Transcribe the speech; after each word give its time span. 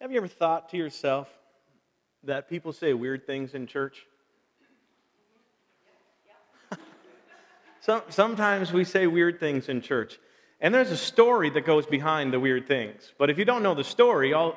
Have 0.00 0.10
you 0.10 0.16
ever 0.16 0.28
thought 0.28 0.70
to 0.70 0.78
yourself 0.78 1.28
that 2.24 2.48
people 2.48 2.72
say 2.72 2.94
weird 2.94 3.26
things 3.26 3.52
in 3.52 3.66
church? 3.66 4.06
Some, 7.80 8.00
sometimes 8.08 8.72
we 8.72 8.84
say 8.84 9.06
weird 9.06 9.38
things 9.38 9.68
in 9.68 9.82
church. 9.82 10.18
And 10.58 10.72
there's 10.72 10.90
a 10.90 10.96
story 10.96 11.50
that 11.50 11.66
goes 11.66 11.84
behind 11.84 12.32
the 12.32 12.40
weird 12.40 12.66
things. 12.66 13.12
But 13.18 13.28
if 13.28 13.36
you 13.36 13.44
don't 13.44 13.62
know 13.62 13.74
the 13.74 13.84
story, 13.84 14.32
all, 14.32 14.56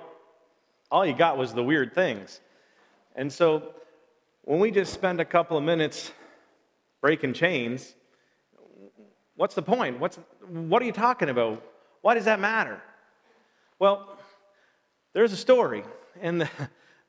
all 0.89 1.05
you 1.05 1.13
got 1.13 1.37
was 1.37 1.53
the 1.53 1.63
weird 1.63 1.93
things. 1.93 2.39
And 3.13 3.31
so 3.31 3.73
when 4.43 4.61
we 4.61 4.71
just 4.71 4.93
spend 4.93 5.19
a 5.19 5.25
couple 5.25 5.57
of 5.57 5.63
minutes 5.65 6.13
breaking 7.01 7.33
chains, 7.33 7.95
what's 9.35 9.55
the 9.55 9.61
point? 9.61 9.99
What's, 9.99 10.17
what 10.47 10.81
are 10.81 10.85
you 10.85 10.93
talking 10.93 11.27
about? 11.27 11.61
Why 12.01 12.13
does 12.13 12.25
that 12.25 12.39
matter? 12.39 12.81
Well, 13.77 14.17
there's 15.13 15.31
a 15.31 15.37
story. 15.37 15.83
And 16.21 16.41
the, 16.41 16.49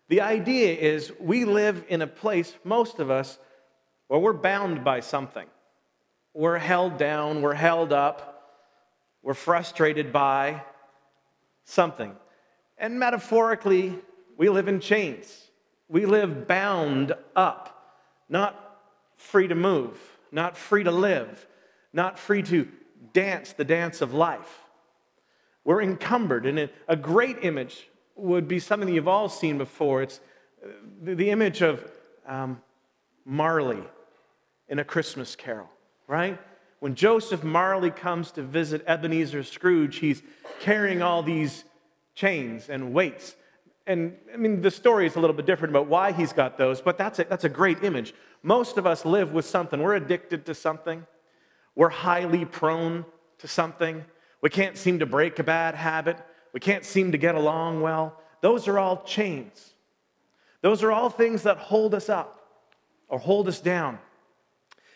the 0.09 0.21
idea 0.21 0.75
is 0.75 1.13
we 1.19 1.45
live 1.45 1.85
in 1.89 2.03
a 2.03 2.07
place, 2.07 2.55
most 2.65 2.99
of 2.99 3.11
us, 3.11 3.39
where 4.09 4.21
we're 4.21 4.33
bound 4.33 4.85
by 4.85 5.01
something. 5.01 5.47
We're 6.35 6.59
held 6.59 6.99
down, 6.99 7.43
we're 7.43 7.55
held 7.55 7.93
up, 7.93 8.59
we're 9.23 9.35
frustrated 9.35 10.13
by 10.13 10.63
something. 11.65 12.15
And 12.77 12.99
metaphorically, 12.99 13.99
we 14.37 14.49
live 14.49 14.69
in 14.69 14.81
chains. 14.81 15.51
We 15.89 16.07
live 16.07 16.47
bound 16.47 17.13
up, 17.37 17.97
not 18.29 18.79
free 19.17 19.49
to 19.49 19.55
move, 19.55 19.99
not 20.33 20.57
free 20.57 20.85
to 20.85 20.91
live, 20.91 21.47
not 21.93 22.19
free 22.19 22.43
to 22.43 22.69
dance 23.13 23.53
the 23.53 23.65
dance 23.65 24.01
of 24.03 24.13
life. 24.13 24.65
We're 25.65 25.83
encumbered. 25.83 26.47
And 26.47 26.69
a 26.89 26.97
great 26.97 27.39
image 27.43 27.89
would 28.17 28.49
be 28.49 28.59
something 28.59 28.87
that 28.87 28.95
you've 28.95 29.09
all 29.09 29.29
seen 29.29 29.59
before. 29.59 30.03
It's 30.03 30.21
uh, 30.65 30.69
the 31.03 31.31
image 31.31 31.63
of 31.63 31.85
um, 32.27 32.61
Marley 33.25 33.83
in 34.69 34.79
A 34.79 34.85
Christmas 34.85 35.37
Carol 35.37 35.69
right? 36.07 36.39
When 36.81 36.95
Joseph 36.95 37.43
Marley 37.43 37.91
comes 37.91 38.31
to 38.33 38.43
visit 38.43 38.85
Ebenezer 38.87 39.43
Scrooge, 39.43 39.97
he's 39.97 40.23
carrying 40.61 41.03
all 41.03 41.23
these 41.23 41.65
chains 42.15 42.69
and 42.69 42.93
weights. 42.93 43.37
And 43.87 44.17
I 44.33 44.37
mean, 44.37 44.61
the 44.61 44.71
story 44.71 45.07
is 45.07 45.17
a 45.17 45.21
little 45.21 45.37
bit 45.37 45.47
different 45.47 45.73
about 45.73 45.87
why 45.87 46.13
he's 46.13 46.33
got 46.33 46.59
those, 46.59 46.81
but 46.81 46.99
that's 46.99 47.19
a, 47.19 47.25
that's 47.25 47.45
a 47.45 47.49
great 47.49 47.83
image. 47.83 48.15
Most 48.43 48.79
of 48.79 48.87
us 48.87 49.05
live 49.05 49.33
with 49.33 49.47
something. 49.47 49.81
We're 49.81 49.95
addicted 49.95 50.47
to 50.47 50.55
something, 50.55 51.07
we're 51.75 51.89
highly 51.89 52.45
prone 52.45 53.05
to 53.39 53.49
something. 53.49 54.05
We 54.41 54.51
can't 54.51 54.77
seem 54.77 54.99
to 54.99 55.07
break 55.07 55.39
a 55.39 55.43
bad 55.43 55.75
habit, 55.75 56.19
we 56.55 56.61
can't 56.61 56.85
seem 56.85 57.13
to 57.13 57.19
get 57.19 57.35
along 57.35 57.83
well. 57.83 58.19
Those 58.41 58.69
are 58.69 58.79
all 58.79 59.03
chains. 59.03 59.73
Those 60.63 60.83
are 60.83 60.93
all 60.93 61.11
things 61.11 61.43
that 61.43 61.59
hold 61.59 61.95
us 61.95 62.09
up 62.09 62.49
or 63.09 63.19
hold 63.19 63.49
us 63.49 63.61
down. 63.61 63.99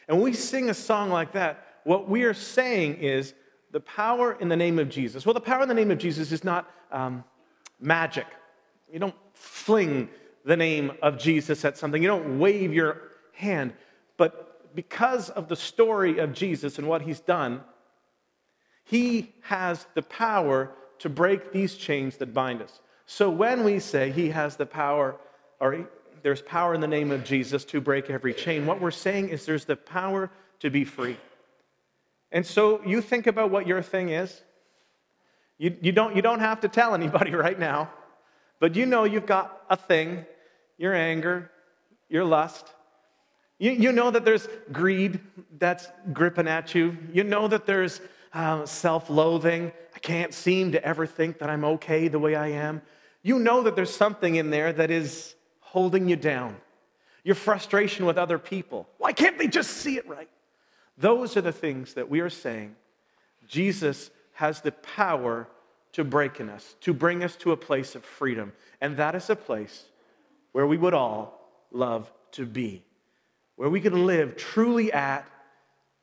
And 0.07 0.17
when 0.17 0.25
we 0.25 0.33
sing 0.33 0.71
a 0.71 0.75
song 0.75 1.11
like 1.11 1.33
that, 1.33 1.81
what 1.85 2.09
we 2.09 2.23
are 2.23 2.33
saying 2.33 2.95
is 2.97 3.35
the 3.73 3.81
power 3.81 4.33
in 4.41 4.49
the 4.49 4.57
name 4.57 4.79
of 4.79 4.89
Jesus. 4.89 5.27
Well, 5.27 5.35
the 5.35 5.41
power 5.41 5.63
in 5.63 5.69
the 5.69 5.75
name 5.75 5.91
of 5.91 5.99
Jesus 5.99 6.33
is 6.33 6.45
not 6.45 6.71
um, 6.93 7.25
magic. 7.81 8.27
You 8.91 9.01
don't 9.01 9.15
fling 9.35 10.09
the 10.45 10.57
name 10.57 10.93
of 11.03 11.19
Jesus 11.19 11.65
at 11.65 11.77
something, 11.77 12.01
you 12.01 12.09
don't 12.09 12.39
wave 12.39 12.73
your 12.73 13.03
hand. 13.33 13.75
But 14.17 14.75
because 14.75 15.29
of 15.29 15.49
the 15.49 15.57
story 15.57 16.19
of 16.19 16.33
Jesus 16.33 16.79
and 16.79 16.87
what 16.87 17.03
he's 17.03 17.21
done, 17.21 17.63
he 18.85 19.35
has 19.43 19.87
the 19.95 20.03
power 20.03 20.71
to 20.99 21.09
break 21.09 21.53
these 21.53 21.75
chains 21.75 22.17
that 22.19 22.35
bind 22.35 22.63
us. 22.63 22.81
So 23.07 23.31
when 23.31 23.65
we 23.65 23.79
say 23.79 24.11
he 24.11 24.31
has 24.31 24.57
the 24.57 24.67
power, 24.67 25.17
or 25.61 25.89
there's 26.23 26.43
power 26.43 26.75
in 26.75 26.81
the 26.81 26.89
name 26.89 27.11
of 27.11 27.25
Jesus 27.25 27.65
to 27.67 27.81
break 27.81 28.11
every 28.11 28.35
chain. 28.35 28.67
What 28.67 28.81
we're 28.81 28.91
saying 28.91 29.29
is 29.31 29.47
there's 29.47 29.65
the 29.65 29.77
power 29.77 30.31
to 30.61 30.71
be 30.71 30.85
free. 30.85 31.17
And 32.31 32.45
so 32.45 32.83
you 32.85 33.01
think 33.01 33.27
about 33.27 33.51
what 33.51 33.67
your 33.67 33.83
thing 33.83 34.11
is. 34.11 34.43
You, 35.57 35.77
you, 35.81 35.93
don't, 35.93 36.15
you 36.15 36.23
don't 36.23 36.41
have 36.41 36.61
to 36.61 36.69
tell 36.69 36.95
anybody 36.95 37.35
right 37.35 37.59
now, 37.59 37.91
but 38.61 38.77
you 38.77 38.87
know 38.87 39.05
you've 39.05 39.27
got 39.27 39.63
a 39.71 39.77
thing 39.77 40.27
your 40.77 40.95
anger, 40.95 41.51
your 42.09 42.25
lust. 42.25 42.65
You, 43.59 43.73
you 43.73 43.91
know 43.91 44.13
that 44.13 44.25
there's 44.25 44.47
greed 44.71 45.19
that's 45.59 45.89
gripping 46.13 46.47
at 46.47 46.73
you. 46.73 46.97
You 47.13 47.25
know 47.25 47.49
that 47.49 47.67
there's 47.67 48.01
uh, 48.33 48.67
self 48.67 49.11
loathing. 49.11 49.73
I 49.95 49.99
can't 49.99 50.33
seem 50.33 50.73
to 50.73 50.85
ever 50.85 51.07
think 51.07 51.39
that 51.39 51.51
I'm 51.51 51.65
okay 51.65 52.09
the 52.09 52.19
way 52.19 52.35
I 52.37 52.49
am. 52.49 52.83
You 53.23 53.39
know 53.39 53.63
that 53.63 53.77
there's 53.77 53.95
something 53.95 54.37
in 54.37 54.51
there 54.51 54.73
that 54.73 54.91
is 54.91 55.35
holding 55.61 56.09
you 56.09 56.17
down, 56.17 56.57
your 57.25 57.35
frustration 57.35 58.07
with 58.07 58.17
other 58.17 58.39
people. 58.39 58.89
Why 58.99 59.13
can't 59.13 59.39
they 59.39 59.49
just 59.49 59.71
see 59.71 59.97
it 59.97 60.09
right? 60.09 60.31
Those 60.97 61.37
are 61.37 61.41
the 61.43 61.53
things 61.53 61.95
that 61.95 62.09
we 62.09 62.21
are 62.21 62.31
saying 62.31 62.75
Jesus 63.47 64.11
has 64.33 64.61
the 64.61 64.73
power 64.73 65.49
to 65.93 66.05
break 66.05 66.39
in 66.39 66.49
us, 66.49 66.77
to 66.81 66.93
bring 66.93 67.25
us 67.25 67.35
to 67.37 67.53
a 67.53 67.57
place 67.57 67.95
of 67.95 68.05
freedom. 68.05 68.53
And 68.81 68.97
that 68.99 69.15
is 69.15 69.31
a 69.31 69.37
place 69.37 69.85
where 70.53 70.67
we 70.67 70.77
would 70.77 70.95
all 70.95 71.51
love 71.71 72.11
to 72.33 72.47
be, 72.47 72.85
where 73.57 73.69
we 73.69 73.81
could 73.81 73.95
live 73.95 74.37
truly 74.37 74.93
at 74.93 75.29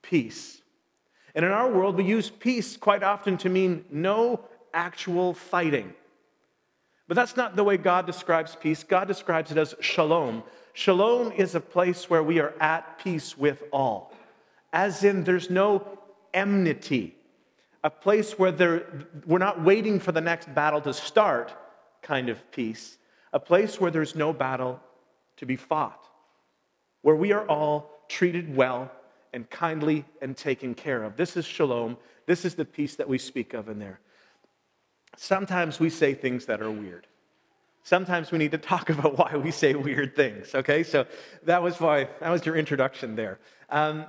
peace. 0.02 0.62
And 1.36 1.44
in 1.44 1.52
our 1.52 1.70
world, 1.70 1.98
we 1.98 2.06
use 2.06 2.30
peace 2.30 2.78
quite 2.78 3.04
often 3.04 3.38
to 3.40 3.50
mean 3.50 3.84
no 3.92 4.40
actual 4.74 5.34
fighting. 5.34 5.94
But 7.08 7.16
that's 7.16 7.36
not 7.36 7.56
the 7.56 7.64
way 7.64 7.78
God 7.78 8.06
describes 8.06 8.56
peace. 8.56 8.84
God 8.84 9.08
describes 9.08 9.52
it 9.52 9.58
as 9.58 9.76
shalom. 9.82 10.44
Shalom 10.74 11.34
is 11.34 11.54
a 11.54 11.60
place 11.60 12.10
where 12.10 12.24
we 12.24 12.40
are 12.40 12.54
at 12.60 13.00
peace 13.00 13.38
with 13.38 13.64
all, 13.72 14.14
as 14.74 15.04
in 15.04 15.24
there's 15.24 15.50
no 15.50 15.88
enmity, 16.34 17.16
a 17.84 17.90
place 17.90 18.38
where 18.38 18.52
there, 18.52 19.08
we're 19.26 19.38
not 19.38 19.64
waiting 19.64 20.00
for 20.00 20.12
the 20.12 20.20
next 20.20 20.54
battle 20.54 20.82
to 20.82 20.94
start, 20.94 21.54
kind 22.02 22.28
of 22.28 22.52
peace, 22.52 22.98
a 23.32 23.40
place 23.40 23.80
where 23.80 23.92
there's 23.92 24.16
no 24.16 24.34
battle 24.34 24.82
to 25.38 25.46
be 25.46 25.56
fought, 25.56 26.10
where 27.04 27.16
we 27.16 27.32
are 27.32 27.48
all 27.48 28.04
treated 28.10 28.54
well 28.54 28.92
and 29.36 29.50
kindly 29.50 30.06
and 30.22 30.36
taken 30.36 30.74
care 30.74 31.04
of. 31.04 31.18
This 31.18 31.36
is 31.36 31.46
shalom. 31.46 31.98
This 32.26 32.46
is 32.46 32.56
the 32.56 32.64
peace 32.64 32.96
that 32.96 33.08
we 33.08 33.18
speak 33.18 33.54
of 33.54 33.68
in 33.68 33.78
there. 33.80 34.00
Sometimes 35.18 35.78
we 35.78 35.90
say 35.90 36.14
things 36.14 36.46
that 36.46 36.62
are 36.62 36.72
weird. 36.72 37.06
Sometimes 37.84 38.32
we 38.32 38.38
need 38.38 38.52
to 38.52 38.58
talk 38.58 38.90
about 38.96 39.18
why 39.18 39.36
we 39.36 39.52
say 39.52 39.76
weird 39.76 40.16
things, 40.16 40.56
okay? 40.56 40.84
So 40.84 41.06
that 41.44 41.62
was 41.62 41.82
why, 41.82 42.08
that 42.22 42.30
was 42.30 42.46
your 42.46 42.56
introduction 42.56 43.18
there. 43.18 43.38
Um, 43.70 44.06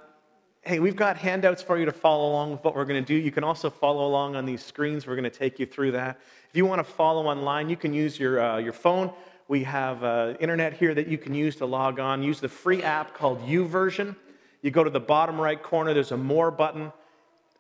hey, 0.63 0.79
we've 0.79 0.97
got 0.97 1.17
handouts 1.17 1.61
for 1.61 1.77
you 1.77 1.87
to 1.87 1.93
follow 1.93 2.31
along 2.31 2.53
with 2.53 2.63
what 2.63 2.77
we're 2.77 2.85
going 2.85 3.05
to 3.05 3.07
do. 3.07 3.21
You 3.21 3.33
can 3.33 3.43
also 3.43 3.69
follow 3.69 4.07
along 4.07 4.37
on 4.37 4.47
these 4.47 4.65
screens. 4.65 5.09
We're 5.09 5.17
going 5.17 5.25
to 5.25 5.39
take 5.39 5.59
you 5.59 5.67
through 5.67 5.93
that. 5.93 6.21
If 6.49 6.57
you 6.57 6.67
want 6.67 6.87
to 6.87 6.93
follow 6.93 7.27
online, 7.27 7.69
you 7.69 7.77
can 7.77 7.93
use 7.93 8.19
your, 8.19 8.41
uh, 8.41 8.59
your 8.59 8.73
phone. 8.73 9.13
We 9.49 9.65
have 9.65 10.05
uh, 10.05 10.35
internet 10.39 10.75
here 10.75 10.95
that 10.95 11.09
you 11.09 11.19
can 11.19 11.35
use 11.35 11.57
to 11.57 11.67
log 11.67 11.99
on. 11.99 12.23
Use 12.23 12.39
the 12.39 12.49
free 12.49 12.85
app 12.85 13.13
called 13.13 13.45
YouVersion. 13.45 14.15
You 14.67 14.73
go 14.73 14.83
to 14.83 14.91
the 14.91 14.99
bottom 14.99 15.41
right 15.41 15.63
corner, 15.63 15.95
there's 15.95 16.11
a 16.11 16.17
More 16.17 16.51
button 16.51 16.91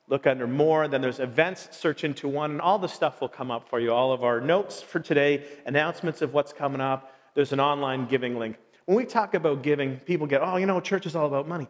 look 0.08 0.26
under 0.26 0.48
more. 0.48 0.88
Then 0.88 1.02
there's 1.02 1.20
events, 1.20 1.68
search 1.70 2.02
into 2.02 2.26
one, 2.26 2.50
and 2.50 2.60
all 2.60 2.80
the 2.80 2.88
stuff 2.88 3.20
will 3.20 3.28
come 3.28 3.48
up 3.48 3.68
for 3.68 3.78
you. 3.78 3.92
All 3.92 4.12
of 4.12 4.24
our 4.24 4.40
notes 4.40 4.82
for 4.82 4.98
today, 4.98 5.44
announcements 5.66 6.20
of 6.20 6.34
what's 6.34 6.52
coming 6.52 6.80
up. 6.80 7.14
There's 7.34 7.52
an 7.52 7.60
online 7.60 8.06
giving 8.06 8.40
link. 8.40 8.56
When 8.86 8.96
we 8.96 9.04
talk 9.04 9.34
about 9.34 9.62
giving, 9.62 9.98
people 9.98 10.26
get, 10.26 10.42
oh, 10.42 10.56
you 10.56 10.66
know, 10.66 10.80
church 10.80 11.06
is 11.06 11.14
all 11.14 11.28
about 11.28 11.46
money. 11.46 11.68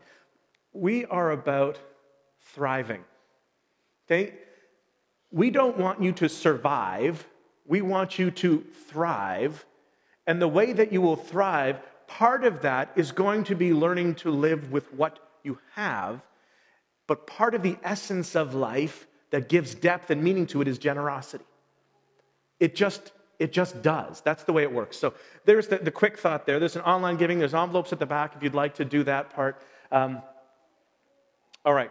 We 0.73 1.05
are 1.05 1.31
about 1.31 1.79
thriving. 2.55 3.05
Okay? 4.07 4.33
We 5.31 5.51
don't 5.51 5.77
want 5.77 6.03
you 6.03 6.13
to 6.13 6.31
survive, 6.31 7.27
we 7.67 7.83
want 7.83 8.19
you 8.19 8.31
to 8.31 8.65
thrive. 8.89 9.67
And 10.27 10.41
the 10.41 10.49
way 10.49 10.73
that 10.73 10.95
you 10.95 11.03
will 11.03 11.17
thrive, 11.17 11.79
part 12.07 12.43
of 12.43 12.63
that 12.63 12.91
is 12.97 13.13
going 13.13 13.45
to 13.45 13.55
be 13.55 13.75
learning 13.75 14.15
to 14.15 14.31
live 14.31 14.73
with 14.73 14.93
what 14.95 15.26
you 15.47 15.59
have 15.75 16.21
but 17.07 17.27
part 17.27 17.55
of 17.55 17.63
the 17.63 17.77
essence 17.83 18.35
of 18.35 18.55
life 18.55 19.07
that 19.31 19.49
gives 19.49 19.75
depth 19.75 20.11
and 20.11 20.23
meaning 20.23 20.47
to 20.47 20.61
it 20.61 20.69
is 20.69 20.79
generosity. 20.79 21.45
It 22.59 22.75
just 22.75 23.13
it 23.39 23.53
just 23.53 23.83
does. 23.83 24.23
That's 24.23 24.45
the 24.45 24.53
way 24.55 24.63
it 24.63 24.73
works. 24.73 24.97
So 24.97 25.13
there's 25.45 25.69
the, 25.69 25.77
the 25.77 25.91
quick 25.91 26.19
thought 26.19 26.47
there. 26.47 26.59
There's 26.59 26.75
an 26.75 26.83
online 26.83 27.19
giving. 27.19 27.39
There's 27.39 27.53
envelopes 27.53 27.93
at 27.93 27.99
the 27.99 28.07
back 28.07 28.35
if 28.35 28.43
you'd 28.43 28.55
like 28.55 28.77
to 28.77 28.85
do 28.85 29.05
that 29.05 29.29
part. 29.29 29.61
Um, 29.93 30.23
all 31.63 31.75
right. 31.75 31.91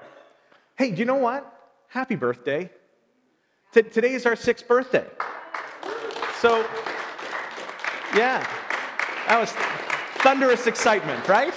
Hey, 0.76 0.90
do 0.90 0.98
you 0.98 1.06
know 1.06 1.16
what? 1.16 1.46
Happy 1.88 2.16
birthday. 2.16 2.72
T- 3.74 3.84
today 3.84 4.14
is 4.14 4.26
our 4.26 4.36
sixth 4.36 4.68
birthday. 4.68 5.06
So, 6.40 6.66
yeah, 8.16 8.44
that 9.28 9.40
was 9.40 9.52
thunderous 10.24 10.66
excitement, 10.66 11.28
right? 11.28 11.54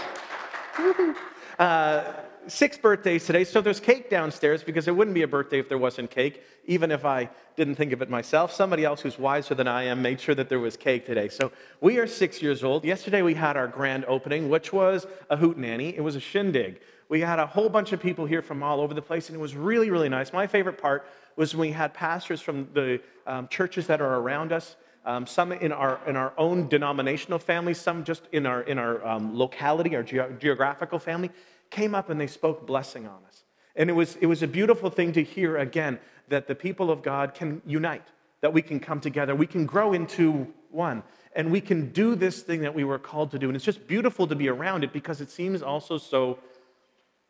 Uh, 1.59 2.05
six 2.47 2.79
birthdays 2.79 3.27
today, 3.27 3.45
so 3.45 3.61
there's 3.61 3.81
cake 3.81 4.09
downstairs 4.09 4.63
because 4.63 4.89
it 4.89 4.97
wouldn't 4.97 5.15
be 5.15 5.23
a 5.23 5.29
birthday 5.29 5.59
if 5.59 5.69
there 5.69 5.79
wasn't 5.79 6.11
cake, 6.11 6.43
even 6.67 6.91
if 6.91 7.05
I 7.05 7.29
didn't 7.57 7.75
think 7.75 7.93
of 7.93 8.01
it 8.01 8.09
myself. 8.09 8.53
Somebody 8.53 8.85
else 8.85 9.01
who's 9.01 9.19
wiser 9.19 9.55
than 9.55 9.69
I 9.69 9.83
am 9.85 10.01
made 10.01 10.21
sure 10.21 10.35
that 10.35 10.49
there 10.49 10.61
was 10.61 10.77
cake 10.77 11.05
today. 11.05 11.29
So 11.29 11.51
we 11.81 11.99
are 11.99 12.07
six 12.07 12.41
years 12.41 12.63
old. 12.63 12.85
Yesterday 12.85 13.23
we 13.23 13.35
had 13.35 13.57
our 13.57 13.67
grand 13.67 14.05
opening, 14.07 14.49
which 14.49 14.73
was 14.73 15.07
a 15.31 15.37
hootenanny. 15.37 15.95
It 15.97 16.01
was 16.01 16.17
a 16.17 16.21
shindig. 16.21 16.81
We 17.09 17.21
had 17.21 17.39
a 17.39 17.47
whole 17.47 17.69
bunch 17.69 17.93
of 17.93 18.01
people 18.01 18.25
here 18.25 18.43
from 18.43 18.63
all 18.63 18.81
over 18.81 18.95
the 18.95 19.03
place, 19.03 19.29
and 19.29 19.37
it 19.37 19.41
was 19.41 19.57
really, 19.57 19.91
really 19.91 20.09
nice. 20.09 20.33
My 20.33 20.47
favorite 20.47 20.81
part 20.81 21.07
was 21.37 21.55
when 21.55 21.69
we 21.69 21.73
had 21.73 21.93
pastors 21.93 22.41
from 22.41 22.69
the 22.73 23.01
um, 23.27 23.49
churches 23.49 23.87
that 23.89 24.01
are 24.01 24.17
around 24.17 24.53
us 24.53 24.77
um, 25.09 25.27
some 25.27 25.53
in 25.53 25.73
our, 25.73 25.99
in 26.07 26.17
our 26.17 26.35
own 26.37 26.69
denominational 26.69 27.39
family, 27.39 27.73
some 27.73 28.05
just 28.05 28.29
in 28.31 28.45
our, 28.45 28.61
in 28.61 28.79
our 28.79 29.05
um, 29.07 29.35
locality, 29.35 29.97
our 29.97 30.03
ge- 30.03 30.39
geographical 30.39 30.99
family, 30.99 31.31
came 31.71 31.95
up 31.95 32.11
and 32.11 32.21
they 32.21 32.27
spoke 32.27 32.67
blessing 32.67 33.07
on 33.07 33.25
us. 33.27 33.45
And 33.75 33.89
it 33.89 33.95
was, 33.95 34.17
it 34.17 34.27
was 34.27 34.43
a 34.43 34.47
beautiful 34.47 34.91
thing 34.91 35.13
to 35.13 35.23
hear 35.23 35.57
again 35.57 35.99
that 36.29 36.47
the 36.47 36.55
people 36.55 36.91
of 36.91 37.03
God 37.03 37.33
can 37.33 37.63
unite, 37.65 38.07
that 38.43 38.53
we 38.53 38.61
can 38.61 38.81
come 38.81 39.01
together, 39.01 39.35
we 39.35 39.47
can 39.47 39.65
grow 39.65 39.95
into 39.95 40.47
one, 40.71 41.03
and 41.35 41.51
we 41.51 41.63
can 41.63 41.91
do 41.91 42.15
this 42.15 42.43
thing 42.43 42.61
that 42.61 42.75
we 42.75 42.85
were 42.85 42.99
called 42.99 43.31
to 43.31 43.39
do. 43.39 43.47
And 43.49 43.57
it's 43.57 43.65
just 43.65 43.87
beautiful 43.87 44.27
to 44.27 44.35
be 44.35 44.51
around 44.51 44.85
it 44.85 44.93
because 44.93 45.23
it 45.23 45.31
seems 45.31 45.63
also 45.63 45.97
so 45.97 46.39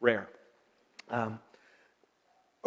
rare. 0.01 0.29
Um, 1.11 1.39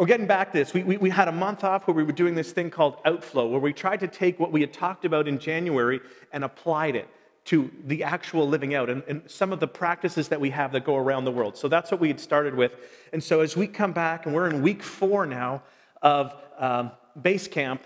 we're 0.02 0.08
getting 0.08 0.26
back 0.26 0.50
to 0.50 0.58
this. 0.58 0.74
We, 0.74 0.82
we, 0.82 0.96
we, 0.96 1.10
had 1.10 1.28
a 1.28 1.32
month 1.32 1.62
off 1.62 1.86
where 1.86 1.94
we 1.94 2.02
were 2.02 2.10
doing 2.10 2.34
this 2.34 2.50
thing 2.50 2.70
called 2.70 2.96
Outflow, 3.04 3.46
where 3.46 3.60
we 3.60 3.72
tried 3.72 4.00
to 4.00 4.08
take 4.08 4.40
what 4.40 4.50
we 4.50 4.60
had 4.60 4.72
talked 4.72 5.04
about 5.04 5.28
in 5.28 5.38
January 5.38 6.00
and 6.32 6.42
applied 6.42 6.96
it 6.96 7.06
to 7.44 7.70
the 7.84 8.02
actual 8.02 8.48
living 8.48 8.74
out 8.74 8.90
and, 8.90 9.04
and 9.06 9.22
some 9.30 9.52
of 9.52 9.60
the 9.60 9.68
practices 9.68 10.26
that 10.26 10.40
we 10.40 10.50
have 10.50 10.72
that 10.72 10.84
go 10.84 10.96
around 10.96 11.24
the 11.24 11.30
world. 11.30 11.56
So 11.56 11.68
that's 11.68 11.92
what 11.92 12.00
we 12.00 12.08
had 12.08 12.18
started 12.18 12.56
with. 12.56 12.74
And 13.12 13.22
so 13.22 13.42
as 13.42 13.56
we 13.56 13.68
come 13.68 13.92
back, 13.92 14.26
and 14.26 14.34
we're 14.34 14.50
in 14.50 14.60
week 14.60 14.82
four 14.82 15.24
now 15.24 15.62
of 16.02 16.34
um, 16.58 16.90
base 17.20 17.46
camp, 17.46 17.84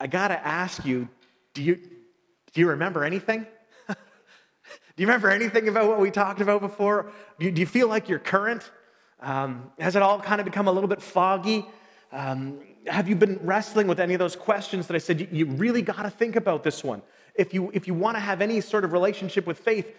I 0.00 0.06
got 0.06 0.28
to 0.28 0.46
ask 0.46 0.86
you 0.86 1.10
do, 1.52 1.62
you 1.62 1.74
do 1.74 2.60
you 2.62 2.70
remember 2.70 3.04
anything? 3.04 3.46
do 3.86 3.94
you 4.96 5.06
remember 5.06 5.28
anything 5.28 5.68
about 5.68 5.88
what 5.88 6.00
we 6.00 6.10
talked 6.10 6.40
about 6.40 6.62
before? 6.62 7.12
Do 7.38 7.44
you, 7.44 7.52
do 7.52 7.60
you 7.60 7.66
feel 7.66 7.86
like 7.86 8.08
you're 8.08 8.18
current? 8.18 8.70
Um, 9.20 9.70
has 9.78 9.96
it 9.96 10.02
all 10.02 10.18
kind 10.20 10.40
of 10.40 10.44
become 10.44 10.68
a 10.68 10.72
little 10.72 10.88
bit 10.88 11.02
foggy? 11.02 11.66
Um, 12.12 12.60
have 12.86 13.08
you 13.08 13.14
been 13.14 13.38
wrestling 13.42 13.86
with 13.86 14.00
any 14.00 14.14
of 14.14 14.18
those 14.18 14.36
questions 14.36 14.86
that 14.86 14.94
I 14.94 14.98
said 14.98 15.20
you, 15.20 15.28
you 15.30 15.46
really 15.46 15.82
got 15.82 16.02
to 16.02 16.10
think 16.10 16.36
about 16.36 16.62
this 16.64 16.82
one? 16.82 17.02
If 17.34 17.54
you, 17.54 17.70
if 17.74 17.86
you 17.86 17.94
want 17.94 18.16
to 18.16 18.20
have 18.20 18.40
any 18.40 18.60
sort 18.60 18.84
of 18.84 18.92
relationship 18.92 19.46
with 19.46 19.58
faith, 19.58 19.94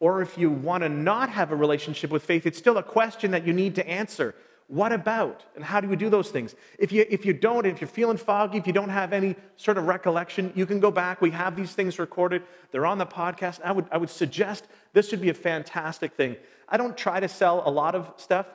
or 0.00 0.22
if 0.22 0.36
you 0.36 0.50
want 0.50 0.82
to 0.82 0.88
not 0.88 1.28
have 1.28 1.52
a 1.52 1.56
relationship 1.56 2.10
with 2.10 2.24
faith, 2.24 2.46
it's 2.46 2.58
still 2.58 2.78
a 2.78 2.82
question 2.82 3.30
that 3.30 3.46
you 3.46 3.52
need 3.52 3.74
to 3.76 3.88
answer. 3.88 4.34
What 4.66 4.92
about? 4.92 5.44
And 5.54 5.64
how 5.64 5.80
do 5.80 5.88
you 5.88 5.96
do 5.96 6.08
those 6.08 6.30
things? 6.30 6.54
If 6.78 6.90
you, 6.90 7.04
if 7.10 7.26
you 7.26 7.34
don't, 7.34 7.66
if 7.66 7.80
you're 7.80 7.88
feeling 7.88 8.16
foggy, 8.16 8.56
if 8.56 8.66
you 8.66 8.72
don't 8.72 8.88
have 8.88 9.12
any 9.12 9.36
sort 9.56 9.76
of 9.76 9.86
recollection, 9.86 10.52
you 10.54 10.64
can 10.64 10.80
go 10.80 10.90
back. 10.90 11.20
We 11.20 11.30
have 11.30 11.54
these 11.54 11.74
things 11.74 11.98
recorded, 11.98 12.42
they're 12.70 12.86
on 12.86 12.98
the 12.98 13.06
podcast. 13.06 13.60
I 13.62 13.72
would, 13.72 13.86
I 13.92 13.98
would 13.98 14.10
suggest 14.10 14.66
this 14.94 15.10
would 15.10 15.20
be 15.20 15.28
a 15.28 15.34
fantastic 15.34 16.14
thing. 16.14 16.36
I 16.68 16.76
don't 16.76 16.96
try 16.96 17.20
to 17.20 17.28
sell 17.28 17.62
a 17.66 17.70
lot 17.70 17.94
of 17.94 18.12
stuff, 18.16 18.46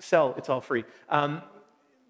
sell, 0.00 0.34
it's 0.36 0.48
all 0.48 0.60
free. 0.60 0.84
Um, 1.08 1.42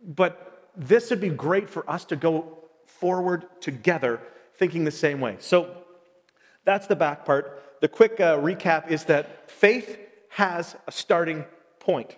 but 0.04 0.70
this 0.76 1.10
would 1.10 1.20
be 1.20 1.30
great 1.30 1.68
for 1.68 1.88
us 1.90 2.04
to 2.06 2.16
go 2.16 2.58
forward 2.86 3.46
together 3.60 4.20
thinking 4.54 4.84
the 4.84 4.90
same 4.90 5.20
way. 5.20 5.36
So 5.40 5.74
that's 6.64 6.86
the 6.86 6.96
back 6.96 7.24
part. 7.24 7.62
The 7.80 7.88
quick 7.88 8.20
uh, 8.20 8.38
recap 8.38 8.90
is 8.90 9.04
that 9.04 9.50
faith 9.50 9.98
has 10.30 10.76
a 10.86 10.92
starting 10.92 11.44
point. 11.80 12.16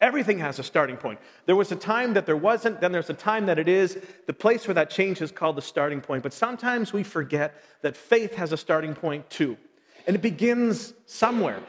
Everything 0.00 0.38
has 0.38 0.60
a 0.60 0.62
starting 0.62 0.96
point. 0.96 1.18
There 1.46 1.56
was 1.56 1.72
a 1.72 1.76
time 1.76 2.14
that 2.14 2.24
there 2.24 2.36
wasn't, 2.36 2.80
then 2.80 2.92
there's 2.92 3.10
a 3.10 3.14
time 3.14 3.46
that 3.46 3.58
it 3.58 3.66
is. 3.66 3.98
The 4.26 4.32
place 4.32 4.68
where 4.68 4.74
that 4.74 4.90
change 4.90 5.20
is 5.20 5.32
called 5.32 5.56
the 5.56 5.62
starting 5.62 6.00
point. 6.00 6.22
But 6.22 6.32
sometimes 6.32 6.92
we 6.92 7.02
forget 7.02 7.60
that 7.82 7.96
faith 7.96 8.34
has 8.36 8.52
a 8.52 8.56
starting 8.56 8.94
point 8.94 9.28
too. 9.28 9.56
And 10.06 10.14
it 10.14 10.22
begins 10.22 10.94
somewhere. 11.06 11.60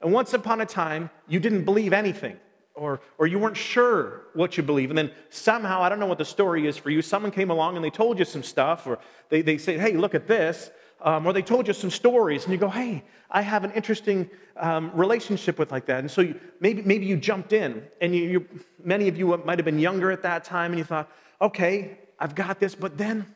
And 0.00 0.12
once 0.12 0.32
upon 0.32 0.60
a 0.60 0.66
time, 0.66 1.10
you 1.26 1.40
didn't 1.40 1.64
believe 1.64 1.92
anything, 1.92 2.36
or, 2.74 3.00
or 3.18 3.26
you 3.26 3.38
weren't 3.38 3.56
sure 3.56 4.22
what 4.34 4.56
you 4.56 4.62
believe. 4.62 4.90
And 4.90 4.98
then 4.98 5.10
somehow, 5.30 5.82
I 5.82 5.88
don't 5.88 5.98
know 5.98 6.06
what 6.06 6.18
the 6.18 6.24
story 6.24 6.66
is 6.66 6.76
for 6.76 6.90
you, 6.90 7.02
someone 7.02 7.32
came 7.32 7.50
along 7.50 7.76
and 7.76 7.84
they 7.84 7.90
told 7.90 8.18
you 8.18 8.24
some 8.24 8.42
stuff, 8.42 8.86
or 8.86 8.98
they, 9.28 9.42
they 9.42 9.58
said, 9.58 9.80
hey, 9.80 9.92
look 9.92 10.14
at 10.14 10.26
this. 10.26 10.70
Um, 11.00 11.26
or 11.26 11.32
they 11.32 11.42
told 11.42 11.68
you 11.68 11.74
some 11.74 11.90
stories, 11.90 12.42
and 12.42 12.52
you 12.52 12.58
go, 12.58 12.68
hey, 12.68 13.04
I 13.30 13.40
have 13.42 13.62
an 13.62 13.70
interesting 13.70 14.28
um, 14.56 14.90
relationship 14.94 15.56
with 15.56 15.70
like 15.70 15.86
that. 15.86 16.00
And 16.00 16.10
so 16.10 16.22
you, 16.22 16.40
maybe, 16.58 16.82
maybe 16.82 17.06
you 17.06 17.16
jumped 17.16 17.52
in, 17.52 17.84
and 18.00 18.12
you, 18.12 18.22
you, 18.24 18.46
many 18.82 19.06
of 19.06 19.16
you 19.16 19.36
might 19.44 19.58
have 19.58 19.64
been 19.64 19.78
younger 19.78 20.10
at 20.10 20.22
that 20.22 20.42
time, 20.42 20.72
and 20.72 20.78
you 20.78 20.84
thought, 20.84 21.08
okay, 21.40 21.98
I've 22.18 22.34
got 22.34 22.58
this, 22.58 22.74
but 22.74 22.98
then, 22.98 23.32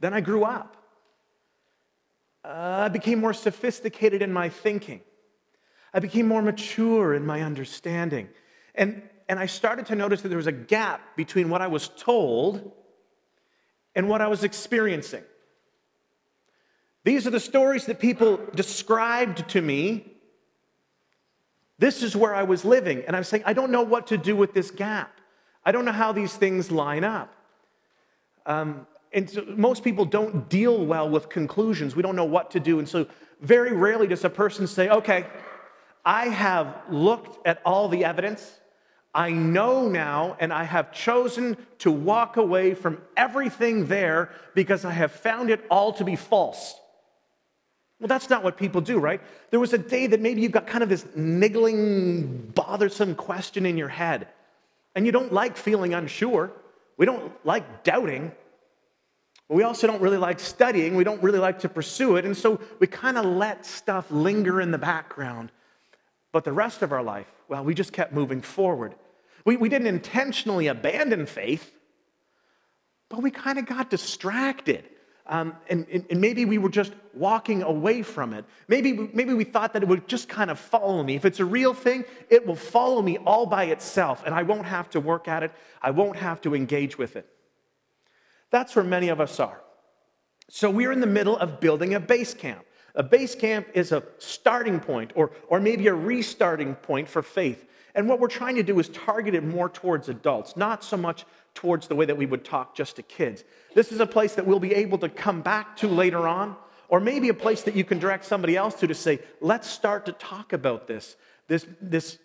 then 0.00 0.12
I 0.12 0.20
grew 0.20 0.44
up. 0.44 0.76
Uh, 2.44 2.82
I 2.84 2.88
became 2.88 3.20
more 3.20 3.32
sophisticated 3.32 4.20
in 4.20 4.30
my 4.30 4.50
thinking. 4.50 5.00
I 5.92 6.00
became 6.00 6.26
more 6.26 6.42
mature 6.42 7.14
in 7.14 7.24
my 7.24 7.42
understanding. 7.42 8.28
And, 8.74 9.02
and 9.28 9.38
I 9.38 9.46
started 9.46 9.86
to 9.86 9.94
notice 9.94 10.22
that 10.22 10.28
there 10.28 10.36
was 10.36 10.46
a 10.46 10.52
gap 10.52 11.16
between 11.16 11.48
what 11.48 11.62
I 11.62 11.66
was 11.66 11.88
told 11.96 12.72
and 13.94 14.08
what 14.08 14.20
I 14.20 14.28
was 14.28 14.44
experiencing. 14.44 15.24
These 17.04 17.26
are 17.26 17.30
the 17.30 17.40
stories 17.40 17.86
that 17.86 17.98
people 17.98 18.38
described 18.54 19.48
to 19.50 19.62
me. 19.62 20.12
This 21.78 22.02
is 22.02 22.14
where 22.14 22.34
I 22.34 22.42
was 22.42 22.64
living. 22.64 23.02
And 23.06 23.16
I'm 23.16 23.24
saying, 23.24 23.44
I 23.46 23.52
don't 23.52 23.70
know 23.70 23.82
what 23.82 24.08
to 24.08 24.18
do 24.18 24.36
with 24.36 24.52
this 24.52 24.70
gap. 24.70 25.20
I 25.64 25.72
don't 25.72 25.84
know 25.84 25.92
how 25.92 26.12
these 26.12 26.34
things 26.34 26.70
line 26.70 27.04
up. 27.04 27.34
Um, 28.46 28.86
and 29.12 29.28
so 29.28 29.44
most 29.48 29.84
people 29.84 30.04
don't 30.04 30.48
deal 30.48 30.84
well 30.84 31.08
with 31.08 31.28
conclusions. 31.28 31.96
We 31.96 32.02
don't 32.02 32.16
know 32.16 32.24
what 32.24 32.50
to 32.52 32.60
do. 32.60 32.78
And 32.78 32.88
so, 32.88 33.06
very 33.40 33.72
rarely 33.72 34.06
does 34.06 34.24
a 34.24 34.30
person 34.30 34.66
say, 34.66 34.88
okay, 34.88 35.24
I 36.08 36.28
have 36.28 36.74
looked 36.88 37.46
at 37.46 37.60
all 37.66 37.90
the 37.90 38.06
evidence. 38.06 38.60
I 39.14 39.30
know 39.30 39.90
now, 39.90 40.38
and 40.40 40.54
I 40.54 40.64
have 40.64 40.90
chosen 40.90 41.58
to 41.80 41.90
walk 41.90 42.38
away 42.38 42.72
from 42.72 43.02
everything 43.14 43.88
there 43.88 44.30
because 44.54 44.86
I 44.86 44.92
have 44.92 45.12
found 45.12 45.50
it 45.50 45.62
all 45.70 45.92
to 45.92 46.04
be 46.04 46.16
false. 46.16 46.74
Well, 48.00 48.08
that's 48.08 48.30
not 48.30 48.42
what 48.42 48.56
people 48.56 48.80
do, 48.80 48.98
right? 48.98 49.20
There 49.50 49.60
was 49.60 49.74
a 49.74 49.78
day 49.78 50.06
that 50.06 50.22
maybe 50.22 50.40
you've 50.40 50.50
got 50.52 50.66
kind 50.66 50.82
of 50.82 50.88
this 50.88 51.04
niggling, 51.14 52.52
bothersome 52.54 53.14
question 53.14 53.66
in 53.66 53.76
your 53.76 53.88
head, 53.88 54.28
and 54.94 55.04
you 55.04 55.12
don't 55.12 55.30
like 55.30 55.58
feeling 55.58 55.92
unsure. 55.92 56.50
We 56.96 57.04
don't 57.04 57.30
like 57.44 57.84
doubting. 57.84 58.32
But 59.46 59.56
We 59.56 59.62
also 59.62 59.86
don't 59.86 60.00
really 60.00 60.16
like 60.16 60.40
studying. 60.40 60.96
We 60.96 61.04
don't 61.04 61.22
really 61.22 61.38
like 61.38 61.58
to 61.60 61.68
pursue 61.68 62.16
it. 62.16 62.24
And 62.24 62.34
so 62.34 62.60
we 62.78 62.86
kind 62.86 63.18
of 63.18 63.26
let 63.26 63.66
stuff 63.66 64.10
linger 64.10 64.58
in 64.58 64.70
the 64.70 64.78
background. 64.78 65.52
But 66.38 66.44
the 66.44 66.52
rest 66.52 66.82
of 66.82 66.92
our 66.92 67.02
life, 67.02 67.26
well, 67.48 67.64
we 67.64 67.74
just 67.74 67.92
kept 67.92 68.12
moving 68.12 68.42
forward. 68.42 68.94
We, 69.44 69.56
we 69.56 69.68
didn't 69.68 69.88
intentionally 69.88 70.68
abandon 70.68 71.26
faith, 71.26 71.68
but 73.08 73.22
we 73.24 73.32
kind 73.32 73.58
of 73.58 73.66
got 73.66 73.90
distracted. 73.90 74.88
Um, 75.26 75.56
and, 75.68 75.84
and, 75.88 76.20
maybe 76.20 76.44
we 76.44 76.58
were 76.58 76.68
just 76.68 76.92
walking 77.12 77.64
away 77.64 78.02
from 78.02 78.34
it. 78.34 78.44
Maybe, 78.68 78.92
maybe 79.12 79.34
we 79.34 79.42
thought 79.42 79.72
that 79.72 79.82
it 79.82 79.88
would 79.88 80.06
just 80.06 80.28
kind 80.28 80.48
of 80.48 80.60
follow 80.60 81.02
me. 81.02 81.16
If 81.16 81.24
it's 81.24 81.40
a 81.40 81.44
real 81.44 81.74
thing, 81.74 82.04
it 82.30 82.46
will 82.46 82.54
follow 82.54 83.02
me 83.02 83.18
all 83.26 83.44
by 83.44 83.64
itself, 83.64 84.22
and 84.24 84.32
I 84.32 84.44
won't 84.44 84.66
have 84.66 84.88
to 84.90 85.00
work 85.00 85.26
at 85.26 85.42
it, 85.42 85.50
I 85.82 85.90
won't 85.90 86.18
have 86.18 86.40
to 86.42 86.54
engage 86.54 86.96
with 86.96 87.16
it. 87.16 87.26
That's 88.50 88.76
where 88.76 88.84
many 88.84 89.08
of 89.08 89.20
us 89.20 89.40
are. 89.40 89.60
So 90.48 90.70
we're 90.70 90.92
in 90.92 91.00
the 91.00 91.08
middle 91.08 91.36
of 91.36 91.58
building 91.58 91.94
a 91.94 92.00
base 92.00 92.32
camp. 92.32 92.64
A 92.94 93.02
base 93.02 93.34
camp 93.34 93.66
is 93.74 93.92
a 93.92 94.02
starting 94.18 94.80
point 94.80 95.12
or, 95.14 95.30
or 95.48 95.60
maybe 95.60 95.86
a 95.86 95.94
restarting 95.94 96.74
point 96.74 97.08
for 97.08 97.22
faith. 97.22 97.64
And 97.94 98.08
what 98.08 98.20
we're 98.20 98.28
trying 98.28 98.56
to 98.56 98.62
do 98.62 98.78
is 98.78 98.88
target 98.90 99.34
it 99.34 99.44
more 99.44 99.68
towards 99.68 100.08
adults, 100.08 100.56
not 100.56 100.84
so 100.84 100.96
much 100.96 101.24
towards 101.54 101.88
the 101.88 101.94
way 101.94 102.06
that 102.06 102.16
we 102.16 102.26
would 102.26 102.44
talk 102.44 102.74
just 102.74 102.96
to 102.96 103.02
kids. 103.02 103.44
This 103.74 103.90
is 103.90 104.00
a 104.00 104.06
place 104.06 104.34
that 104.34 104.46
we'll 104.46 104.60
be 104.60 104.74
able 104.74 104.98
to 104.98 105.08
come 105.08 105.42
back 105.42 105.76
to 105.78 105.88
later 105.88 106.28
on, 106.28 106.56
or 106.88 107.00
maybe 107.00 107.28
a 107.28 107.34
place 107.34 107.62
that 107.62 107.74
you 107.74 107.84
can 107.84 107.98
direct 107.98 108.24
somebody 108.24 108.56
else 108.56 108.74
to 108.76 108.86
to 108.86 108.94
say, 108.94 109.18
let's 109.40 109.68
start 109.68 110.06
to 110.06 110.12
talk 110.12 110.52
about 110.52 110.86
this, 110.86 111.16
this, 111.48 111.66
this 111.80 112.18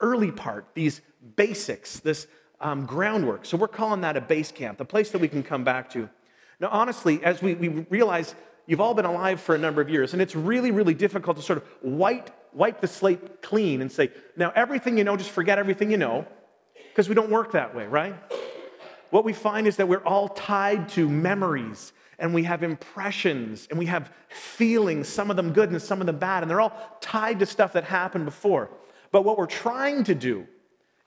early 0.00 0.32
part, 0.32 0.66
these 0.74 1.02
basics, 1.36 2.00
this 2.00 2.26
um, 2.60 2.86
groundwork. 2.86 3.44
So 3.44 3.56
we're 3.56 3.68
calling 3.68 4.00
that 4.00 4.16
a 4.16 4.20
base 4.20 4.50
camp, 4.50 4.78
the 4.78 4.84
place 4.84 5.10
that 5.10 5.20
we 5.20 5.28
can 5.28 5.42
come 5.42 5.64
back 5.64 5.90
to. 5.90 6.08
Now, 6.58 6.68
honestly, 6.70 7.22
as 7.24 7.42
we, 7.42 7.54
we 7.54 7.68
realize 7.90 8.34
you've 8.66 8.80
all 8.80 8.94
been 8.94 9.04
alive 9.04 9.40
for 9.40 9.54
a 9.54 9.58
number 9.58 9.80
of 9.80 9.88
years, 9.88 10.12
and 10.12 10.22
it's 10.22 10.36
really, 10.36 10.70
really 10.70 10.94
difficult 10.94 11.36
to 11.36 11.42
sort 11.42 11.58
of 11.58 11.64
wipe, 11.82 12.30
wipe 12.52 12.80
the 12.80 12.88
slate 12.88 13.42
clean 13.42 13.80
and 13.80 13.90
say, 13.90 14.10
now 14.36 14.52
everything 14.54 14.98
you 14.98 15.04
know, 15.04 15.16
just 15.16 15.30
forget 15.30 15.58
everything 15.58 15.90
you 15.90 15.96
know, 15.96 16.26
because 16.90 17.08
we 17.08 17.14
don't 17.14 17.30
work 17.30 17.52
that 17.52 17.74
way, 17.74 17.86
right? 17.86 18.14
what 19.12 19.24
we 19.26 19.34
find 19.34 19.66
is 19.66 19.76
that 19.76 19.86
we're 19.86 20.04
all 20.04 20.26
tied 20.30 20.88
to 20.88 21.06
memories 21.06 21.92
and 22.18 22.32
we 22.32 22.44
have 22.44 22.62
impressions 22.62 23.68
and 23.68 23.78
we 23.78 23.84
have 23.84 24.10
feelings, 24.30 25.06
some 25.06 25.30
of 25.30 25.36
them 25.36 25.52
good 25.52 25.70
and 25.70 25.80
some 25.82 26.00
of 26.00 26.06
them 26.06 26.18
bad, 26.18 26.42
and 26.42 26.50
they're 26.50 26.62
all 26.62 26.96
tied 27.02 27.38
to 27.38 27.44
stuff 27.44 27.74
that 27.74 27.84
happened 27.84 28.24
before. 28.24 28.70
But 29.10 29.22
what 29.22 29.36
we're 29.36 29.44
trying 29.44 30.02
to 30.04 30.14
do 30.14 30.46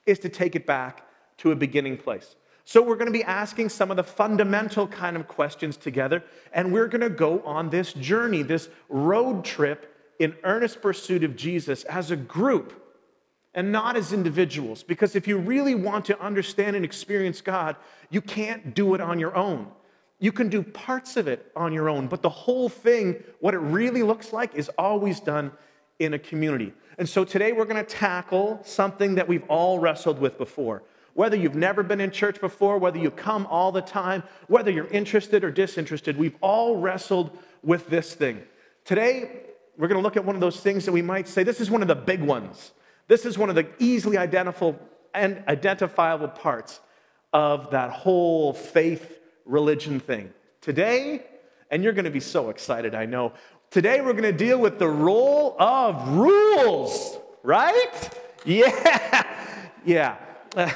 is 0.06 0.20
to 0.20 0.30
take 0.30 0.56
it 0.56 0.68
back 0.68 1.04
to 1.38 1.52
a 1.52 1.56
beginning 1.56 1.98
place. 1.98 2.36
So 2.68 2.82
we're 2.82 2.96
going 2.96 3.06
to 3.06 3.18
be 3.18 3.24
asking 3.24 3.70
some 3.70 3.92
of 3.92 3.98
the 3.98 4.04
fundamental 4.04 4.88
kind 4.88 5.16
of 5.16 5.28
questions 5.28 5.78
together, 5.78 6.24
and 6.52 6.74
we're 6.74 6.88
going 6.88 7.02
to 7.02 7.12
go 7.12 7.42
on 7.42 7.70
this 7.70 7.94
journey, 7.94 8.42
this 8.42 8.70
road 8.90 9.46
trip 9.46 9.96
in 10.18 10.36
earnest 10.44 10.82
pursuit 10.82 11.24
of 11.24 11.36
Jesus 11.36 11.84
as 11.84 12.10
a 12.10 12.16
group 12.16 12.82
and 13.54 13.72
not 13.72 13.96
as 13.96 14.12
individuals. 14.12 14.82
Because 14.82 15.16
if 15.16 15.28
you 15.28 15.38
really 15.38 15.76
want 15.76 16.06
to 16.06 16.20
understand 16.20 16.76
and 16.76 16.84
experience 16.84 17.40
God, 17.40 17.76
you 18.10 18.20
can't 18.20 18.74
do 18.74 18.96
it 18.96 19.02
on 19.02 19.20
your 19.20 19.36
own. 19.36 19.68
You 20.20 20.32
can 20.32 20.50
do 20.50 20.64
parts 20.64 21.18
of 21.18 21.28
it 21.28 21.52
on 21.56 21.72
your 21.72 21.88
own, 21.88 22.08
but 22.08 22.24
the 22.24 22.30
whole 22.30 22.70
thing, 22.70 23.24
what 23.42 23.54
it 23.54 23.60
really 23.60 24.02
looks 24.02 24.34
like, 24.34 24.56
is 24.56 24.70
always 24.78 25.20
done 25.20 25.52
in 26.00 26.16
a 26.16 26.20
community. 26.20 26.74
And 26.98 27.08
so 27.08 27.24
today 27.24 27.52
we're 27.52 27.66
going 27.66 27.84
to 27.84 27.96
tackle 27.96 28.60
something 28.64 29.16
that 29.16 29.28
we've 29.28 29.44
all 29.50 29.78
wrestled 29.78 30.20
with 30.20 30.38
before. 30.38 30.82
Whether 31.16 31.38
you've 31.38 31.56
never 31.56 31.82
been 31.82 32.02
in 32.02 32.12
church 32.12 32.42
before, 32.42 32.78
whether 32.78 32.98
you 32.98 33.10
come 33.10 33.48
all 33.48 33.72
the 33.72 33.82
time, 33.82 34.22
whether 34.48 34.70
you're 34.70 34.88
interested 34.88 35.46
or 35.46 35.50
disinterested, 35.50 36.18
we've 36.18 36.36
all 36.42 36.76
wrestled 36.76 37.38
with 37.64 37.90
this 37.90 38.14
thing. 38.14 38.44
Today, 38.84 39.44
we're 39.78 39.88
going 39.88 39.98
to 39.98 40.04
look 40.04 40.18
at 40.18 40.26
one 40.26 40.36
of 40.36 40.42
those 40.42 40.60
things 40.60 40.84
that 40.84 40.92
we 40.92 41.02
might 41.02 41.30
say 41.30 41.44
this 41.44 41.62
is 41.62 41.72
one 41.72 41.82
of 41.82 41.88
the 41.88 41.96
big 41.96 42.22
ones. 42.22 42.74
This 43.08 43.26
is 43.26 43.38
one 43.38 43.50
of 43.50 43.56
the 43.56 43.66
easily 43.80 44.18
identifiable 44.18 44.78
and 45.14 45.42
identifiable 45.48 46.28
parts 46.28 46.82
of 47.32 47.72
that 47.72 47.92
whole 47.92 48.52
faith 48.52 49.20
religion 49.46 50.02
thing. 50.02 50.34
Today, 50.60 51.26
and 51.72 51.82
you're 51.82 51.94
going 51.94 52.06
to 52.06 52.12
be 52.12 52.20
so 52.20 52.50
excited, 52.50 52.94
I 52.94 53.06
know. 53.06 53.32
Today, 53.72 54.02
we're 54.02 54.12
going 54.12 54.24
to 54.24 54.34
deal 54.34 54.60
with 54.60 54.80
the 54.80 54.90
role 54.90 55.56
of 55.58 56.10
rules, 56.18 57.18
right? 57.42 58.10
Yeah, 58.48 59.24
yeah. 59.84 60.18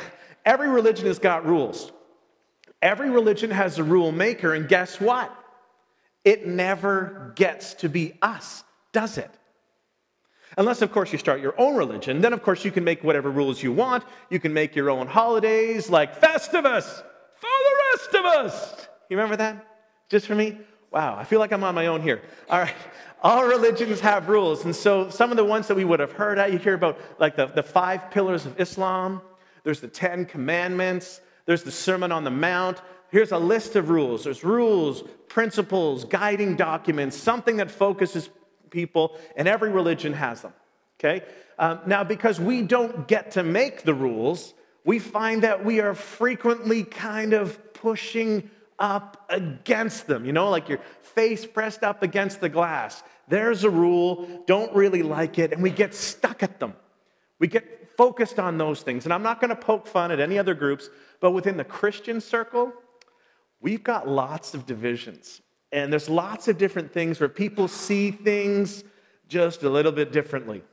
Uh, 0.45 0.49
every 0.49 0.69
religion 0.69 1.05
has 1.07 1.19
got 1.19 1.45
rules. 1.45 1.91
Every 2.81 3.09
religion 3.09 3.51
has 3.51 3.77
a 3.77 3.83
rule 3.83 4.11
maker, 4.11 4.53
and 4.53 4.67
guess 4.67 4.99
what? 4.99 5.35
It 6.23 6.47
never 6.47 7.33
gets 7.35 7.73
to 7.75 7.89
be 7.89 8.13
us, 8.21 8.63
does 8.93 9.17
it? 9.17 9.31
Unless, 10.57 10.81
of 10.81 10.91
course, 10.91 11.11
you 11.11 11.17
start 11.17 11.41
your 11.41 11.53
own 11.59 11.75
religion. 11.75 12.21
Then, 12.21 12.33
of 12.33 12.41
course, 12.41 12.65
you 12.65 12.71
can 12.71 12.83
make 12.83 13.03
whatever 13.03 13.29
rules 13.29 13.61
you 13.61 13.71
want. 13.71 14.03
You 14.29 14.39
can 14.39 14.53
make 14.53 14.75
your 14.75 14.89
own 14.89 15.07
holidays 15.07 15.89
like 15.89 16.19
Festivus 16.19 16.85
for 17.35 17.47
the 17.47 17.75
rest 17.91 18.15
of 18.15 18.25
us. 18.25 18.87
You 19.09 19.17
remember 19.17 19.37
that? 19.37 19.65
Just 20.09 20.25
for 20.27 20.35
me? 20.35 20.57
Wow, 20.91 21.15
I 21.17 21.23
feel 21.23 21.39
like 21.39 21.51
I'm 21.51 21.63
on 21.63 21.75
my 21.75 21.87
own 21.87 22.01
here. 22.01 22.21
All 22.49 22.59
right. 22.59 22.73
All 23.21 23.45
religions 23.45 23.99
have 23.99 24.27
rules. 24.27 24.65
And 24.65 24.75
so 24.75 25.09
some 25.09 25.29
of 25.29 25.37
the 25.37 25.45
ones 25.45 25.67
that 25.67 25.75
we 25.75 25.85
would 25.85 25.99
have 25.99 26.13
heard, 26.13 26.39
at, 26.39 26.51
you 26.51 26.57
hear 26.57 26.73
about 26.73 26.99
like 27.19 27.35
the, 27.35 27.45
the 27.45 27.63
five 27.63 28.09
pillars 28.11 28.45
of 28.45 28.59
Islam, 28.59 29.21
there's 29.69 29.81
the 29.81 29.87
Ten 29.87 30.25
Commandments, 30.25 31.21
there's 31.45 31.61
the 31.61 31.71
Sermon 31.71 32.11
on 32.11 32.23
the 32.23 32.31
Mount. 32.31 32.81
Here's 33.11 33.31
a 33.31 33.37
list 33.37 33.75
of 33.75 33.91
rules. 33.91 34.23
There's 34.23 34.43
rules, 34.43 35.03
principles, 35.27 36.05
guiding 36.05 36.55
documents, 36.55 37.15
something 37.15 37.57
that 37.57 37.69
focuses 37.69 38.31
people, 38.71 39.19
and 39.35 39.47
every 39.47 39.69
religion 39.69 40.11
has 40.13 40.41
them. 40.41 40.53
Okay? 40.99 41.23
Um, 41.59 41.81
now, 41.85 42.03
because 42.03 42.39
we 42.39 42.63
don't 42.63 43.07
get 43.07 43.29
to 43.33 43.43
make 43.43 43.83
the 43.83 43.93
rules, 43.93 44.55
we 44.85 44.97
find 44.97 45.43
that 45.43 45.63
we 45.63 45.81
are 45.81 45.93
frequently 45.93 46.83
kind 46.83 47.33
of 47.33 47.71
pushing 47.75 48.49
up 48.79 49.23
against 49.29 50.07
them. 50.07 50.25
You 50.25 50.33
know, 50.33 50.49
like 50.49 50.67
your 50.67 50.79
face 51.03 51.45
pressed 51.45 51.83
up 51.83 52.01
against 52.01 52.41
the 52.41 52.49
glass. 52.49 53.03
There's 53.27 53.63
a 53.63 53.69
rule, 53.69 54.43
don't 54.47 54.73
really 54.73 55.03
like 55.03 55.37
it, 55.37 55.53
and 55.53 55.61
we 55.61 55.69
get 55.69 55.93
stuck 55.93 56.41
at 56.41 56.59
them. 56.59 56.73
We 57.37 57.47
get 57.47 57.78
focused 57.99 58.39
on 58.39 58.57
those 58.57 58.81
things. 58.81 59.03
And 59.05 59.13
I'm 59.13 59.23
not 59.23 59.41
going 59.41 59.49
to 59.49 59.57
poke 59.57 59.85
fun 59.85 60.09
at 60.09 60.21
any 60.21 60.39
other 60.39 60.53
groups, 60.53 60.89
but 61.19 61.31
within 61.31 61.57
the 61.57 61.65
Christian 61.65 62.21
circle, 62.21 62.71
we've 63.59 63.83
got 63.83 64.07
lots 64.07 64.53
of 64.53 64.65
divisions. 64.65 65.41
And 65.73 65.91
there's 65.91 66.07
lots 66.07 66.47
of 66.47 66.57
different 66.57 66.93
things 66.93 67.19
where 67.19 67.27
people 67.27 67.67
see 67.67 68.09
things 68.11 68.85
just 69.27 69.63
a 69.63 69.69
little 69.69 69.91
bit 69.91 70.13
differently. 70.13 70.63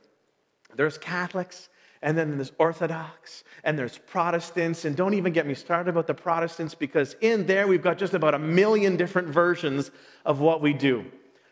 There's 0.73 0.97
Catholics, 0.97 1.67
and 2.01 2.17
then 2.17 2.37
there's 2.37 2.53
Orthodox, 2.59 3.43
and 3.65 3.77
there's 3.77 3.97
Protestants. 3.97 4.85
And 4.85 4.95
don't 4.95 5.13
even 5.13 5.33
get 5.33 5.45
me 5.45 5.53
started 5.53 5.89
about 5.89 6.07
the 6.07 6.13
Protestants 6.13 6.75
because 6.75 7.17
in 7.19 7.45
there 7.45 7.67
we've 7.67 7.83
got 7.83 7.97
just 7.97 8.13
about 8.13 8.35
a 8.35 8.39
million 8.39 8.95
different 8.95 9.27
versions 9.27 9.91
of 10.23 10.39
what 10.39 10.61
we 10.61 10.71
do. 10.71 11.03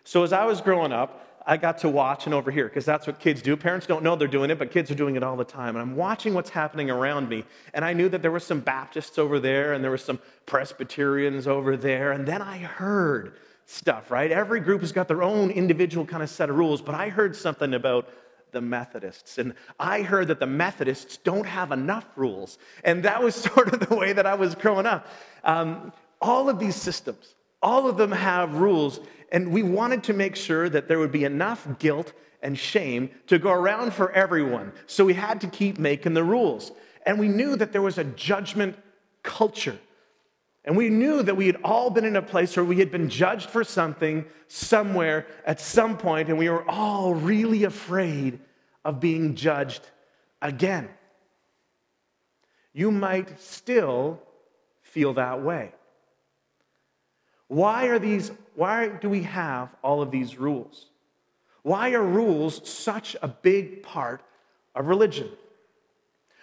So 0.06 0.24
as 0.24 0.32
I 0.32 0.46
was 0.46 0.62
growing 0.62 0.94
up, 0.94 1.35
I 1.48 1.58
got 1.58 1.78
to 1.80 1.90
watch 1.90 2.26
and 2.26 2.34
overhear 2.34 2.66
because 2.66 2.86
that's 2.86 3.06
what 3.06 3.20
kids 3.20 3.42
do. 3.42 3.56
Parents 3.56 3.86
don't 3.86 4.04
know 4.04 4.16
they're 4.16 4.28
doing 4.28 4.50
it, 4.50 4.58
but 4.58 4.72
kids 4.72 4.90
are 4.90 4.96
doing 4.96 5.16
it 5.16 5.22
all 5.22 5.36
the 5.36 5.44
time. 5.44 5.76
And 5.76 5.78
I'm 5.78 5.96
watching 5.96 6.34
what's 6.34 6.50
happening 6.50 6.90
around 6.90 7.30
me. 7.30 7.44
And 7.74 7.86
I 7.86 7.94
knew 7.94 8.10
that 8.10 8.22
there 8.22 8.32
were 8.32 8.40
some 8.40 8.62
Baptists 8.62 9.20
over 9.20 9.40
there 9.40 9.74
and 9.74 9.84
there 9.84 9.92
were 9.92 9.98
some 9.98 10.20
Presbyterians 10.48 11.48
over 11.48 11.78
there. 11.78 12.12
And 12.12 12.26
then 12.26 12.42
I 12.42 12.58
heard 12.58 13.34
stuff, 13.68 14.10
right? 14.10 14.32
Every 14.32 14.60
group 14.60 14.82
has 14.82 14.92
got 14.92 15.08
their 15.08 15.22
own 15.22 15.52
individual 15.52 16.06
kind 16.06 16.24
of 16.24 16.30
set 16.30 16.50
of 16.50 16.58
rules, 16.58 16.82
but 16.82 16.96
I 16.96 17.10
heard 17.10 17.36
something 17.36 17.74
about 17.74 18.10
the 18.52 18.62
Methodists. 18.62 19.38
And 19.38 19.54
I 19.80 20.02
heard 20.02 20.30
that 20.30 20.40
the 20.40 20.48
Methodists 20.48 21.18
don't 21.18 21.46
have 21.46 21.72
enough 21.72 22.06
rules. 22.16 22.58
And 22.84 23.04
that 23.04 23.22
was 23.22 23.36
sort 23.54 23.74
of 23.74 23.88
the 23.88 23.96
way 23.96 24.14
that 24.14 24.26
I 24.26 24.34
was 24.34 24.56
growing 24.56 24.88
up. 24.88 25.08
Um, 25.44 25.94
all 26.22 26.50
of 26.50 26.58
these 26.58 26.76
systems, 26.76 27.36
all 27.62 27.88
of 27.88 27.98
them 27.98 28.12
have 28.12 28.56
rules. 28.56 29.00
And 29.32 29.52
we 29.52 29.64
wanted 29.64 30.04
to 30.06 30.14
make 30.14 30.36
sure 30.36 30.70
that 30.70 30.88
there 30.88 31.00
would 31.00 31.12
be 31.12 31.26
enough 31.26 31.68
guilt 31.80 32.14
and 32.42 32.58
shame 32.58 33.10
to 33.28 33.40
go 33.40 33.52
around 33.52 33.94
for 33.94 34.12
everyone. 34.12 34.72
So 34.86 35.06
we 35.06 35.14
had 35.14 35.42
to 35.42 35.48
keep 35.48 35.80
making 35.80 36.14
the 36.14 36.24
rules. 36.24 36.72
And 37.06 37.20
we 37.20 37.28
knew 37.28 37.56
that 37.56 37.72
there 37.72 37.82
was 37.82 37.98
a 37.98 38.04
judgment 38.04 38.78
culture. 39.24 39.78
And 40.64 40.76
we 40.76 40.90
knew 40.90 41.22
that 41.22 41.38
we 41.38 41.46
had 41.46 41.58
all 41.64 41.92
been 41.92 42.06
in 42.06 42.16
a 42.16 42.22
place 42.22 42.56
where 42.56 42.66
we 42.66 42.78
had 42.78 42.92
been 42.92 43.10
judged 43.10 43.50
for 43.50 43.64
something 43.64 44.26
somewhere 44.48 45.28
at 45.46 45.60
some 45.60 45.98
point, 45.98 46.30
and 46.30 46.38
we 46.38 46.50
were 46.50 46.68
all 46.70 47.14
really 47.14 47.64
afraid 47.66 48.40
of 48.84 49.00
being 49.00 49.36
judged 49.36 49.88
again. 50.42 50.90
You 52.74 52.92
might 52.92 53.40
still 53.40 54.20
feel 54.82 55.14
that 55.14 55.44
way. 55.44 55.72
Why 57.48 57.86
are 57.88 58.00
these 58.00 58.32
why 58.56 58.88
do 58.88 59.10
we 59.10 59.24
have 59.24 59.70
all 59.84 60.02
of 60.02 60.12
these 60.12 60.38
rules? 60.38 60.88
Why 61.62 61.92
are 61.92 62.04
rules 62.04 62.68
such 62.70 63.16
a 63.22 63.28
big 63.28 63.84
part 63.84 64.22
of 64.74 64.88
religion? 64.88 65.30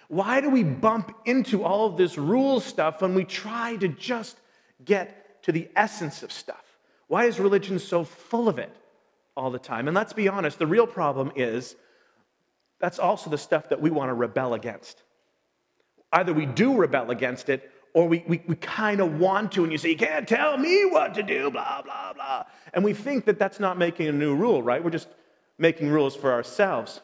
Why 0.08 0.42
do 0.42 0.50
we 0.50 0.62
bump 0.62 1.14
into 1.24 1.64
all 1.64 1.86
of 1.86 1.96
this 1.96 2.18
rule 2.18 2.60
stuff 2.60 3.00
when 3.00 3.14
we 3.14 3.24
try 3.24 3.76
to 3.76 3.88
just 3.88 4.36
get 4.84 5.42
to 5.44 5.52
the 5.52 5.68
essence 5.74 6.22
of 6.22 6.30
stuff? 6.30 6.64
Why 7.06 7.24
is 7.24 7.40
religion 7.40 7.78
so 7.78 8.04
full 8.04 8.48
of 8.48 8.58
it 8.58 8.74
all 9.36 9.50
the 9.50 9.58
time? 9.58 9.88
And 9.88 9.94
let's 9.94 10.12
be 10.12 10.28
honest, 10.28 10.58
the 10.58 10.66
real 10.66 10.86
problem 10.86 11.32
is 11.34 11.76
that's 12.78 12.98
also 12.98 13.30
the 13.30 13.38
stuff 13.38 13.68
that 13.70 13.80
we 13.80 13.90
want 13.90 14.10
to 14.10 14.14
rebel 14.14 14.54
against. 14.54 15.02
Either 16.12 16.34
we 16.34 16.44
do 16.46 16.76
rebel 16.76 17.10
against 17.10 17.48
it 17.48 17.70
or 17.94 18.08
we, 18.08 18.24
we, 18.26 18.42
we 18.46 18.56
kind 18.56 19.00
of 19.00 19.18
want 19.18 19.52
to, 19.52 19.62
and 19.62 19.72
you 19.72 19.78
say, 19.78 19.90
You 19.90 19.96
can't 19.96 20.26
tell 20.26 20.56
me 20.56 20.86
what 20.86 21.14
to 21.14 21.22
do, 21.22 21.50
blah, 21.50 21.82
blah, 21.82 22.12
blah. 22.12 22.44
And 22.72 22.84
we 22.84 22.94
think 22.94 23.26
that 23.26 23.38
that's 23.38 23.60
not 23.60 23.78
making 23.78 24.08
a 24.08 24.12
new 24.12 24.34
rule, 24.34 24.62
right? 24.62 24.82
We're 24.82 24.90
just 24.90 25.08
making 25.58 25.90
rules 25.90 26.16
for 26.16 26.32
ourselves. 26.32 27.00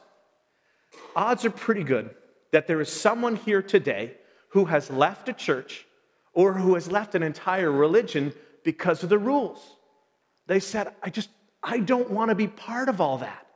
Odds 1.14 1.44
are 1.44 1.50
pretty 1.50 1.84
good 1.84 2.14
that 2.52 2.66
there 2.66 2.80
is 2.80 2.90
someone 2.90 3.36
here 3.36 3.62
today 3.62 4.14
who 4.50 4.64
has 4.66 4.90
left 4.90 5.28
a 5.28 5.32
church 5.32 5.86
or 6.32 6.54
who 6.54 6.74
has 6.74 6.90
left 6.90 7.14
an 7.14 7.22
entire 7.22 7.70
religion 7.70 8.32
because 8.64 9.02
of 9.02 9.08
the 9.10 9.18
rules. 9.18 9.76
They 10.46 10.60
said, 10.60 10.94
I 11.02 11.10
just, 11.10 11.28
I 11.62 11.78
don't 11.80 12.10
want 12.10 12.30
to 12.30 12.34
be 12.34 12.46
part 12.46 12.88
of 12.88 13.00
all 13.00 13.18
that. 13.18 13.46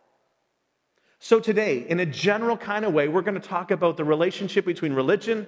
So, 1.19 1.39
today, 1.39 1.87
in 1.89 2.01
a 2.01 2.07
general 2.07 2.57
kind 2.57 2.85
of 2.85 2.93
way, 2.93 3.07
we're 3.07 3.23
going 3.23 3.41
to 3.41 3.49
talk 3.49 3.71
about 3.71 3.97
the 3.97 4.05
relationship 4.05 4.65
between 4.65 4.93
religion 4.93 5.47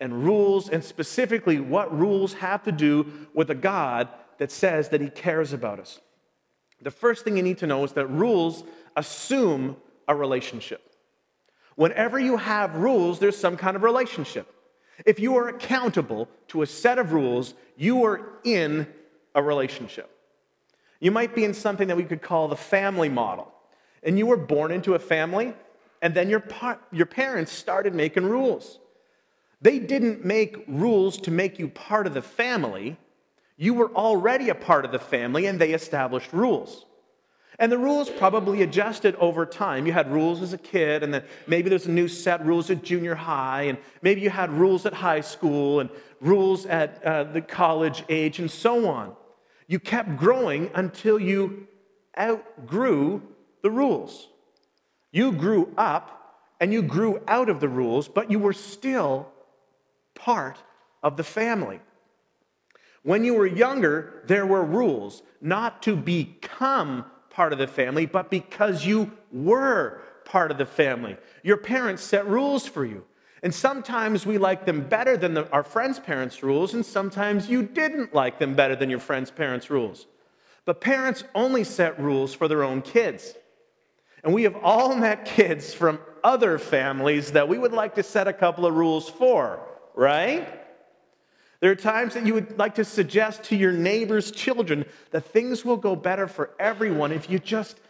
and 0.00 0.24
rules, 0.24 0.68
and 0.68 0.82
specifically 0.84 1.58
what 1.58 1.96
rules 1.96 2.34
have 2.34 2.62
to 2.64 2.72
do 2.72 3.06
with 3.34 3.50
a 3.50 3.54
God 3.54 4.08
that 4.38 4.50
says 4.50 4.90
that 4.90 5.00
He 5.00 5.08
cares 5.08 5.52
about 5.52 5.80
us. 5.80 6.00
The 6.82 6.90
first 6.90 7.24
thing 7.24 7.36
you 7.36 7.42
need 7.42 7.58
to 7.58 7.66
know 7.66 7.84
is 7.84 7.92
that 7.92 8.06
rules 8.06 8.64
assume 8.96 9.76
a 10.08 10.14
relationship. 10.14 10.82
Whenever 11.74 12.18
you 12.18 12.36
have 12.36 12.76
rules, 12.76 13.18
there's 13.18 13.36
some 13.36 13.56
kind 13.56 13.76
of 13.76 13.82
relationship. 13.82 14.52
If 15.04 15.20
you 15.20 15.36
are 15.36 15.48
accountable 15.48 16.28
to 16.48 16.62
a 16.62 16.66
set 16.66 16.98
of 16.98 17.12
rules, 17.12 17.54
you 17.76 18.04
are 18.04 18.28
in 18.44 18.86
a 19.34 19.42
relationship. 19.42 20.10
You 21.00 21.10
might 21.10 21.34
be 21.34 21.44
in 21.44 21.52
something 21.52 21.88
that 21.88 21.96
we 21.96 22.04
could 22.04 22.22
call 22.22 22.48
the 22.48 22.56
family 22.56 23.10
model. 23.10 23.52
And 24.02 24.18
you 24.18 24.26
were 24.26 24.36
born 24.36 24.70
into 24.70 24.94
a 24.94 24.98
family, 24.98 25.52
and 26.00 26.14
then 26.14 26.30
your, 26.30 26.40
par- 26.40 26.80
your 26.92 27.06
parents 27.06 27.52
started 27.52 27.94
making 27.94 28.24
rules. 28.24 28.78
They 29.60 29.78
didn't 29.78 30.24
make 30.24 30.64
rules 30.66 31.18
to 31.22 31.30
make 31.30 31.58
you 31.58 31.68
part 31.68 32.06
of 32.06 32.14
the 32.14 32.22
family. 32.22 32.96
You 33.56 33.74
were 33.74 33.90
already 33.92 34.50
a 34.50 34.54
part 34.54 34.84
of 34.84 34.92
the 34.92 34.98
family, 34.98 35.46
and 35.46 35.58
they 35.58 35.72
established 35.72 36.32
rules. 36.32 36.84
And 37.58 37.72
the 37.72 37.78
rules 37.78 38.10
probably 38.10 38.60
adjusted 38.62 39.16
over 39.16 39.46
time. 39.46 39.86
You 39.86 39.94
had 39.94 40.12
rules 40.12 40.42
as 40.42 40.52
a 40.52 40.58
kid, 40.58 41.02
and 41.02 41.14
then 41.14 41.24
maybe 41.46 41.70
there's 41.70 41.86
a 41.86 41.90
new 41.90 42.06
set 42.06 42.44
rules 42.44 42.70
at 42.70 42.82
junior 42.82 43.14
high, 43.14 43.62
and 43.62 43.78
maybe 44.02 44.20
you 44.20 44.28
had 44.28 44.50
rules 44.50 44.84
at 44.84 44.92
high 44.92 45.22
school, 45.22 45.80
and 45.80 45.88
rules 46.20 46.66
at 46.66 47.02
uh, 47.02 47.24
the 47.24 47.40
college 47.40 48.04
age, 48.10 48.38
and 48.38 48.50
so 48.50 48.86
on. 48.86 49.16
You 49.68 49.80
kept 49.80 50.18
growing 50.18 50.70
until 50.74 51.18
you 51.18 51.66
outgrew 52.18 53.22
the 53.62 53.70
rules. 53.70 54.28
You 55.12 55.32
grew 55.32 55.72
up 55.76 56.12
and 56.60 56.72
you 56.72 56.82
grew 56.82 57.20
out 57.26 57.48
of 57.48 57.60
the 57.60 57.68
rules, 57.68 58.08
but 58.08 58.30
you 58.30 58.38
were 58.38 58.52
still 58.52 59.32
part 60.26 60.58
of 61.04 61.16
the 61.16 61.22
family. 61.22 61.78
When 63.04 63.22
you 63.22 63.34
were 63.34 63.46
younger, 63.46 64.24
there 64.26 64.44
were 64.44 64.64
rules, 64.64 65.22
not 65.40 65.84
to 65.84 65.94
become 65.94 67.04
part 67.30 67.52
of 67.52 67.60
the 67.60 67.68
family, 67.68 68.06
but 68.06 68.28
because 68.28 68.84
you 68.84 69.12
were 69.30 70.00
part 70.24 70.50
of 70.50 70.58
the 70.58 70.66
family. 70.66 71.16
Your 71.44 71.56
parents 71.56 72.02
set 72.02 72.26
rules 72.26 72.66
for 72.66 72.84
you. 72.84 73.04
And 73.44 73.54
sometimes 73.54 74.26
we 74.26 74.36
like 74.36 74.66
them 74.66 74.88
better 74.88 75.16
than 75.16 75.34
the, 75.34 75.48
our 75.52 75.62
friends' 75.62 76.00
parents' 76.00 76.42
rules, 76.42 76.74
and 76.74 76.84
sometimes 76.84 77.48
you 77.48 77.62
didn't 77.62 78.12
like 78.12 78.40
them 78.40 78.56
better 78.56 78.74
than 78.74 78.90
your 78.90 78.98
friends' 78.98 79.30
parents' 79.30 79.70
rules. 79.70 80.06
But 80.64 80.80
parents 80.80 81.22
only 81.36 81.62
set 81.62 82.00
rules 82.00 82.34
for 82.34 82.48
their 82.48 82.64
own 82.64 82.82
kids. 82.82 83.34
And 84.24 84.34
we 84.34 84.42
have 84.42 84.56
all 84.56 84.96
met 84.96 85.24
kids 85.24 85.72
from 85.72 86.00
other 86.24 86.58
families 86.58 87.30
that 87.30 87.48
we 87.48 87.58
would 87.58 87.72
like 87.72 87.94
to 87.94 88.02
set 88.02 88.26
a 88.26 88.32
couple 88.32 88.66
of 88.66 88.74
rules 88.74 89.08
for, 89.08 89.60
right? 89.96 90.62
There 91.60 91.70
are 91.70 91.76
times 91.76 92.14
that 92.14 92.26
you 92.26 92.34
would 92.34 92.58
like 92.58 92.74
to 92.76 92.84
suggest 92.84 93.44
to 93.44 93.56
your 93.56 93.72
neighbor's 93.72 94.30
children 94.30 94.84
that 95.10 95.24
things 95.24 95.64
will 95.64 95.78
go 95.78 95.96
better 95.96 96.28
for 96.28 96.50
everyone 96.60 97.10
if 97.12 97.30
you 97.30 97.38
just, 97.38 97.80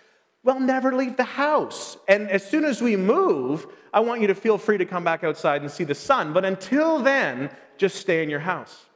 well, 0.45 0.61
never 0.61 0.95
leave 0.95 1.17
the 1.17 1.25
house. 1.25 1.99
And 2.09 2.31
as 2.31 2.49
soon 2.49 2.65
as 2.65 2.81
we 2.81 2.97
move, 2.97 3.67
I 3.93 4.01
want 4.01 4.21
you 4.21 4.29
to 4.29 4.35
feel 4.35 4.57
free 4.57 4.79
to 4.79 4.87
come 4.87 5.03
back 5.03 5.25
outside 5.25 5.63
and 5.63 5.71
see 5.71 5.85
the 5.85 5.95
sun. 5.95 6.33
But 6.33 6.45
until 6.45 7.01
then, 7.01 7.51
just 7.77 7.97
stay 7.97 8.23
in 8.23 8.31
your 8.31 8.41
house. 8.41 8.87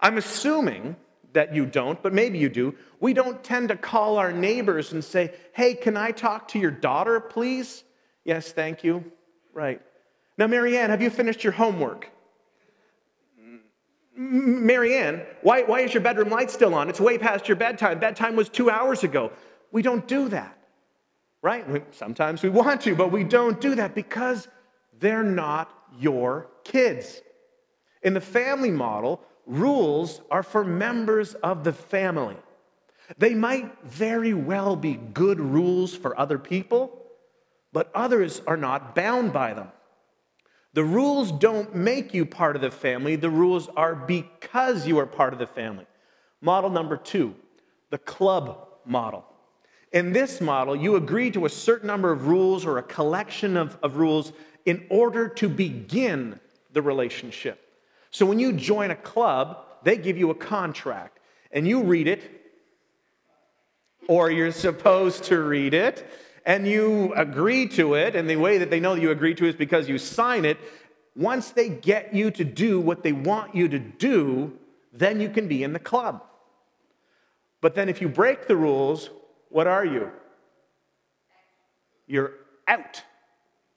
I'm 0.00 0.16
assuming 0.16 0.96
that 1.34 1.54
you 1.54 1.66
don't, 1.66 2.02
but 2.02 2.14
maybe 2.14 2.38
you 2.38 2.48
do. 2.48 2.74
We 3.00 3.12
don't 3.12 3.44
tend 3.44 3.68
to 3.68 3.76
call 3.76 4.16
our 4.16 4.32
neighbors 4.32 4.92
and 4.92 5.04
say, 5.04 5.34
hey, 5.52 5.74
can 5.74 5.96
I 5.96 6.12
talk 6.12 6.48
to 6.48 6.58
your 6.58 6.70
daughter, 6.70 7.20
please? 7.20 7.84
Yes, 8.24 8.50
thank 8.50 8.82
you. 8.82 9.04
Right. 9.52 9.82
Now, 10.38 10.46
Marianne, 10.46 10.90
have 10.90 11.02
you 11.02 11.10
finished 11.10 11.42
your 11.42 11.52
homework? 11.52 12.10
Marianne, 14.16 15.22
why, 15.42 15.62
why 15.62 15.80
is 15.80 15.92
your 15.92 16.02
bedroom 16.02 16.30
light 16.30 16.50
still 16.50 16.74
on? 16.74 16.88
It's 16.88 17.00
way 17.00 17.18
past 17.18 17.48
your 17.48 17.56
bedtime. 17.56 17.98
Bedtime 17.98 18.36
was 18.36 18.48
two 18.48 18.70
hours 18.70 19.04
ago. 19.04 19.32
We 19.72 19.82
don't 19.82 20.06
do 20.08 20.28
that, 20.28 20.56
right? 21.42 21.94
Sometimes 21.94 22.42
we 22.42 22.48
want 22.48 22.80
to, 22.82 22.94
but 22.94 23.12
we 23.12 23.24
don't 23.24 23.60
do 23.60 23.74
that 23.74 23.94
because 23.94 24.48
they're 24.98 25.22
not 25.22 25.72
your 25.98 26.48
kids. 26.64 27.20
In 28.02 28.14
the 28.14 28.20
family 28.20 28.70
model, 28.70 29.20
rules 29.46 30.20
are 30.30 30.42
for 30.42 30.64
members 30.64 31.34
of 31.34 31.64
the 31.64 31.72
family. 31.72 32.36
They 33.18 33.34
might 33.34 33.72
very 33.84 34.34
well 34.34 34.76
be 34.76 34.94
good 34.94 35.40
rules 35.40 35.94
for 35.94 36.18
other 36.18 36.38
people, 36.38 37.02
but 37.72 37.90
others 37.94 38.42
are 38.46 38.56
not 38.56 38.94
bound 38.94 39.32
by 39.32 39.54
them. 39.54 39.68
The 40.74 40.84
rules 40.84 41.32
don't 41.32 41.74
make 41.74 42.12
you 42.12 42.26
part 42.26 42.56
of 42.56 42.62
the 42.62 42.70
family, 42.70 43.16
the 43.16 43.30
rules 43.30 43.68
are 43.76 43.94
because 43.94 44.86
you 44.86 44.98
are 44.98 45.06
part 45.06 45.32
of 45.32 45.38
the 45.38 45.46
family. 45.46 45.86
Model 46.40 46.70
number 46.70 46.96
two, 46.96 47.34
the 47.90 47.98
club 47.98 48.68
model. 48.84 49.24
In 49.92 50.12
this 50.12 50.40
model, 50.40 50.76
you 50.76 50.96
agree 50.96 51.30
to 51.30 51.46
a 51.46 51.48
certain 51.48 51.86
number 51.86 52.12
of 52.12 52.26
rules 52.26 52.66
or 52.66 52.78
a 52.78 52.82
collection 52.82 53.56
of, 53.56 53.78
of 53.82 53.96
rules 53.96 54.32
in 54.66 54.86
order 54.90 55.28
to 55.28 55.48
begin 55.48 56.38
the 56.72 56.82
relationship. 56.82 57.58
So 58.10 58.26
when 58.26 58.38
you 58.38 58.52
join 58.52 58.90
a 58.90 58.96
club, 58.96 59.64
they 59.82 59.96
give 59.96 60.18
you 60.18 60.30
a 60.30 60.34
contract 60.34 61.20
and 61.50 61.66
you 61.66 61.82
read 61.82 62.06
it, 62.06 62.22
or 64.06 64.30
you're 64.30 64.52
supposed 64.52 65.24
to 65.24 65.40
read 65.40 65.72
it, 65.72 66.06
and 66.48 66.66
you 66.66 67.12
agree 67.14 67.68
to 67.68 67.92
it, 67.92 68.16
and 68.16 68.28
the 68.28 68.36
way 68.36 68.56
that 68.56 68.70
they 68.70 68.80
know 68.80 68.94
that 68.94 69.02
you 69.02 69.10
agree 69.10 69.34
to 69.34 69.44
it 69.44 69.50
is 69.50 69.54
because 69.54 69.86
you 69.86 69.98
sign 69.98 70.46
it. 70.46 70.56
Once 71.14 71.50
they 71.50 71.68
get 71.68 72.14
you 72.14 72.30
to 72.30 72.42
do 72.42 72.80
what 72.80 73.02
they 73.02 73.12
want 73.12 73.54
you 73.54 73.68
to 73.68 73.78
do, 73.78 74.50
then 74.90 75.20
you 75.20 75.28
can 75.28 75.46
be 75.46 75.62
in 75.62 75.74
the 75.74 75.78
club. 75.78 76.24
But 77.60 77.74
then 77.74 77.90
if 77.90 78.00
you 78.00 78.08
break 78.08 78.48
the 78.48 78.56
rules, 78.56 79.10
what 79.50 79.66
are 79.66 79.84
you? 79.84 80.10
You're 82.06 82.32
out 82.66 83.02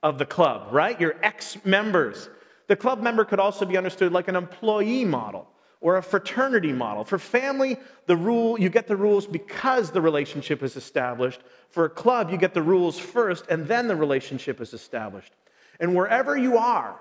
of 0.02 0.16
the 0.16 0.24
club, 0.24 0.72
right? 0.72 0.98
You're 0.98 1.16
ex 1.22 1.62
members. 1.66 2.30
The 2.68 2.76
club 2.76 3.02
member 3.02 3.26
could 3.26 3.38
also 3.38 3.66
be 3.66 3.76
understood 3.76 4.12
like 4.12 4.28
an 4.28 4.36
employee 4.36 5.04
model 5.04 5.46
or 5.82 5.96
a 5.96 6.02
fraternity 6.02 6.72
model. 6.72 7.04
For 7.04 7.18
family, 7.18 7.76
the 8.06 8.16
rule, 8.16 8.58
you 8.58 8.70
get 8.70 8.86
the 8.86 8.96
rules 8.96 9.26
because 9.26 9.90
the 9.90 10.00
relationship 10.00 10.62
is 10.62 10.76
established. 10.76 11.40
For 11.68 11.84
a 11.84 11.90
club, 11.90 12.30
you 12.30 12.38
get 12.38 12.54
the 12.54 12.62
rules 12.62 12.98
first 12.98 13.46
and 13.50 13.66
then 13.66 13.88
the 13.88 13.96
relationship 13.96 14.60
is 14.60 14.72
established. 14.72 15.32
And 15.80 15.94
wherever 15.94 16.36
you 16.36 16.56
are, 16.56 16.96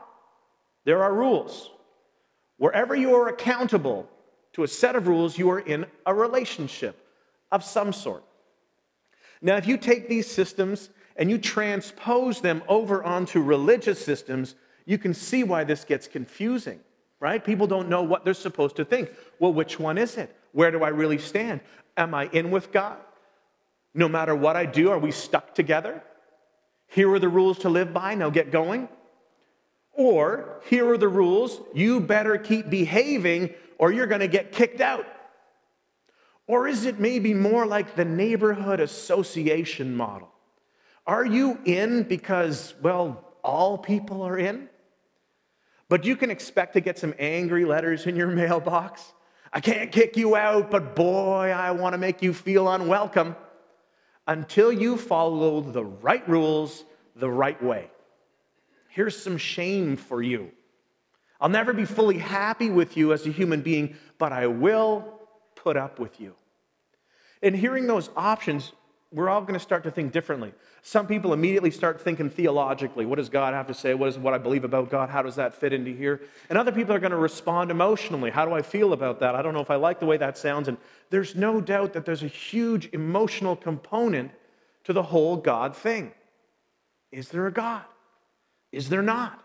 there 0.84 1.04
are 1.04 1.14
rules. 1.14 1.70
Wherever 2.58 2.96
you 2.96 3.16
are 3.16 3.28
accountable 3.28 4.10
to 4.54 4.64
a 4.64 4.68
set 4.68 4.96
of 4.96 5.08
rules, 5.08 5.38
you 5.38 5.50
are 5.52 5.60
in 5.60 5.86
a 6.06 6.14
relationship 6.14 7.08
of 7.52 7.64
some 7.64 7.94
sort. 7.94 8.24
Now, 9.44 9.58
if 9.58 9.68
you 9.68 9.78
take 9.78 10.10
these 10.10 10.30
systems 10.30 10.90
and 11.16 11.30
you 11.30 11.38
transpose 11.38 12.42
them 12.42 12.64
over 12.68 13.04
onto 13.04 13.42
religious 13.42 14.04
systems, 14.04 14.56
you 14.86 14.98
can 14.98 15.14
see 15.14 15.44
why 15.44 15.64
this 15.64 15.84
gets 15.84 16.08
confusing 16.08 16.80
right? 17.22 17.46
People 17.46 17.68
don't 17.68 17.88
know 17.88 18.02
what 18.02 18.26
they're 18.26 18.34
supposed 18.34 18.76
to 18.78 18.84
think. 18.84 19.10
Well, 19.40 19.54
which 19.54 19.80
one 19.80 19.98
is 19.98 20.18
it? 20.18 20.36
Where 20.52 20.72
do 20.72 20.84
I 20.84 20.90
really 20.90 21.20
stand? 21.20 21.62
Am 21.96 22.14
I 22.14 22.26
in 22.34 22.52
with 22.52 22.74
God? 22.74 22.98
No 23.94 24.10
matter 24.10 24.36
what 24.36 24.58
I 24.58 24.66
do, 24.66 24.90
are 24.90 25.00
we 25.00 25.12
stuck 25.12 25.54
together? 25.54 26.04
Here 26.88 27.10
are 27.14 27.20
the 27.20 27.30
rules 27.30 27.60
to 27.60 27.70
live 27.70 27.94
by, 27.94 28.16
now 28.16 28.30
get 28.30 28.52
going. 28.52 28.90
Or 29.94 30.62
here 30.66 30.90
are 30.90 30.98
the 30.98 31.08
rules, 31.08 31.62
you 31.74 32.00
better 32.00 32.38
keep 32.38 32.70
behaving 32.70 33.54
or 33.78 33.92
you're 33.92 34.08
going 34.08 34.22
to 34.22 34.28
get 34.28 34.52
kicked 34.52 34.82
out. 34.82 35.06
Or 36.48 36.68
is 36.68 36.86
it 36.86 37.00
maybe 37.00 37.34
more 37.34 37.66
like 37.66 37.96
the 37.96 38.06
neighborhood 38.06 38.80
association 38.80 39.96
model? 39.96 40.30
Are 41.06 41.26
you 41.26 41.60
in 41.66 42.04
because, 42.04 42.74
well, 42.82 43.24
all 43.44 43.78
people 43.78 44.22
are 44.24 44.38
in? 44.38 44.70
But 45.92 46.06
you 46.06 46.16
can 46.16 46.32
expect 46.32 46.72
to 46.76 46.80
get 46.80 46.98
some 46.98 47.14
angry 47.20 47.66
letters 47.66 48.08
in 48.08 48.16
your 48.16 48.28
mailbox. 48.42 49.12
I 49.52 49.60
can't 49.60 49.92
kick 49.92 50.16
you 50.16 50.38
out, 50.38 50.72
but 50.72 50.96
boy, 50.96 51.52
I 51.54 51.72
want 51.72 51.92
to 51.96 51.98
make 51.98 52.22
you 52.22 52.34
feel 52.34 52.72
unwelcome 52.72 53.36
until 54.26 54.72
you 54.72 54.96
follow 54.96 55.60
the 55.60 55.84
right 55.84 56.26
rules 56.30 56.86
the 57.18 57.30
right 57.30 57.62
way. 57.62 57.90
Here's 58.88 59.22
some 59.22 59.36
shame 59.36 59.98
for 59.98 60.22
you. 60.22 60.52
I'll 61.42 61.50
never 61.50 61.74
be 61.74 61.84
fully 61.84 62.20
happy 62.20 62.70
with 62.70 62.96
you 62.96 63.12
as 63.12 63.28
a 63.28 63.30
human 63.30 63.60
being, 63.60 63.98
but 64.18 64.32
I 64.32 64.48
will 64.48 65.20
put 65.58 65.76
up 65.76 66.00
with 66.00 66.22
you. 66.22 66.36
In 67.42 67.54
hearing 67.54 67.86
those 67.86 68.10
options, 68.16 68.72
we're 69.14 69.30
all 69.30 69.42
going 69.42 69.54
to 69.54 69.60
start 69.60 69.84
to 69.84 69.92
think 69.92 70.14
differently. 70.14 70.54
Some 70.84 71.06
people 71.06 71.34
immediately 71.34 71.70
start 71.70 72.00
thinking 72.00 72.30
theologically. 72.30 73.06
What 73.06 73.18
does 73.18 73.28
God 73.28 73.54
have 73.54 73.68
to 73.68 73.74
say? 73.74 73.94
What 73.94 74.08
is 74.08 74.18
what 74.18 74.34
I 74.34 74.38
believe 74.38 74.64
about 74.64 74.90
God? 74.90 75.10
How 75.10 75.22
does 75.22 75.36
that 75.36 75.54
fit 75.54 75.74
into 75.74 75.92
here? 75.92 76.22
And 76.50 76.58
other 76.58 76.72
people 76.72 76.96
are 76.96 77.00
going 77.00 77.12
to 77.12 77.18
respond 77.18 77.72
emotionally. 77.72 78.32
How 78.32 78.46
do 78.46 78.54
I 78.54 78.62
feel 78.62 78.94
about 78.94 79.20
that? 79.20 79.36
I 79.36 79.42
don't 79.42 79.54
know 79.54 79.60
if 79.60 79.70
I 79.70 79.76
like 79.76 80.00
the 80.00 80.06
way 80.06 80.16
that 80.18 80.38
sounds. 80.38 80.70
And 80.70 80.78
there's 81.10 81.36
no 81.36 81.60
doubt 81.60 81.92
that 81.94 82.06
there's 82.06 82.24
a 82.24 82.28
huge 82.28 82.90
emotional 82.94 83.58
component 83.58 84.32
to 84.86 84.94
the 84.94 85.04
whole 85.04 85.36
God 85.36 85.76
thing. 85.76 86.14
Is 87.12 87.28
there 87.28 87.48
a 87.48 87.52
God? 87.52 87.84
Is 88.72 88.88
there 88.88 89.02
not? 89.02 89.44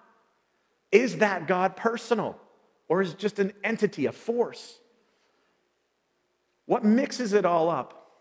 Is 0.92 1.18
that 1.18 1.48
God 1.48 1.74
personal? 1.74 2.38
Or 2.88 3.02
is 3.02 3.12
it 3.12 3.18
just 3.18 3.40
an 3.40 3.52
entity, 3.64 4.06
a 4.06 4.12
force? 4.12 4.78
What 6.66 6.84
mixes 6.84 7.32
it 7.32 7.44
all 7.44 7.68
up 7.68 8.12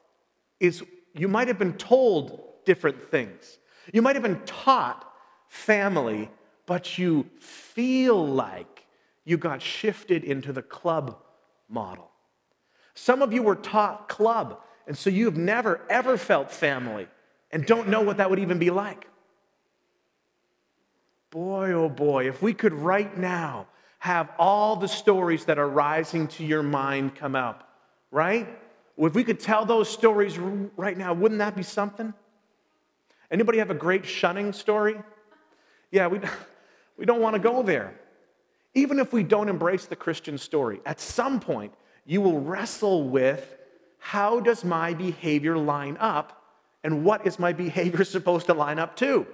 is 0.60 0.84
you 1.15 1.28
might 1.28 1.47
have 1.47 1.58
been 1.58 1.73
told 1.73 2.41
different 2.65 3.10
things. 3.10 3.58
You 3.93 4.01
might 4.01 4.15
have 4.15 4.23
been 4.23 4.41
taught 4.45 5.12
family, 5.47 6.30
but 6.65 6.97
you 6.97 7.25
feel 7.39 8.25
like 8.28 8.86
you 9.23 9.38
got 9.38 9.62
shifted 9.62 10.23
into 10.23 10.51
the 10.51 10.62
club 10.62 11.17
model. 11.69 12.12
Some 12.93 13.21
of 13.21 13.34
you 13.34 13.43
were 13.43 13.56
taught 13.56 14.10
club, 14.10 14.62
and 14.88 14.97
so 14.97 15.10
you 15.10 15.25
have 15.25 15.38
never, 15.38 15.82
ever 15.89 16.17
felt 16.17 16.51
family 16.51 17.08
and 17.51 17.65
don't 17.65 17.88
know 17.88 18.01
what 18.01 18.17
that 18.17 18.30
would 18.30 18.39
even 18.39 18.60
be 18.60 18.69
like. 18.69 19.08
Boy, 21.32 21.71
oh 21.71 21.89
boy, 21.89 22.28
if 22.28 22.41
we 22.41 22.54
could 22.54 22.73
right 22.73 23.17
now 23.17 23.67
have 23.99 24.30
all 24.38 24.75
the 24.75 24.88
stories 24.88 25.45
that 25.45 25.58
are 25.58 25.67
rising 25.67 26.28
to 26.28 26.45
your 26.45 26.63
mind 26.63 27.15
come 27.15 27.36
up, 27.36 27.67
right? 28.12 28.47
If 28.98 29.14
we 29.14 29.24
could 29.24 29.40
tell 29.40 29.66
those 29.66 29.90
stories 29.90 30.38
right 30.38 30.98
now, 30.98 31.14
wouldn't 31.14 31.40
that 31.40 31.56
be 31.56 31.64
something? 31.64 32.14
Anybody 33.30 33.58
have 33.58 33.72
a 33.72 33.76
great 33.76 34.06
shunning 34.06 34.54
story? 34.54 34.96
Yeah, 35.92 36.08
we, 36.08 36.20
we 36.98 37.06
don't 37.06 37.22
want 37.22 37.36
to 37.36 37.40
go 37.40 37.64
there. 37.64 37.94
Even 38.74 39.00
if 39.00 39.14
we 39.14 39.24
don't 39.24 39.50
embrace 39.50 39.86
the 39.86 39.96
Christian 39.96 40.38
story, 40.38 40.82
at 40.86 41.00
some 41.00 41.40
point 41.40 41.74
you 42.06 42.22
will 42.22 42.40
wrestle 42.40 43.10
with 43.10 43.56
how 43.98 44.40
does 44.40 44.64
my 44.64 44.94
behavior 44.94 45.58
line 45.58 45.98
up 46.00 46.44
and 46.84 47.04
what 47.04 47.26
is 47.26 47.40
my 47.40 47.52
behavior 47.66 48.04
supposed 48.04 48.46
to 48.48 48.54
line 48.54 48.80
up 48.80 48.96
to? 48.98 49.26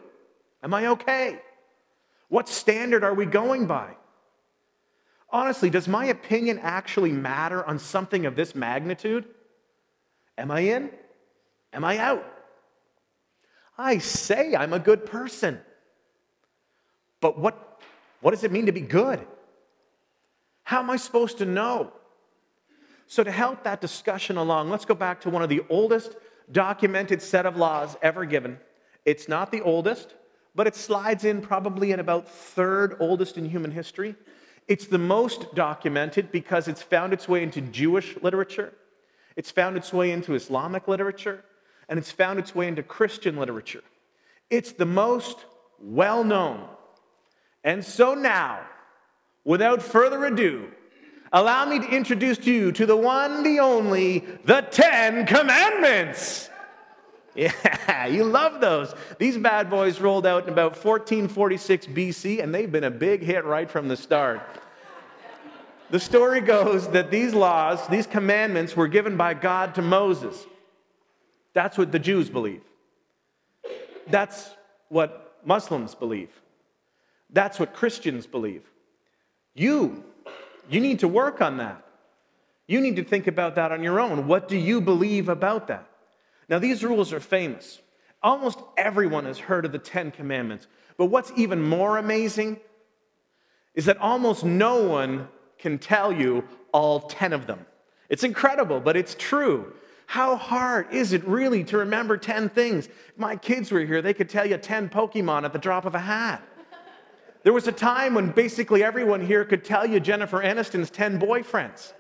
Am 0.64 0.74
I 0.74 0.88
okay? 0.88 1.40
What 2.30 2.48
standard 2.48 3.04
are 3.04 3.14
we 3.14 3.26
going 3.26 3.68
by? 3.68 3.96
Honestly, 5.30 5.70
does 5.70 5.88
my 5.88 6.06
opinion 6.06 6.60
actually 6.60 7.12
matter 7.12 7.64
on 7.66 7.80
something 7.80 8.26
of 8.26 8.36
this 8.36 8.54
magnitude? 8.54 9.26
Am 10.38 10.52
I 10.52 10.62
in? 10.62 10.90
Am 11.74 11.84
I 11.84 11.98
out? 11.98 12.26
I 13.78 13.98
say 13.98 14.56
I'm 14.56 14.74
a 14.74 14.80
good 14.80 15.06
person. 15.06 15.60
But 17.20 17.40
what, 17.40 17.82
what 18.22 18.32
does 18.32 18.44
it 18.44 18.52
mean 18.52 18.66
to 18.66 18.72
be 18.72 18.82
good? 18.82 19.26
How 20.64 20.80
am 20.80 20.90
I 20.90 20.98
supposed 20.98 21.38
to 21.40 21.46
know? 21.46 21.92
So, 23.08 23.24
to 23.24 23.32
help 23.32 23.64
that 23.64 23.82
discussion 23.82 24.38
along, 24.38 24.70
let's 24.70 24.86
go 24.86 24.96
back 24.96 25.20
to 25.22 25.30
one 25.30 25.44
of 25.44 25.50
the 25.50 25.64
oldest 25.70 26.16
documented 26.50 27.22
set 27.22 27.46
of 27.46 27.58
laws 27.58 27.98
ever 28.02 28.24
given. 28.24 28.58
It's 29.04 29.28
not 29.28 29.52
the 29.52 29.62
oldest, 29.62 30.16
but 30.56 30.68
it 30.68 30.76
slides 30.76 31.26
in 31.26 31.42
probably 31.42 31.92
at 31.92 32.00
about 32.00 32.30
third 32.30 32.96
oldest 33.00 33.38
in 33.38 33.46
human 33.46 33.72
history. 33.72 34.16
It's 34.68 34.88
the 34.88 34.98
most 34.98 35.54
documented 35.56 36.32
because 36.32 36.68
it's 36.68 36.82
found 36.82 37.12
its 37.12 37.28
way 37.28 37.44
into 37.44 37.60
Jewish 37.60 38.16
literature, 38.22 38.74
it's 39.36 39.52
found 39.52 39.78
its 39.78 39.94
way 39.94 40.12
into 40.12 40.34
Islamic 40.34 40.88
literature, 40.88 41.44
and 41.90 41.98
it's 41.98 42.12
found 42.12 42.40
its 42.40 42.54
way 42.56 42.68
into 42.68 42.84
Christian 42.84 43.38
literature. 43.38 43.84
It's 44.50 44.72
the 44.74 44.86
most 44.86 45.38
well 45.80 46.24
known. 46.24 46.68
And 47.64 47.84
so 47.84 48.14
now, 48.14 48.62
without 49.44 49.82
further 49.82 50.26
ado, 50.26 50.70
allow 51.32 51.66
me 51.66 51.80
to 51.80 51.88
introduce 51.88 52.46
you 52.46 52.72
to 52.74 52.86
the 52.86 52.98
one, 52.98 53.44
the 53.44 53.60
only, 53.60 54.20
the 54.46 54.62
Ten 54.62 55.26
Commandments. 55.26 56.50
Yeah, 57.34 58.08
you 58.08 58.26
love 58.26 58.60
those. 58.60 58.94
These 59.18 59.38
bad 59.38 59.70
boys 59.70 60.02
rolled 60.02 60.26
out 60.26 60.44
in 60.44 60.50
about 60.50 60.72
1446 60.72 61.88
BC, 61.88 62.44
and 62.44 62.54
they've 62.54 62.70
been 62.70 62.84
a 62.84 62.92
big 62.92 63.22
hit 63.22 63.46
right 63.46 63.72
from 63.72 63.88
the 63.88 63.96
start. 63.96 64.42
The 65.92 66.00
story 66.00 66.40
goes 66.40 66.88
that 66.92 67.12
these 67.12 67.34
laws, 67.34 67.86
these 67.90 68.08
commandments, 68.08 68.78
were 68.78 68.88
given 68.88 69.18
by 69.18 69.34
God 69.34 69.76
to 69.76 69.82
Moses. 69.82 70.46
That's 71.54 71.78
what 71.78 71.92
the 71.92 72.00
Jews 72.00 72.30
believe. 72.30 72.62
That's 74.08 74.52
what 74.88 75.38
Muslims 75.44 75.94
believe. 75.94 76.30
That's 77.30 77.60
what 77.60 77.74
Christians 77.74 78.26
believe. 78.26 78.64
You, 79.54 80.06
you 80.70 80.80
need 80.80 81.00
to 81.00 81.10
work 81.10 81.42
on 81.42 81.58
that. 81.58 81.84
You 82.68 82.80
need 82.80 82.96
to 82.96 83.04
think 83.04 83.28
about 83.28 83.56
that 83.56 83.74
on 83.74 83.84
your 83.84 84.00
own. 84.00 84.28
What 84.28 84.48
do 84.48 84.56
you 84.56 84.80
believe 84.80 85.28
about 85.28 85.68
that? 85.68 85.90
Now, 86.48 86.60
these 86.60 86.86
rules 86.86 87.12
are 87.12 87.20
famous. 87.20 87.82
Almost 88.24 88.60
everyone 88.78 89.26
has 89.26 89.40
heard 89.40 89.66
of 89.66 89.74
the 89.74 89.78
Ten 89.78 90.12
Commandments. 90.12 90.68
But 90.96 91.08
what's 91.08 91.34
even 91.36 91.62
more 91.62 91.98
amazing 91.98 92.62
is 93.76 93.86
that 93.86 93.98
almost 93.98 94.46
no 94.46 94.84
one 94.84 95.28
can 95.62 95.78
tell 95.78 96.12
you 96.12 96.44
all 96.74 97.00
10 97.00 97.32
of 97.32 97.48
them. 97.48 97.66
It's 98.10 98.24
incredible, 98.24 98.82
but 98.82 98.98
it's 98.98 99.16
true. 99.18 99.74
How 100.08 100.36
hard 100.36 100.94
is 100.94 101.14
it 101.14 101.24
really 101.26 101.64
to 101.66 101.78
remember 101.78 102.18
10 102.18 102.50
things? 102.50 102.88
If 102.88 103.18
my 103.18 103.38
kids 103.38 103.72
were 103.72 103.80
here, 103.80 104.02
they 104.02 104.14
could 104.14 104.28
tell 104.28 104.46
you 104.46 104.58
10 104.58 104.90
Pokemon 104.90 105.46
at 105.46 105.54
the 105.54 105.60
drop 105.60 105.86
of 105.86 105.96
a 105.96 106.00
hat. 106.00 106.44
There 107.44 107.54
was 107.54 107.68
a 107.68 107.72
time 107.72 108.14
when 108.16 108.32
basically 108.32 108.84
everyone 108.84 109.26
here 109.26 109.46
could 109.46 109.64
tell 109.64 109.86
you 109.86 110.00
Jennifer 110.00 110.42
Aniston's 110.42 110.90
10 110.90 111.20
boyfriends. 111.20 111.94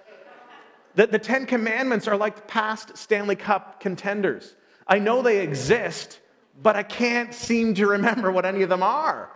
That 0.95 1.11
the 1.11 1.19
Ten 1.19 1.45
Commandments 1.45 2.07
are 2.07 2.17
like 2.17 2.47
past 2.47 2.97
Stanley 2.97 3.37
Cup 3.37 3.79
contenders. 3.79 4.55
I 4.85 4.99
know 4.99 5.21
they 5.21 5.39
exist, 5.39 6.19
but 6.61 6.75
I 6.75 6.83
can't 6.83 7.33
seem 7.33 7.73
to 7.75 7.87
remember 7.87 8.29
what 8.29 8.45
any 8.45 8.61
of 8.61 8.69
them 8.69 8.83
are. 8.83 9.31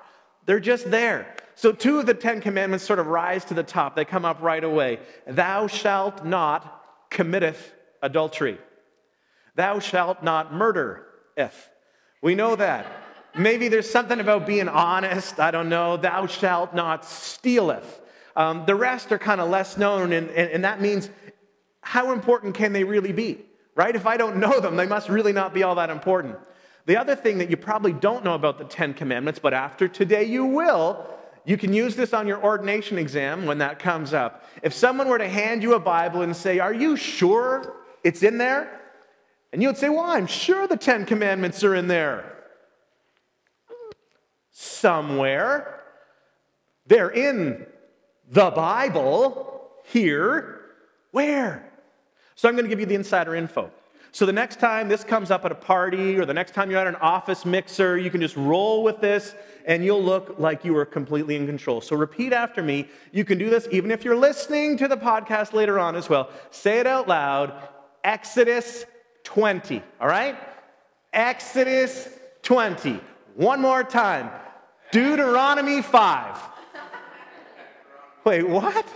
They're 0.45 0.59
just 0.59 0.91
there. 0.91 1.33
So, 1.55 1.71
two 1.71 1.99
of 1.99 2.05
the 2.05 2.13
Ten 2.13 2.41
Commandments 2.41 2.85
sort 2.85 2.99
of 2.99 3.07
rise 3.07 3.45
to 3.45 3.53
the 3.53 3.63
top. 3.63 3.95
They 3.95 4.05
come 4.05 4.25
up 4.25 4.41
right 4.41 4.63
away. 4.63 4.99
Thou 5.25 5.67
shalt 5.67 6.25
not 6.25 6.83
committeth 7.09 7.73
adultery. 8.01 8.57
Thou 9.55 9.79
shalt 9.79 10.21
not 10.21 10.53
murder 10.53 11.07
if. 11.37 11.69
We 12.21 12.35
know 12.35 12.55
that. 12.57 12.85
Maybe 13.37 13.67
there's 13.69 13.89
something 13.89 14.19
about 14.19 14.45
being 14.45 14.67
honest. 14.67 15.39
I 15.39 15.51
don't 15.51 15.69
know. 15.69 15.97
Thou 15.97 16.27
shalt 16.27 16.73
not 16.73 17.05
stealeth. 17.05 18.01
Um, 18.35 18.65
the 18.65 18.75
rest 18.75 19.11
are 19.13 19.17
kind 19.17 19.39
of 19.39 19.49
less 19.49 19.77
known, 19.77 20.11
and, 20.11 20.29
and, 20.29 20.49
and 20.51 20.63
that 20.65 20.81
means 20.81 21.09
how 21.81 22.11
important 22.11 22.55
can 22.55 22.73
they 22.73 22.83
really 22.83 23.13
be? 23.13 23.45
Right? 23.75 23.95
If 23.95 24.05
I 24.05 24.17
don't 24.17 24.37
know 24.37 24.59
them, 24.59 24.75
they 24.75 24.87
must 24.87 25.07
really 25.07 25.33
not 25.33 25.53
be 25.53 25.63
all 25.63 25.75
that 25.75 25.89
important. 25.89 26.37
The 26.85 26.97
other 26.97 27.15
thing 27.15 27.39
that 27.39 27.49
you 27.49 27.57
probably 27.57 27.93
don't 27.93 28.23
know 28.23 28.35
about 28.35 28.57
the 28.57 28.65
Ten 28.65 28.93
Commandments, 28.93 29.39
but 29.39 29.53
after 29.53 29.87
today 29.87 30.23
you 30.25 30.45
will, 30.45 31.05
you 31.45 31.57
can 31.57 31.73
use 31.73 31.95
this 31.95 32.13
on 32.13 32.27
your 32.27 32.43
ordination 32.43 32.97
exam 32.97 33.45
when 33.45 33.59
that 33.59 33.77
comes 33.77 34.13
up. 34.13 34.49
If 34.63 34.73
someone 34.73 35.07
were 35.07 35.19
to 35.19 35.29
hand 35.29 35.61
you 35.61 35.75
a 35.75 35.79
Bible 35.79 36.23
and 36.23 36.35
say, 36.35 36.59
Are 36.59 36.73
you 36.73 36.97
sure 36.97 37.75
it's 38.03 38.23
in 38.23 38.37
there? 38.37 38.81
And 39.53 39.61
you 39.61 39.69
would 39.69 39.77
say, 39.77 39.89
Well, 39.89 40.05
I'm 40.05 40.27
sure 40.27 40.67
the 40.67 40.77
Ten 40.77 41.05
Commandments 41.05 41.63
are 41.63 41.75
in 41.75 41.87
there. 41.87 42.33
Somewhere. 44.51 45.83
They're 46.87 47.11
in 47.11 47.65
the 48.29 48.49
Bible. 48.49 49.69
Here. 49.85 50.61
Where? 51.11 51.71
So 52.35 52.49
I'm 52.49 52.55
going 52.55 52.65
to 52.65 52.69
give 52.69 52.79
you 52.79 52.87
the 52.87 52.95
insider 52.95 53.35
info. 53.35 53.71
So 54.11 54.25
the 54.25 54.33
next 54.33 54.59
time 54.61 54.87
this 54.87 55.03
comes 55.03 55.29
up 55.29 55.45
at 55.45 55.51
a 55.51 55.55
party 55.55 56.17
or 56.17 56.25
the 56.25 56.33
next 56.33 56.53
time 56.53 56.71
you're 56.71 56.79
at 56.79 56.87
an 56.87 56.95
office 56.95 57.45
mixer, 57.45 57.97
you 57.97 58.09
can 58.09 58.21
just 58.21 58.37
roll 58.37 58.81
with 58.81 59.01
this 59.01 59.35
and 59.65 59.83
you'll 59.83 60.03
look 60.03 60.35
like 60.37 60.63
you 60.63 60.77
are 60.77 60.85
completely 60.85 61.35
in 61.35 61.45
control. 61.45 61.81
So 61.81 61.95
repeat 61.95 62.31
after 62.31 62.61
me. 62.61 62.87
You 63.11 63.25
can 63.25 63.37
do 63.37 63.49
this 63.49 63.67
even 63.71 63.91
if 63.91 64.05
you're 64.05 64.15
listening 64.15 64.77
to 64.77 64.87
the 64.87 64.97
podcast 64.97 65.53
later 65.53 65.79
on 65.79 65.95
as 65.95 66.07
well. 66.07 66.29
Say 66.51 66.79
it 66.79 66.87
out 66.87 67.07
loud 67.07 67.53
Exodus 68.03 68.85
20, 69.23 69.81
all 69.99 70.07
right? 70.07 70.37
Exodus 71.11 72.07
20. 72.43 73.01
One 73.33 73.59
more 73.59 73.83
time. 73.83 74.29
Deuteronomy 74.91 75.81
5. 75.81 76.37
Wait, 78.23 78.47
what? 78.47 78.87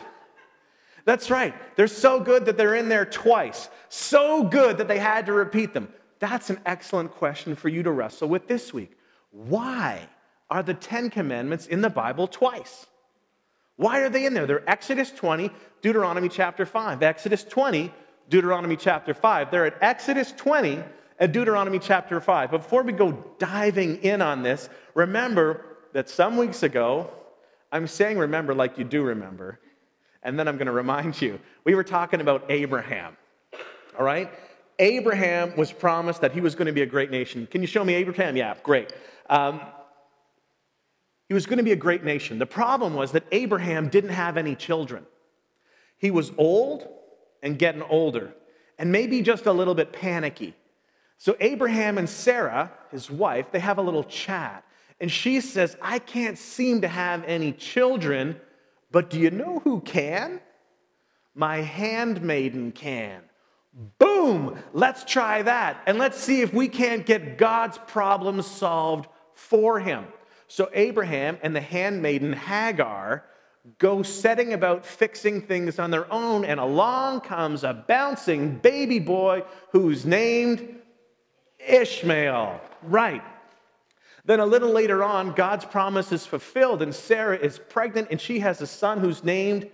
That's 1.05 1.31
right. 1.31 1.55
They're 1.75 1.87
so 1.87 2.19
good 2.19 2.45
that 2.45 2.55
they're 2.55 2.75
in 2.75 2.87
there 2.87 3.05
twice. 3.05 3.69
So 3.89 4.43
good 4.43 4.77
that 4.77 4.87
they 4.87 4.99
had 4.99 5.25
to 5.25 5.33
repeat 5.33 5.73
them. 5.73 5.91
That's 6.19 6.51
an 6.51 6.59
excellent 6.65 7.11
question 7.11 7.55
for 7.55 7.69
you 7.69 7.81
to 7.81 7.91
wrestle 7.91 8.29
with 8.29 8.47
this 8.47 8.71
week. 8.73 8.95
Why 9.31 10.07
are 10.49 10.63
the 10.63 10.73
Ten 10.73 11.09
Commandments 11.09 11.67
in 11.67 11.81
the 11.81 11.89
Bible 11.89 12.27
twice? 12.27 12.87
Why 13.75 13.99
are 13.99 14.09
they 14.09 14.25
in 14.25 14.33
there? 14.33 14.45
They're 14.45 14.69
Exodus 14.69 15.11
20, 15.11 15.51
Deuteronomy 15.81 16.27
chapter 16.27 16.65
5. 16.65 17.01
Exodus 17.01 17.43
20, 17.43 17.93
Deuteronomy 18.29 18.75
chapter 18.75 19.13
5. 19.13 19.51
They're 19.51 19.65
at 19.65 19.77
Exodus 19.81 20.33
20 20.33 20.83
and 21.19 21.33
Deuteronomy 21.33 21.79
chapter 21.79 22.19
5. 22.19 22.51
But 22.51 22.57
before 22.57 22.83
we 22.83 22.93
go 22.93 23.11
diving 23.37 23.97
in 24.03 24.21
on 24.21 24.43
this, 24.43 24.69
remember 24.95 25.65
that 25.93 26.09
some 26.09 26.37
weeks 26.37 26.63
ago, 26.63 27.09
I'm 27.71 27.87
saying 27.87 28.17
remember 28.17 28.53
like 28.53 28.77
you 28.77 28.83
do 28.83 29.03
remember, 29.03 29.59
and 30.23 30.37
then 30.37 30.47
I'm 30.47 30.57
going 30.57 30.67
to 30.67 30.73
remind 30.73 31.21
you, 31.21 31.39
we 31.63 31.75
were 31.75 31.83
talking 31.83 32.21
about 32.21 32.45
Abraham. 32.49 33.15
All 33.97 34.05
right? 34.05 34.29
Abraham 34.79 35.55
was 35.57 35.71
promised 35.71 36.21
that 36.21 36.31
he 36.31 36.41
was 36.41 36.55
going 36.55 36.67
to 36.67 36.73
be 36.73 36.81
a 36.81 36.85
great 36.85 37.11
nation. 37.11 37.47
Can 37.47 37.61
you 37.61 37.67
show 37.67 37.83
me 37.83 37.93
Abraham? 37.93 38.35
Yeah, 38.35 38.55
great. 38.63 38.93
Um, 39.29 39.61
he 41.29 41.35
was 41.35 41.45
going 41.45 41.59
to 41.59 41.63
be 41.63 41.71
a 41.71 41.77
great 41.77 42.03
nation. 42.03 42.39
The 42.39 42.47
problem 42.47 42.95
was 42.95 43.11
that 43.11 43.23
Abraham 43.31 43.87
didn't 43.87 44.09
have 44.09 44.35
any 44.35 44.55
children. 44.55 45.05
He 45.97 46.09
was 46.09 46.31
old 46.37 46.87
and 47.43 47.57
getting 47.57 47.83
older, 47.83 48.33
and 48.79 48.91
maybe 48.91 49.21
just 49.21 49.45
a 49.45 49.53
little 49.53 49.75
bit 49.75 49.93
panicky. 49.93 50.55
So 51.19 51.37
Abraham 51.39 51.99
and 51.99 52.09
Sarah, 52.09 52.71
his 52.91 53.11
wife, 53.11 53.51
they 53.51 53.59
have 53.59 53.77
a 53.77 53.81
little 53.81 54.03
chat. 54.03 54.65
And 54.99 55.11
she 55.11 55.39
says, 55.39 55.77
I 55.81 55.99
can't 55.99 56.37
seem 56.37 56.81
to 56.81 56.87
have 56.87 57.23
any 57.25 57.51
children, 57.51 58.41
but 58.91 59.09
do 59.09 59.19
you 59.19 59.29
know 59.29 59.59
who 59.59 59.81
can? 59.81 60.41
My 61.35 61.57
handmaiden 61.57 62.71
can. 62.71 63.21
Boom! 63.99 64.57
Let's 64.73 65.03
try 65.03 65.43
that. 65.43 65.83
And 65.85 65.99
let's 65.99 66.17
see 66.17 66.41
if 66.41 66.53
we 66.53 66.67
can't 66.67 67.05
get 67.05 67.37
God's 67.37 67.77
problems 67.77 68.47
solved 68.47 69.07
for 69.35 69.79
him. 69.79 70.07
So 70.49 70.69
Abraham 70.73 71.37
and 71.43 71.55
the 71.55 71.61
handmaiden 71.61 72.33
Hagar 72.33 73.23
go 73.77 74.01
setting 74.01 74.51
about 74.53 74.83
fixing 74.83 75.41
things 75.41 75.77
on 75.77 75.91
their 75.91 76.11
own, 76.11 76.43
and 76.43 76.59
along 76.59 77.21
comes 77.21 77.63
a 77.63 77.73
bouncing 77.87 78.57
baby 78.57 78.97
boy 78.97 79.43
who's 79.71 80.05
named 80.05 80.75
Ishmael. 81.59 82.59
Right. 82.81 83.21
Then 84.25 84.39
a 84.39 84.45
little 84.45 84.71
later 84.71 85.03
on, 85.03 85.33
God's 85.33 85.65
promise 85.65 86.11
is 86.11 86.25
fulfilled, 86.25 86.81
and 86.81 86.95
Sarah 86.95 87.37
is 87.37 87.59
pregnant, 87.69 88.07
and 88.09 88.19
she 88.19 88.39
has 88.39 88.59
a 88.59 88.67
son 88.67 88.99
who's 88.99 89.23
named 89.23 89.69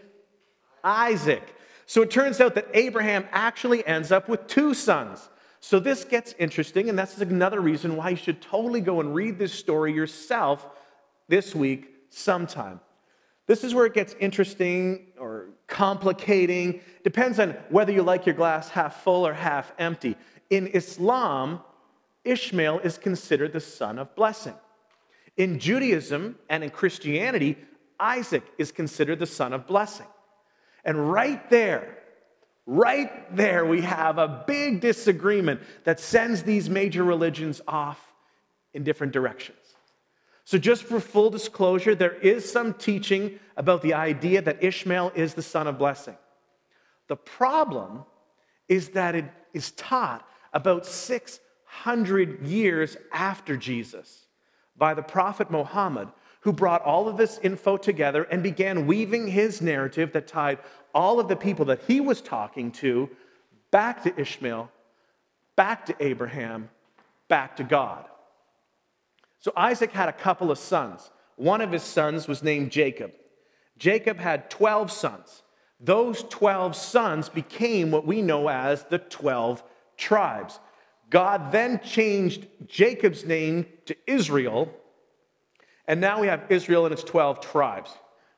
Isaac. 0.83 1.55
So 1.85 2.01
it 2.01 2.11
turns 2.11 2.41
out 2.41 2.55
that 2.55 2.67
Abraham 2.73 3.25
actually 3.31 3.85
ends 3.87 4.11
up 4.11 4.27
with 4.27 4.45
two 4.47 4.73
sons. 4.73 5.29
So 5.67 5.79
this 5.79 6.03
gets 6.03 6.35
interesting, 6.37 6.89
and 6.89 6.99
that's 6.99 7.17
another 7.17 7.59
reason 7.59 7.95
why 7.95 8.09
you 8.11 8.15
should 8.17 8.39
totally 8.39 8.81
go 8.81 8.99
and 8.99 9.15
read 9.15 9.39
this 9.39 9.51
story 9.51 9.91
yourself 9.93 10.63
this 11.27 11.55
week 11.55 11.89
sometime. 12.11 12.79
This 13.47 13.63
is 13.63 13.73
where 13.73 13.87
it 13.87 13.95
gets 13.95 14.15
interesting 14.19 15.07
or 15.19 15.47
complicating. 15.65 16.81
Depends 17.03 17.39
on 17.39 17.57
whether 17.69 17.91
you 17.91 18.03
like 18.03 18.27
your 18.27 18.35
glass 18.35 18.69
half 18.69 19.01
full 19.01 19.25
or 19.25 19.33
half 19.33 19.73
empty. 19.79 20.15
In 20.51 20.67
Islam, 20.67 21.61
Ishmael 22.23 22.81
is 22.81 22.99
considered 22.99 23.51
the 23.51 23.59
son 23.59 23.97
of 23.97 24.15
blessing. 24.15 24.53
In 25.35 25.57
Judaism 25.57 26.35
and 26.47 26.63
in 26.63 26.69
Christianity, 26.69 27.57
Isaac 27.99 28.43
is 28.59 28.71
considered 28.71 29.17
the 29.17 29.25
son 29.25 29.51
of 29.51 29.65
blessing. 29.65 30.05
And 30.83 31.11
right 31.11 31.49
there, 31.49 32.04
right 32.65 33.35
there, 33.35 33.65
we 33.65 33.81
have 33.81 34.17
a 34.17 34.43
big 34.47 34.81
disagreement 34.81 35.61
that 35.83 35.99
sends 35.99 36.43
these 36.43 36.69
major 36.69 37.03
religions 37.03 37.61
off 37.67 38.13
in 38.73 38.83
different 38.83 39.13
directions. 39.13 39.57
So, 40.43 40.59
just 40.59 40.83
for 40.83 40.99
full 40.99 41.31
disclosure, 41.31 41.95
there 41.95 42.13
is 42.13 42.49
some 42.49 42.73
teaching 42.75 43.39
about 43.57 43.81
the 43.81 43.95
idea 43.95 44.41
that 44.43 44.63
Ishmael 44.63 45.11
is 45.15 45.33
the 45.33 45.41
son 45.41 45.65
of 45.65 45.79
blessing. 45.79 46.17
The 47.07 47.15
problem 47.15 48.05
is 48.67 48.89
that 48.89 49.15
it 49.15 49.25
is 49.53 49.71
taught 49.71 50.27
about 50.53 50.85
600 50.85 52.45
years 52.45 52.97
after 53.11 53.57
Jesus 53.57 54.27
by 54.77 54.93
the 54.93 55.01
prophet 55.01 55.49
Muhammad, 55.49 56.09
who 56.41 56.53
brought 56.53 56.83
all 56.83 57.07
of 57.07 57.17
this 57.17 57.39
info 57.41 57.75
together 57.75 58.23
and 58.23 58.43
began 58.43 58.85
weaving 58.85 59.27
his 59.27 59.61
narrative 59.61 60.11
that 60.13 60.27
tied 60.27 60.59
all 60.95 61.19
of 61.19 61.27
the 61.27 61.35
people 61.35 61.65
that 61.65 61.81
he 61.87 61.99
was 61.99 62.21
talking 62.21 62.71
to 62.71 63.09
back 63.69 64.03
to 64.03 64.19
Ishmael, 64.19 64.71
back 65.55 65.85
to 65.87 65.95
Abraham, 65.99 66.69
back 67.27 67.57
to 67.57 67.63
God. 67.63 68.05
So 69.39 69.51
Isaac 69.55 69.91
had 69.91 70.09
a 70.09 70.13
couple 70.13 70.49
of 70.49 70.57
sons. 70.57 71.11
One 71.35 71.61
of 71.61 71.71
his 71.71 71.83
sons 71.83 72.27
was 72.27 72.41
named 72.41 72.71
Jacob. 72.71 73.11
Jacob 73.77 74.17
had 74.17 74.49
12 74.49 74.91
sons. 74.91 75.43
Those 75.79 76.23
12 76.23 76.75
sons 76.75 77.29
became 77.29 77.91
what 77.91 78.07
we 78.07 78.21
know 78.23 78.47
as 78.47 78.85
the 78.85 78.97
12 78.97 79.61
tribes. 79.97 80.59
God 81.11 81.51
then 81.51 81.81
changed 81.83 82.47
Jacob's 82.65 83.25
name 83.25 83.67
to 83.85 83.95
Israel 84.07 84.73
and 85.87 86.01
now 86.01 86.19
we 86.19 86.27
have 86.27 86.45
Israel 86.49 86.85
and 86.85 86.93
its 86.93 87.03
12 87.03 87.41
tribes. 87.41 87.91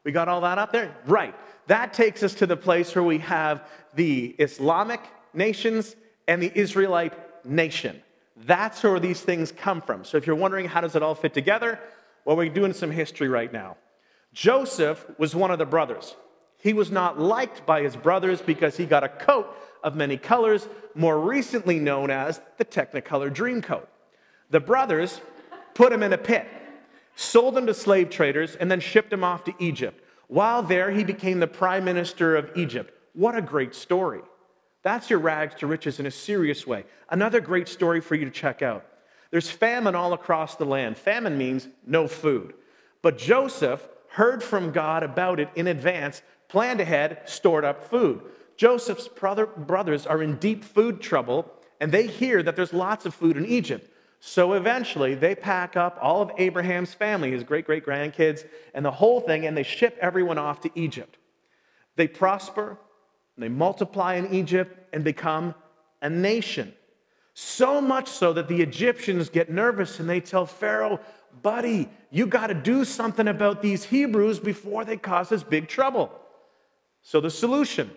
We 0.07 0.13
got 0.13 0.29
all 0.29 0.39
that 0.39 0.57
up 0.57 0.71
there? 0.71 0.95
Right. 1.05 1.35
That 1.67 1.91
takes 1.91 2.23
us 2.23 2.33
to 2.35 2.45
the 2.45 2.55
place 2.55 2.95
where 2.95 3.03
we 3.03 3.17
have 3.17 3.67
the 3.93 4.27
Islamic 4.39 5.01
nations 5.33 5.97
and 6.29 6.41
the 6.41 6.49
Israelite 6.57 7.45
nation. 7.45 8.01
That's 8.45 8.81
where 8.81 9.01
these 9.01 9.19
things 9.19 9.51
come 9.51 9.81
from. 9.81 10.05
So 10.05 10.15
if 10.15 10.25
you're 10.25 10.37
wondering 10.37 10.65
how 10.65 10.79
does 10.79 10.95
it 10.95 11.03
all 11.03 11.13
fit 11.13 11.33
together, 11.33 11.77
well, 12.23 12.37
we're 12.37 12.47
doing 12.47 12.71
some 12.71 12.89
history 12.89 13.27
right 13.27 13.51
now. 13.51 13.75
Joseph 14.31 15.05
was 15.17 15.35
one 15.35 15.51
of 15.51 15.59
the 15.59 15.65
brothers. 15.65 16.15
He 16.57 16.71
was 16.71 16.89
not 16.89 17.19
liked 17.19 17.65
by 17.65 17.81
his 17.81 17.97
brothers 17.97 18.41
because 18.41 18.77
he 18.77 18.85
got 18.85 19.03
a 19.03 19.09
coat 19.09 19.53
of 19.83 19.97
many 19.97 20.15
colors, 20.15 20.69
more 20.95 21.19
recently 21.19 21.79
known 21.79 22.11
as 22.11 22.39
the 22.57 22.63
Technicolor 22.63 23.33
Dream 23.33 23.61
Coat. 23.61 23.89
The 24.51 24.61
brothers 24.61 25.19
put 25.73 25.91
him 25.91 26.01
in 26.01 26.13
a 26.13 26.17
pit 26.17 26.47
sold 27.17 27.57
him 27.57 27.65
to 27.65 27.73
slave 27.73 28.09
traders, 28.11 28.55
and 28.55 28.69
then 28.69 28.79
shipped 28.79 29.11
him 29.11 29.23
off 29.23 29.43
to 29.43 29.53
Egypt. 29.59 30.03
While 30.27 30.61
there, 30.61 30.91
he 30.91 31.03
became 31.03 31.39
the 31.39 31.47
prime 31.47 31.83
minister 31.83 32.35
of 32.35 32.51
Egypt. 32.55 32.93
What 33.13 33.35
a 33.35 33.41
great 33.41 33.73
story. 33.73 34.21
That's 34.83 35.09
your 35.09 35.19
rags 35.19 35.55
to 35.55 35.67
riches 35.67 35.99
in 35.99 36.05
a 36.05 36.11
serious 36.11 36.67
way. 36.67 36.85
Another 37.09 37.41
great 37.41 37.67
story 37.67 38.01
for 38.01 38.13
you 38.13 38.25
to 38.25 38.31
check 38.31 38.61
out. 38.61 38.85
There's 39.31 39.49
famine 39.49 39.95
all 39.95 40.13
across 40.13 40.55
the 40.55 40.65
land. 40.65 40.95
Famine 40.95 41.37
means 41.37 41.67
no 41.85 42.07
food. 42.07 42.53
But 43.01 43.17
Joseph 43.17 43.87
heard 44.09 44.43
from 44.43 44.71
God 44.71 45.01
about 45.01 45.39
it 45.39 45.49
in 45.55 45.67
advance, 45.67 46.21
planned 46.49 46.81
ahead, 46.81 47.21
stored 47.25 47.65
up 47.65 47.83
food. 47.83 48.21
Joseph's 48.57 49.07
brother, 49.07 49.47
brothers 49.47 50.05
are 50.05 50.21
in 50.21 50.37
deep 50.37 50.63
food 50.63 51.01
trouble, 51.01 51.51
and 51.81 51.91
they 51.91 52.05
hear 52.05 52.43
that 52.43 52.55
there's 52.55 52.73
lots 52.73 53.07
of 53.07 53.15
food 53.15 53.37
in 53.37 53.45
Egypt. 53.45 53.91
So 54.19 54.53
eventually, 54.53 55.15
they 55.15 55.35
pack 55.35 55.77
up 55.77 55.97
all 56.01 56.21
of 56.21 56.31
Abraham's 56.37 56.93
family, 56.93 57.31
his 57.31 57.43
great 57.43 57.65
great 57.65 57.85
grandkids, 57.85 58.45
and 58.73 58.83
the 58.83 58.91
whole 58.91 59.21
thing, 59.21 59.45
and 59.45 59.55
they 59.55 59.63
ship 59.63 59.97
everyone 60.01 60.37
off 60.37 60.61
to 60.61 60.71
Egypt. 60.75 61.17
They 61.95 62.07
prosper, 62.07 62.77
they 63.37 63.49
multiply 63.49 64.15
in 64.15 64.33
Egypt, 64.33 64.77
and 64.93 65.03
become 65.03 65.53
a 66.01 66.09
nation. 66.09 66.73
So 67.33 67.79
much 67.79 68.07
so 68.07 68.33
that 68.33 68.47
the 68.47 68.61
Egyptians 68.61 69.29
get 69.29 69.51
nervous 69.51 69.99
and 69.99 70.09
they 70.09 70.19
tell 70.19 70.47
Pharaoh, 70.47 70.99
buddy, 71.43 71.87
you 72.09 72.25
got 72.25 72.47
to 72.47 72.55
do 72.55 72.83
something 72.83 73.27
about 73.27 73.61
these 73.61 73.83
Hebrews 73.83 74.39
before 74.39 74.85
they 74.85 74.97
cause 74.97 75.31
us 75.31 75.43
big 75.43 75.67
trouble. 75.67 76.11
So 77.03 77.21
the 77.21 77.29
solution 77.29 77.91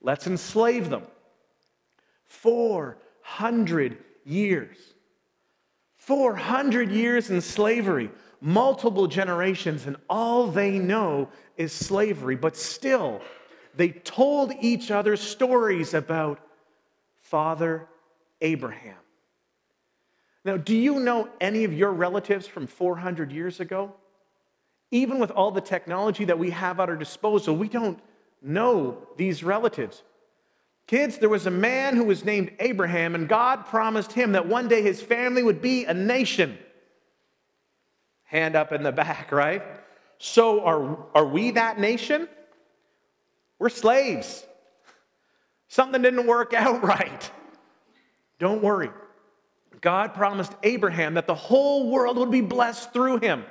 let's 0.00 0.26
enslave 0.26 0.90
them. 0.90 1.04
400 2.26 3.98
years. 4.24 4.76
400 6.02 6.90
years 6.90 7.30
in 7.30 7.40
slavery, 7.40 8.10
multiple 8.40 9.06
generations, 9.06 9.86
and 9.86 9.96
all 10.10 10.48
they 10.48 10.76
know 10.76 11.28
is 11.56 11.72
slavery. 11.72 12.34
But 12.34 12.56
still, 12.56 13.20
they 13.76 13.90
told 13.90 14.52
each 14.60 14.90
other 14.90 15.16
stories 15.16 15.94
about 15.94 16.40
Father 17.20 17.86
Abraham. 18.40 18.96
Now, 20.44 20.56
do 20.56 20.74
you 20.74 20.98
know 20.98 21.28
any 21.40 21.62
of 21.62 21.72
your 21.72 21.92
relatives 21.92 22.48
from 22.48 22.66
400 22.66 23.30
years 23.30 23.60
ago? 23.60 23.94
Even 24.90 25.20
with 25.20 25.30
all 25.30 25.52
the 25.52 25.60
technology 25.60 26.24
that 26.24 26.38
we 26.38 26.50
have 26.50 26.80
at 26.80 26.88
our 26.88 26.96
disposal, 26.96 27.54
we 27.54 27.68
don't 27.68 28.00
know 28.42 29.06
these 29.16 29.44
relatives. 29.44 30.02
Kids, 30.86 31.18
there 31.18 31.28
was 31.28 31.46
a 31.46 31.50
man 31.50 31.96
who 31.96 32.04
was 32.04 32.24
named 32.24 32.52
Abraham, 32.58 33.14
and 33.14 33.28
God 33.28 33.66
promised 33.66 34.12
him 34.12 34.32
that 34.32 34.46
one 34.46 34.68
day 34.68 34.82
his 34.82 35.00
family 35.00 35.42
would 35.42 35.62
be 35.62 35.84
a 35.84 35.94
nation. 35.94 36.58
Hand 38.24 38.56
up 38.56 38.72
in 38.72 38.82
the 38.82 38.92
back, 39.04 39.32
right? 39.32 39.62
So, 40.18 40.64
are, 40.64 40.98
are 41.14 41.26
we 41.26 41.52
that 41.52 41.78
nation? 41.78 42.28
We're 43.58 43.68
slaves. 43.68 44.44
Something 45.68 46.02
didn't 46.02 46.26
work 46.26 46.52
out 46.56 46.82
right. 46.82 47.30
Don't 48.38 48.62
worry. 48.62 48.90
God 49.80 50.14
promised 50.14 50.52
Abraham 50.62 51.14
that 51.14 51.26
the 51.26 51.34
whole 51.34 51.90
world 51.90 52.16
would 52.16 52.30
be 52.30 52.40
blessed 52.40 52.92
through 52.92 53.18
him. 53.18 53.44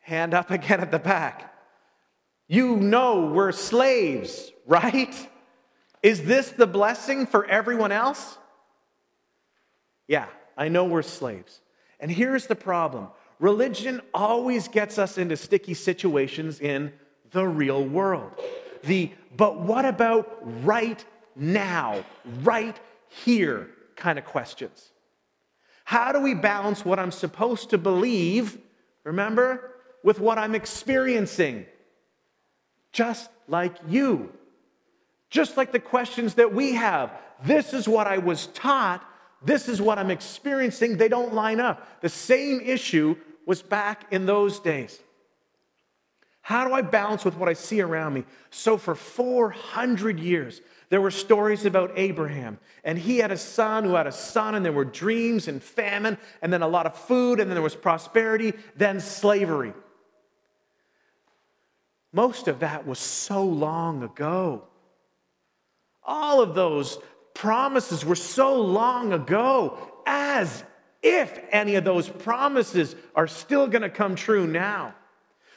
Hand 0.00 0.34
up 0.34 0.50
again 0.50 0.80
at 0.80 0.90
the 0.90 0.98
back. 0.98 1.54
You 2.46 2.76
know 2.76 3.30
we're 3.32 3.52
slaves, 3.52 4.50
right? 4.66 5.29
Is 6.02 6.22
this 6.24 6.50
the 6.50 6.66
blessing 6.66 7.26
for 7.26 7.44
everyone 7.46 7.92
else? 7.92 8.38
Yeah, 10.08 10.26
I 10.56 10.68
know 10.68 10.84
we're 10.84 11.02
slaves. 11.02 11.60
And 11.98 12.10
here's 12.10 12.46
the 12.46 12.56
problem 12.56 13.08
religion 13.38 14.00
always 14.12 14.68
gets 14.68 14.98
us 14.98 15.18
into 15.18 15.36
sticky 15.36 15.74
situations 15.74 16.60
in 16.60 16.92
the 17.30 17.46
real 17.46 17.84
world. 17.84 18.32
The, 18.82 19.12
but 19.36 19.60
what 19.60 19.84
about 19.84 20.38
right 20.64 21.04
now, 21.36 22.04
right 22.42 22.78
here 23.08 23.70
kind 23.96 24.18
of 24.18 24.24
questions. 24.24 24.90
How 25.84 26.12
do 26.12 26.20
we 26.20 26.34
balance 26.34 26.84
what 26.84 26.98
I'm 26.98 27.10
supposed 27.10 27.70
to 27.70 27.78
believe, 27.78 28.58
remember, 29.04 29.72
with 30.02 30.20
what 30.20 30.38
I'm 30.38 30.54
experiencing? 30.54 31.66
Just 32.92 33.30
like 33.48 33.76
you. 33.88 34.32
Just 35.30 35.56
like 35.56 35.72
the 35.72 35.80
questions 35.80 36.34
that 36.34 36.52
we 36.52 36.74
have. 36.74 37.12
This 37.44 37.72
is 37.72 37.88
what 37.88 38.06
I 38.06 38.18
was 38.18 38.48
taught. 38.48 39.04
This 39.42 39.68
is 39.68 39.80
what 39.80 39.98
I'm 39.98 40.10
experiencing. 40.10 40.96
They 40.96 41.08
don't 41.08 41.32
line 41.32 41.60
up. 41.60 42.02
The 42.02 42.08
same 42.08 42.60
issue 42.60 43.16
was 43.46 43.62
back 43.62 44.12
in 44.12 44.26
those 44.26 44.58
days. 44.58 45.00
How 46.42 46.66
do 46.66 46.74
I 46.74 46.82
balance 46.82 47.24
with 47.24 47.36
what 47.36 47.48
I 47.48 47.52
see 47.52 47.80
around 47.80 48.14
me? 48.14 48.24
So, 48.50 48.76
for 48.76 48.94
400 48.94 50.18
years, 50.18 50.60
there 50.88 51.00
were 51.00 51.10
stories 51.10 51.64
about 51.64 51.92
Abraham, 51.96 52.58
and 52.82 52.98
he 52.98 53.18
had 53.18 53.30
a 53.30 53.36
son 53.36 53.84
who 53.84 53.94
had 53.94 54.08
a 54.08 54.12
son, 54.12 54.56
and 54.56 54.64
there 54.64 54.72
were 54.72 54.84
dreams 54.84 55.46
and 55.46 55.62
famine, 55.62 56.18
and 56.42 56.52
then 56.52 56.62
a 56.62 56.68
lot 56.68 56.86
of 56.86 56.96
food, 56.96 57.38
and 57.38 57.48
then 57.48 57.54
there 57.54 57.62
was 57.62 57.76
prosperity, 57.76 58.54
then 58.74 58.98
slavery. 58.98 59.72
Most 62.12 62.48
of 62.48 62.60
that 62.60 62.86
was 62.86 62.98
so 62.98 63.44
long 63.44 64.02
ago. 64.02 64.64
All 66.10 66.40
of 66.40 66.56
those 66.56 66.98
promises 67.34 68.04
were 68.04 68.16
so 68.16 68.60
long 68.60 69.12
ago, 69.12 69.78
as 70.04 70.64
if 71.04 71.38
any 71.52 71.76
of 71.76 71.84
those 71.84 72.08
promises 72.08 72.96
are 73.14 73.28
still 73.28 73.68
going 73.68 73.82
to 73.82 73.88
come 73.88 74.16
true 74.16 74.44
now. 74.44 74.96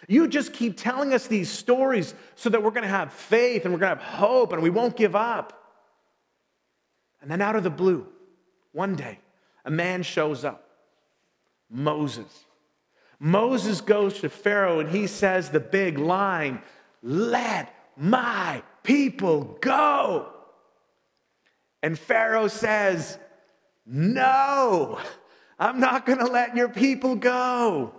You 0.07 0.27
just 0.27 0.53
keep 0.53 0.77
telling 0.77 1.11
us 1.11 1.25
these 1.25 1.49
stories 1.49 2.13
so 2.35 2.51
that 2.51 2.61
we're 2.61 2.69
going 2.69 2.83
to 2.83 2.87
have 2.87 3.11
faith 3.11 3.65
and 3.65 3.73
we're 3.73 3.79
going 3.79 3.97
to 3.97 4.03
have 4.03 4.13
hope 4.13 4.53
and 4.53 4.61
we 4.61 4.69
won't 4.69 4.95
give 4.95 5.15
up. 5.15 5.59
And 7.19 7.31
then 7.31 7.41
out 7.41 7.55
of 7.55 7.63
the 7.63 7.71
blue, 7.71 8.05
one 8.73 8.95
day, 8.95 9.17
a 9.65 9.71
man 9.71 10.03
shows 10.03 10.45
up 10.45 10.69
Moses. 11.67 12.45
Moses 13.19 13.81
goes 13.81 14.19
to 14.19 14.29
Pharaoh 14.29 14.81
and 14.81 14.89
he 14.89 15.07
says 15.07 15.49
the 15.49 15.59
big 15.59 15.97
line 15.97 16.61
Let 17.01 17.73
my 17.97 18.61
people 18.83 19.57
go. 19.59 20.32
And 21.83 21.99
Pharaoh 21.99 22.47
says, 22.47 23.19
No, 23.85 24.97
I'm 25.59 25.81
not 25.81 26.05
going 26.05 26.19
to 26.19 26.25
let 26.25 26.55
your 26.55 26.69
people 26.69 27.15
go. 27.15 27.93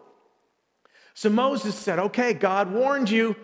So 1.12 1.28
Moses 1.28 1.76
said, 1.76 1.98
Okay, 1.98 2.32
God 2.32 2.72
warned 2.72 3.10
you. 3.10 3.36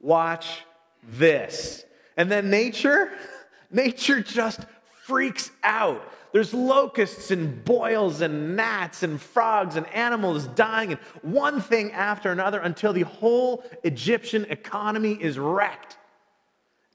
Watch 0.00 0.62
this. 1.02 1.84
And 2.16 2.30
then 2.30 2.48
nature, 2.48 3.10
nature 3.70 4.20
just 4.20 4.60
freaks 5.02 5.50
out. 5.64 6.12
There's 6.32 6.54
locusts 6.54 7.30
and 7.30 7.64
boils 7.64 8.20
and 8.20 8.56
gnats 8.56 9.02
and 9.02 9.20
frogs 9.20 9.76
and 9.76 9.86
animals 9.88 10.48
dying, 10.48 10.92
and 10.92 11.00
one 11.22 11.60
thing 11.60 11.92
after 11.92 12.32
another 12.32 12.58
until 12.58 12.92
the 12.92 13.02
whole 13.02 13.64
Egyptian 13.84 14.44
economy 14.46 15.12
is 15.12 15.38
wrecked. 15.38 15.96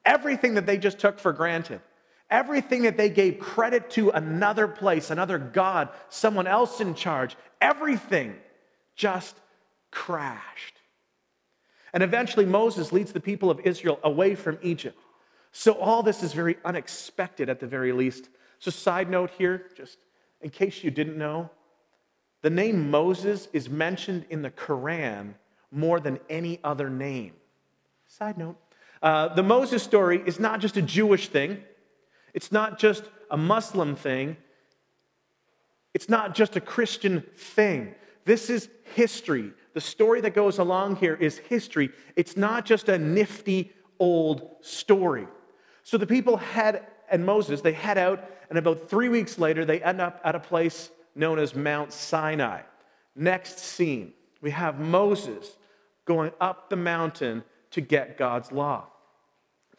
Everything 0.05 0.55
that 0.55 0.65
they 0.65 0.77
just 0.77 0.99
took 0.99 1.19
for 1.19 1.31
granted, 1.31 1.79
everything 2.29 2.83
that 2.83 2.97
they 2.97 3.09
gave 3.09 3.39
credit 3.39 3.89
to 3.91 4.09
another 4.11 4.67
place, 4.67 5.09
another 5.09 5.37
God, 5.37 5.89
someone 6.09 6.47
else 6.47 6.79
in 6.79 6.95
charge, 6.95 7.35
everything 7.59 8.35
just 8.95 9.35
crashed. 9.91 10.75
And 11.93 12.03
eventually, 12.03 12.45
Moses 12.45 12.91
leads 12.91 13.11
the 13.11 13.19
people 13.19 13.49
of 13.49 13.59
Israel 13.61 13.99
away 14.03 14.35
from 14.35 14.59
Egypt. 14.61 14.97
So, 15.51 15.73
all 15.73 16.03
this 16.03 16.21
is 16.21 16.33
very 16.33 16.57
unexpected 16.63 17.49
at 17.49 17.59
the 17.59 17.67
very 17.67 17.91
least. 17.91 18.29
So, 18.59 18.69
side 18.69 19.09
note 19.09 19.31
here, 19.37 19.65
just 19.75 19.97
in 20.41 20.51
case 20.51 20.83
you 20.83 20.91
didn't 20.91 21.17
know, 21.17 21.49
the 22.41 22.49
name 22.49 22.91
Moses 22.91 23.47
is 23.53 23.69
mentioned 23.69 24.25
in 24.29 24.43
the 24.43 24.51
Quran 24.51 25.33
more 25.71 25.99
than 25.99 26.19
any 26.29 26.59
other 26.63 26.89
name. 26.89 27.33
Side 28.07 28.37
note. 28.37 28.57
Uh, 29.01 29.33
the 29.33 29.43
Moses 29.43 29.81
story 29.81 30.21
is 30.25 30.39
not 30.39 30.59
just 30.59 30.77
a 30.77 30.81
Jewish 30.81 31.29
thing, 31.29 31.63
it's 32.33 32.51
not 32.51 32.79
just 32.79 33.03
a 33.31 33.37
Muslim 33.37 33.95
thing, 33.95 34.37
it's 35.93 36.09
not 36.09 36.35
just 36.35 36.55
a 36.55 36.61
Christian 36.61 37.23
thing. 37.35 37.95
This 38.25 38.49
is 38.49 38.69
history. 38.95 39.53
The 39.73 39.81
story 39.81 40.21
that 40.21 40.35
goes 40.35 40.59
along 40.59 40.97
here 40.97 41.15
is 41.15 41.37
history. 41.37 41.89
It's 42.15 42.37
not 42.37 42.65
just 42.65 42.89
a 42.89 42.97
nifty 42.97 43.71
old 43.99 44.57
story. 44.61 45.27
So 45.83 45.97
the 45.97 46.07
people 46.07 46.37
head, 46.37 46.85
and 47.09 47.25
Moses, 47.25 47.61
they 47.61 47.73
head 47.73 47.97
out, 47.97 48.23
and 48.49 48.57
about 48.57 48.89
three 48.89 49.09
weeks 49.09 49.39
later, 49.39 49.65
they 49.65 49.81
end 49.81 50.01
up 50.01 50.21
at 50.23 50.35
a 50.35 50.39
place 50.39 50.89
known 51.15 51.39
as 51.39 51.55
Mount 51.55 51.91
Sinai. 51.91 52.61
Next 53.15 53.59
scene, 53.59 54.13
we 54.41 54.51
have 54.51 54.79
Moses 54.79 55.57
going 56.05 56.31
up 56.39 56.69
the 56.69 56.75
mountain 56.75 57.43
to 57.71 57.81
get 57.81 58.17
God's 58.17 58.51
law. 58.51 58.87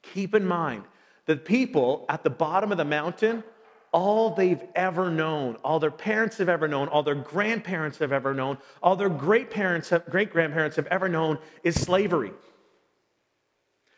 Keep 0.02 0.34
in 0.34 0.44
mind, 0.44 0.84
the 1.30 1.36
people 1.36 2.06
at 2.08 2.24
the 2.24 2.30
bottom 2.30 2.72
of 2.72 2.78
the 2.78 2.84
mountain 2.84 3.44
all 3.92 4.34
they've 4.34 4.62
ever 4.74 5.10
known, 5.10 5.56
all 5.64 5.80
their 5.80 5.90
parents 5.90 6.38
have 6.38 6.48
ever 6.48 6.68
known, 6.68 6.88
all 6.88 7.02
their 7.02 7.14
grandparents 7.14 7.98
have 7.98 8.12
ever 8.12 8.32
known, 8.34 8.56
all 8.82 8.94
their 8.94 9.08
great 9.08 9.50
parents, 9.50 9.92
great 10.08 10.32
grandparents 10.32 10.76
have 10.76 10.86
ever 10.86 11.08
known 11.08 11.38
is 11.64 11.80
slavery. 11.80 12.32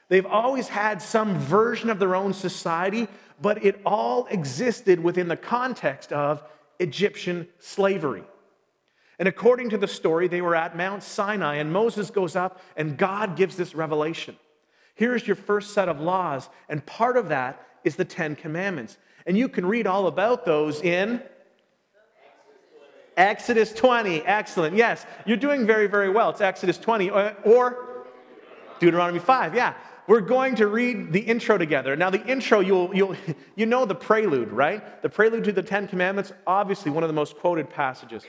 They've 0.09 0.27
always 0.27 0.69
had 0.69 1.03
some 1.03 1.39
version 1.39 1.91
of 1.91 1.99
their 1.99 2.15
own 2.15 2.33
society, 2.33 3.07
but 3.41 3.63
it 3.65 3.81
all 3.85 4.27
existed 4.27 4.99
within 4.99 5.29
the 5.29 5.37
context 5.37 6.13
of 6.13 6.43
Egyptian 6.79 7.49
slavery. 7.59 8.25
And 9.19 9.29
according 9.29 9.71
to 9.71 9.79
the 9.79 9.89
story, 9.89 10.27
they 10.27 10.41
were 10.41 10.57
at 10.57 10.77
Mount 10.77 11.03
Sinai, 11.03 11.57
and 11.57 11.73
Moses 11.73 12.11
goes 12.11 12.35
up, 12.35 12.63
and 12.77 12.97
God 12.97 13.37
gives 13.37 13.57
this 13.57 13.75
revelation. 13.75 14.37
Here's 14.95 15.27
your 15.27 15.37
first 15.37 15.73
set 15.73 15.89
of 15.89 16.01
laws, 16.01 16.49
and 16.69 16.85
part 16.85 17.17
of 17.17 17.29
that 17.29 17.67
is 17.85 17.97
the 17.97 18.05
Ten 18.05 18.37
Commandments. 18.37 18.99
And 19.27 19.37
you 19.39 19.49
can 19.49 19.67
read 19.67 19.87
all 19.87 20.07
about 20.07 20.45
those 20.45 20.81
in 20.81 21.23
Exodus 23.17 23.73
20. 23.73 24.23
Excellent. 24.23 24.77
Yes, 24.77 25.07
you're 25.27 25.37
doing 25.37 25.67
very, 25.67 25.87
very 25.87 26.11
well. 26.11 26.31
It's 26.31 26.41
Exodus 26.41 26.79
20 26.79 27.11
uh, 27.11 27.33
or 27.45 28.07
Deuteronomy 28.81 29.19
5. 29.19 29.55
Yeah. 29.55 29.75
We're 30.09 30.21
going 30.21 30.57
to 30.57 30.67
read 30.67 31.13
the 31.13 31.21
intro 31.21 31.57
together. 31.57 31.95
Now, 31.95 32.11
the 32.11 32.25
intro, 32.27 32.59
you'll, 32.59 32.95
you'll, 32.95 33.15
you 33.57 33.67
know 33.67 33.85
the 33.85 33.95
prelude, 33.95 34.51
right? 34.51 35.01
The 35.01 35.09
prelude 35.09 35.45
to 35.45 35.53
the 35.53 35.63
Ten 35.63 35.87
Commandments, 35.87 36.33
obviously 36.47 36.91
one 36.91 37.05
of 37.05 37.09
the 37.09 37.15
most 37.15 37.37
quoted 37.37 37.71
passages. 37.71 38.25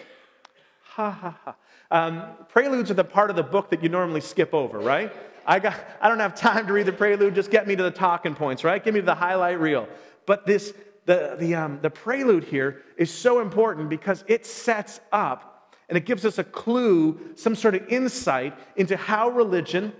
Ha 0.84 1.10
ha 1.10 1.38
ha. 1.44 1.56
Um, 1.90 2.24
preludes 2.50 2.92
are 2.92 2.96
the 2.96 3.04
part 3.04 3.30
of 3.30 3.36
the 3.36 3.44
book 3.44 3.72
that 3.72 3.82
you 3.82 3.90
normally 3.90 4.22
skip 4.22 4.54
over, 4.54 4.80
right? 4.80 5.12
I, 5.46 5.60
got, 5.60 5.76
I 6.02 6.08
don't 6.08 6.20
have 6.20 6.36
time 6.36 6.68
to 6.68 6.74
read 6.74 6.86
the 6.86 6.94
prelude, 6.94 7.36
just 7.36 7.52
get 7.52 7.68
me 7.68 7.76
to 7.76 7.84
the 7.84 7.92
talking 7.92 8.36
points, 8.36 8.64
right? 8.64 8.84
Give 8.84 8.94
me 8.94 9.02
the 9.02 9.16
highlight 9.16 9.60
reel. 9.60 9.88
But 10.26 10.46
this, 10.46 10.74
the, 11.06 11.36
the, 11.40 11.56
um, 11.56 11.80
the 11.82 11.90
prelude 11.90 12.46
here 12.46 12.82
is 12.98 13.12
so 13.12 13.42
important 13.42 13.90
because 13.90 14.24
it 14.28 14.46
sets 14.46 15.00
up 15.12 15.76
and 15.90 15.98
it 15.98 16.06
gives 16.06 16.26
us 16.26 16.38
a 16.38 16.44
clue, 16.44 17.20
some 17.36 17.56
sort 17.56 17.76
of 17.76 17.88
insight 17.90 18.58
into 18.76 18.96
how 18.96 19.30
religion 19.30 19.94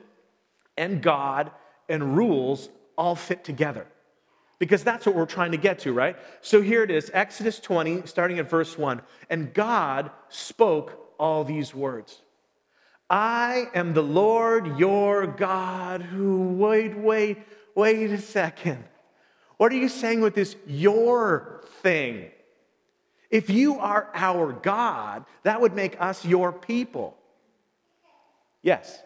and 0.78 1.02
God 1.02 1.52
and 1.90 2.16
rules 2.16 2.70
all 2.98 3.16
fit 3.16 3.44
together. 3.44 3.86
Because 4.60 4.84
that's 4.84 5.06
what 5.06 5.16
we're 5.16 5.26
trying 5.26 5.52
to 5.52 5.58
get 5.58 5.80
to, 5.80 5.92
right? 5.92 6.16
So 6.42 6.62
here 6.62 6.84
it 6.84 6.92
is 6.92 7.12
Exodus 7.14 7.60
20, 7.60 8.04
starting 8.06 8.40
at 8.40 8.50
verse 8.50 8.78
1. 8.78 9.02
And 9.30 9.54
God 9.54 10.10
spoke 10.30 11.14
all 11.20 11.44
these 11.44 11.76
words 11.76 12.22
I 13.14 13.70
am 13.76 13.94
the 13.94 14.02
Lord 14.02 14.80
your 14.80 15.28
God 15.28 16.02
who, 16.02 16.48
wait, 16.54 16.98
wait, 16.98 17.38
wait 17.76 18.10
a 18.10 18.18
second. 18.18 18.84
What 19.58 19.72
are 19.72 19.76
you 19.76 19.88
saying 19.88 20.22
with 20.22 20.34
this 20.34 20.56
your 20.66 21.62
thing? 21.84 22.32
If 23.30 23.52
you 23.52 23.78
are 23.78 24.10
our 24.16 24.52
God, 24.52 25.26
that 25.44 25.62
would 25.62 25.76
make 25.76 26.02
us 26.02 26.26
your 26.26 26.52
people. 26.52 27.16
Yes. 28.64 29.00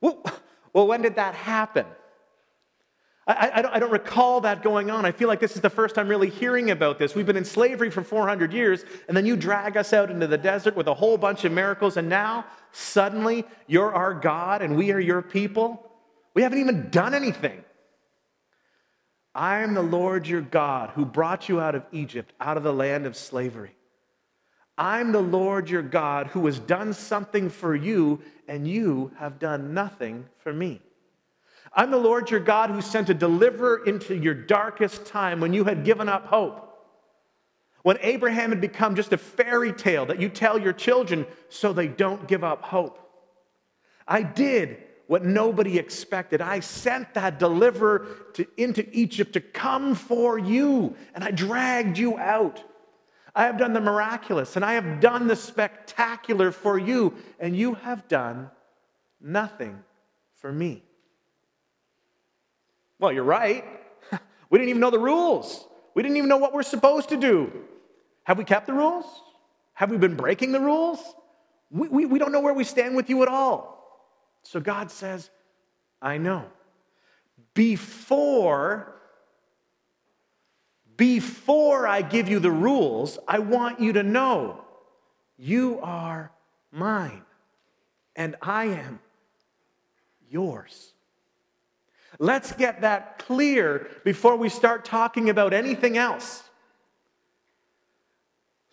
Well, 0.00 0.24
well 0.72 0.86
when 0.86 1.02
did 1.02 1.16
that 1.16 1.34
happen? 1.34 1.84
I, 3.26 3.32
I, 3.32 3.74
I, 3.74 3.78
don't, 3.80 3.90
recall 3.90 4.40
that 4.42 4.62
going 4.62 4.88
on. 4.88 5.04
I 5.04 5.10
feel 5.10 5.26
like 5.26 5.40
this 5.40 5.56
is 5.56 5.60
the 5.60 5.70
first 5.70 5.96
time 5.96 6.06
really 6.08 6.30
hearing 6.30 6.70
about 6.70 6.98
this. 6.98 7.14
We've 7.14 7.26
been 7.26 7.36
in 7.36 7.44
slavery 7.44 7.90
for 7.90 8.02
400 8.02 8.52
years, 8.52 8.84
and 9.08 9.16
then 9.16 9.26
you 9.26 9.36
drag 9.36 9.76
us 9.76 9.92
out 9.92 10.10
into 10.10 10.28
the 10.28 10.38
desert 10.38 10.76
with 10.76 10.86
a 10.86 10.94
whole 10.94 11.18
bunch 11.18 11.44
of 11.44 11.50
miracles, 11.50 11.96
and 11.96 12.08
now 12.08 12.46
suddenly 12.76 13.44
you're 13.66 13.94
our 13.94 14.12
God 14.12 14.60
and 14.60 14.76
we 14.76 14.92
are 14.92 15.00
your 15.00 15.22
people? 15.22 15.90
We 16.34 16.42
haven't 16.42 16.58
even 16.58 16.90
done 16.90 17.14
anything. 17.14 17.64
I 19.34 19.60
am 19.60 19.74
the 19.74 19.82
Lord 19.82 20.26
your 20.26 20.42
God 20.42 20.90
who 20.90 21.04
brought 21.04 21.48
you 21.48 21.60
out 21.60 21.74
of 21.74 21.84
Egypt, 21.92 22.32
out 22.40 22.56
of 22.56 22.62
the 22.62 22.72
land 22.72 23.06
of 23.06 23.16
slavery. 23.16 23.74
I'm 24.78 25.12
the 25.12 25.22
Lord 25.22 25.70
your 25.70 25.82
God 25.82 26.28
who 26.28 26.44
has 26.46 26.58
done 26.58 26.92
something 26.92 27.48
for 27.48 27.74
you, 27.74 28.20
and 28.46 28.68
you 28.68 29.12
have 29.18 29.38
done 29.38 29.72
nothing 29.72 30.26
for 30.38 30.52
me. 30.52 30.82
I'm 31.72 31.90
the 31.90 31.96
Lord 31.96 32.30
your 32.30 32.40
God 32.40 32.70
who 32.70 32.82
sent 32.82 33.08
a 33.08 33.14
deliverer 33.14 33.84
into 33.86 34.14
your 34.14 34.34
darkest 34.34 35.06
time 35.06 35.40
when 35.40 35.54
you 35.54 35.64
had 35.64 35.84
given 35.84 36.08
up 36.08 36.26
hope. 36.26 36.75
When 37.86 37.98
Abraham 38.00 38.50
had 38.50 38.60
become 38.60 38.96
just 38.96 39.12
a 39.12 39.16
fairy 39.16 39.72
tale 39.72 40.06
that 40.06 40.20
you 40.20 40.28
tell 40.28 40.58
your 40.58 40.72
children 40.72 41.24
so 41.48 41.72
they 41.72 41.86
don't 41.86 42.26
give 42.26 42.42
up 42.42 42.62
hope. 42.62 42.98
I 44.08 44.24
did 44.24 44.78
what 45.06 45.24
nobody 45.24 45.78
expected. 45.78 46.40
I 46.40 46.58
sent 46.58 47.14
that 47.14 47.38
deliverer 47.38 48.08
to, 48.34 48.46
into 48.56 48.84
Egypt 48.90 49.34
to 49.34 49.40
come 49.40 49.94
for 49.94 50.36
you, 50.36 50.96
and 51.14 51.22
I 51.22 51.30
dragged 51.30 51.96
you 51.96 52.18
out. 52.18 52.60
I 53.36 53.44
have 53.44 53.56
done 53.56 53.72
the 53.72 53.80
miraculous, 53.80 54.56
and 54.56 54.64
I 54.64 54.72
have 54.72 54.98
done 54.98 55.28
the 55.28 55.36
spectacular 55.36 56.50
for 56.50 56.76
you, 56.76 57.14
and 57.38 57.56
you 57.56 57.74
have 57.74 58.08
done 58.08 58.50
nothing 59.20 59.78
for 60.34 60.50
me. 60.50 60.82
Well, 62.98 63.12
you're 63.12 63.22
right. 63.22 63.64
We 64.50 64.58
didn't 64.58 64.70
even 64.70 64.80
know 64.80 64.90
the 64.90 64.98
rules. 64.98 65.68
We 65.94 66.02
didn't 66.02 66.16
even 66.16 66.28
know 66.28 66.36
what 66.36 66.52
we're 66.52 66.64
supposed 66.64 67.10
to 67.10 67.16
do. 67.16 67.52
Have 68.26 68.38
we 68.38 68.44
kept 68.44 68.66
the 68.66 68.72
rules? 68.72 69.06
Have 69.74 69.88
we 69.88 69.98
been 69.98 70.16
breaking 70.16 70.50
the 70.50 70.58
rules? 70.58 70.98
We, 71.70 71.86
we, 71.86 72.06
we 72.06 72.18
don't 72.18 72.32
know 72.32 72.40
where 72.40 72.52
we 72.52 72.64
stand 72.64 72.96
with 72.96 73.08
you 73.08 73.22
at 73.22 73.28
all. 73.28 74.02
So 74.42 74.58
God 74.58 74.90
says, 74.90 75.30
I 76.02 76.18
know. 76.18 76.44
Before 77.54 78.96
before 80.96 81.86
I 81.86 82.02
give 82.02 82.28
you 82.28 82.40
the 82.40 82.50
rules, 82.50 83.18
I 83.28 83.38
want 83.38 83.80
you 83.80 83.92
to 83.92 84.02
know 84.02 84.64
you 85.36 85.78
are 85.82 86.32
mine 86.72 87.22
and 88.16 88.34
I 88.40 88.64
am 88.64 88.98
yours. 90.30 90.94
Let's 92.18 92.52
get 92.52 92.80
that 92.80 93.18
clear 93.18 93.88
before 94.04 94.36
we 94.36 94.48
start 94.48 94.86
talking 94.86 95.28
about 95.28 95.52
anything 95.52 95.98
else. 95.98 96.45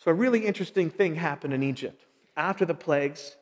So, 0.04 0.12
a 0.12 0.14
really 0.14 0.46
interesting 0.46 0.90
thing 0.90 1.16
happened 1.16 1.54
in 1.54 1.64
Egypt. 1.64 2.04
After 2.36 2.66
the 2.66 2.74
plagues, 2.74 3.38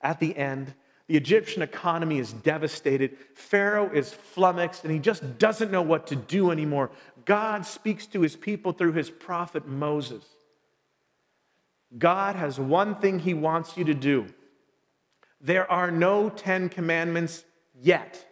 at 0.00 0.18
the 0.18 0.36
end, 0.36 0.74
the 1.06 1.16
Egyptian 1.16 1.62
economy 1.62 2.18
is 2.18 2.32
devastated. 2.32 3.16
Pharaoh 3.34 3.88
is 3.92 4.12
flummoxed 4.12 4.82
and 4.82 4.92
he 4.92 4.98
just 4.98 5.38
doesn't 5.38 5.70
know 5.70 5.82
what 5.82 6.08
to 6.08 6.16
do 6.16 6.50
anymore. 6.50 6.90
God 7.26 7.64
speaks 7.64 8.06
to 8.08 8.22
his 8.22 8.34
people 8.34 8.72
through 8.72 8.94
his 8.94 9.08
prophet 9.08 9.68
Moses. 9.68 10.24
God 11.96 12.34
has 12.34 12.58
one 12.58 12.96
thing 12.96 13.20
he 13.20 13.34
wants 13.34 13.76
you 13.76 13.84
to 13.84 13.94
do. 13.94 14.26
There 15.40 15.70
are 15.70 15.92
no 15.92 16.28
Ten 16.28 16.68
Commandments 16.68 17.44
yet. 17.80 18.26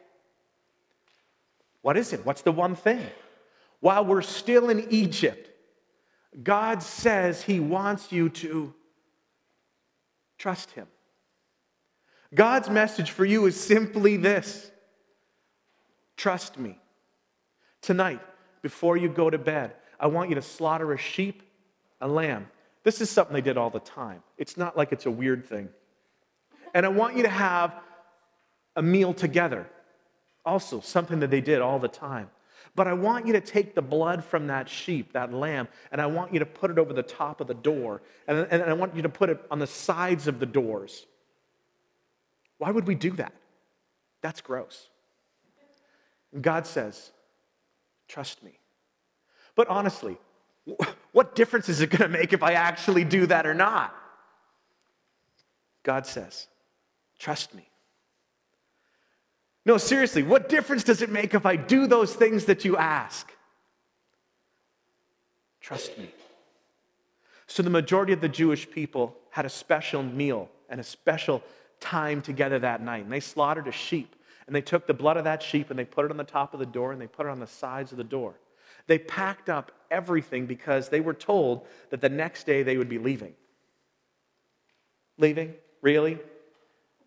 What 1.83 1.97
is 1.97 2.13
it? 2.13 2.27
What's 2.27 2.43
the 2.43 2.53
one 2.53 2.75
thing? 2.75 3.07
While 3.79 4.05
we're 4.05 4.23
still 4.23 4.69
in 4.69 4.89
Egypt, 4.91 5.49
God 6.43 6.83
says 6.83 7.43
he 7.43 7.61
wants 7.61 8.13
you 8.13 8.29
to 8.29 8.75
trust 10.39 10.71
him. 10.73 10.87
God's 12.35 12.69
message 12.69 13.11
for 13.11 13.25
you 13.25 13.47
is 13.47 13.59
simply 13.59 14.17
this 14.17 14.71
trust 16.17 16.59
me. 16.59 16.79
Tonight, 17.81 18.21
before 18.61 18.97
you 18.97 19.09
go 19.09 19.31
to 19.31 19.39
bed, 19.39 19.73
I 19.99 20.09
want 20.09 20.29
you 20.29 20.35
to 20.35 20.43
slaughter 20.43 20.93
a 20.93 20.99
sheep, 20.99 21.43
a 22.01 22.09
lamb. 22.09 22.49
This 22.83 23.01
is 23.01 23.09
something 23.09 23.35
they 23.35 23.41
did 23.41 23.57
all 23.57 23.71
the 23.71 23.81
time. 23.81 24.23
It's 24.37 24.57
not 24.57 24.77
like 24.77 24.93
it's 24.93 25.07
a 25.07 25.11
weird 25.11 25.47
thing. 25.47 25.69
And 26.75 26.85
I 26.85 26.89
want 26.89 27.17
you 27.17 27.23
to 27.23 27.29
have 27.29 27.75
a 28.77 28.83
meal 28.83 29.15
together. 29.15 29.67
Also, 30.45 30.81
something 30.81 31.21
that 31.21 31.31
they 31.31 31.41
did 31.41 31.61
all 31.61 31.79
the 31.79 31.89
time. 31.89 32.31
But 32.79 32.87
I 32.87 32.93
want 32.93 33.27
you 33.27 33.33
to 33.33 33.41
take 33.41 33.75
the 33.75 33.83
blood 33.83 34.25
from 34.25 34.47
that 34.47 34.69
sheep, 34.69 35.13
that 35.13 35.33
lamb, 35.33 35.67
and 35.91 36.01
I 36.01 36.07
want 36.07 36.33
you 36.33 36.39
to 36.39 36.47
put 36.47 36.71
it 36.71 36.79
over 36.79 36.93
the 36.93 37.03
top 37.03 37.41
of 37.41 37.49
the 37.49 37.55
door. 37.55 38.03
And, 38.29 38.47
and 38.53 38.63
I 38.63 38.73
want 38.73 38.95
you 38.95 39.03
to 39.03 39.09
put 39.09 39.31
it 39.31 39.45
on 39.51 39.59
the 39.59 39.67
sides 39.67 40.29
of 40.29 40.39
the 40.39 40.47
doors. 40.47 41.05
Why 42.59 42.71
would 42.71 42.87
we 42.87 42.95
do 42.95 43.11
that? 43.17 43.33
That's 44.21 44.41
gross. 44.41 44.91
And 46.33 46.41
God 46.41 46.69
says, 46.69 47.11
Trust 48.07 48.45
me. 48.45 48.61
But 49.57 49.67
honestly, 49.67 50.17
what 51.11 51.35
difference 51.35 51.69
is 51.69 51.81
it 51.81 51.91
going 51.91 52.09
to 52.09 52.17
make 52.17 52.33
if 52.33 52.45
I 52.45 52.53
actually 52.53 53.03
do 53.03 53.27
that 53.27 53.45
or 53.45 53.55
not? 53.55 53.93
God 55.83 56.07
says, 56.07 56.47
Trust 57.19 57.57
me. 57.57 57.69
No, 59.69 59.77
seriously, 59.77 60.23
what 60.23 60.49
difference 60.49 60.83
does 60.83 61.03
it 61.03 61.11
make 61.11 61.35
if 61.35 61.45
I 61.45 61.57
do 61.57 61.87
those 61.87 62.15
things 62.15 62.47
that 62.47 62.65
you 62.65 62.79
ask? 62.79 63.31
Trust 65.61 65.99
me. 65.99 66.11
So, 67.47 67.63
the 67.63 67.69
majority 67.69 68.15
of 68.15 68.23
the 68.23 68.31
Jewish 68.31 68.71
people 68.71 69.15
had 69.29 69.45
a 69.45 69.51
special 69.51 70.03
meal 70.03 70.49
and 70.71 70.81
a 70.81 70.83
special 70.83 71.43
time 71.81 72.23
together 72.23 72.59
that 72.61 72.81
night. 72.81 73.05
And 73.05 73.13
they 73.13 73.21
slaughtered 73.21 73.69
a 73.69 73.73
sheep. 73.73 74.17
And 74.47 74.57
they 74.57 74.63
took 74.63 74.87
the 74.87 74.95
blood 74.95 75.19
of 75.19 75.25
that 75.25 75.43
sheep 75.43 75.69
and 75.69 75.79
they 75.79 75.85
put 75.85 76.07
it 76.07 76.11
on 76.11 76.17
the 76.17 76.25
top 76.25 76.55
of 76.55 76.61
the 76.61 76.65
door 76.65 76.93
and 76.93 76.99
they 77.01 77.07
put 77.07 77.27
it 77.27 77.29
on 77.29 77.39
the 77.39 77.47
sides 77.47 77.93
of 77.93 77.99
the 77.99 78.05
door. 78.05 78.37
They 78.87 78.99
packed 78.99 79.51
up 79.51 79.71
everything 79.91 80.47
because 80.47 80.89
they 80.89 81.01
were 81.01 81.13
told 81.13 81.67
that 81.91 82.01
the 82.01 82.09
next 82.09 82.47
day 82.47 82.63
they 82.63 82.79
would 82.79 82.89
be 82.89 82.97
leaving. 82.97 83.35
Leaving? 85.19 85.53
Really? 85.83 86.19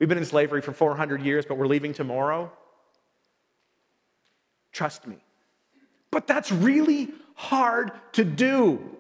We've 0.02 0.10
been 0.10 0.18
in 0.18 0.26
slavery 0.26 0.62
for 0.62 0.74
400 0.74 1.22
years, 1.22 1.46
but 1.46 1.60
we're 1.60 1.68
leaving 1.68 1.94
tomorrow? 1.94 2.52
Trust 4.72 5.06
me. 5.06 5.18
But 6.10 6.26
that's 6.26 6.52
really 6.52 7.10
hard 7.36 7.92
to 8.14 8.26
do. 8.26 8.98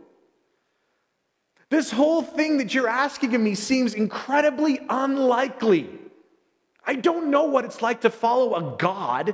This 1.69 1.89
whole 1.89 2.21
thing 2.21 2.59
that 2.59 2.75
you're 2.75 2.87
asking 2.87 3.33
of 3.33 3.41
me 3.41 3.55
seems 3.55 3.95
incredibly 3.95 4.79
unlikely. 4.91 5.89
I 6.85 6.93
don't 6.93 7.31
know 7.31 7.45
what 7.45 7.65
it's 7.65 7.81
like 7.81 8.01
to 8.01 8.11
follow 8.11 8.53
a 8.53 8.77
God. 8.77 9.33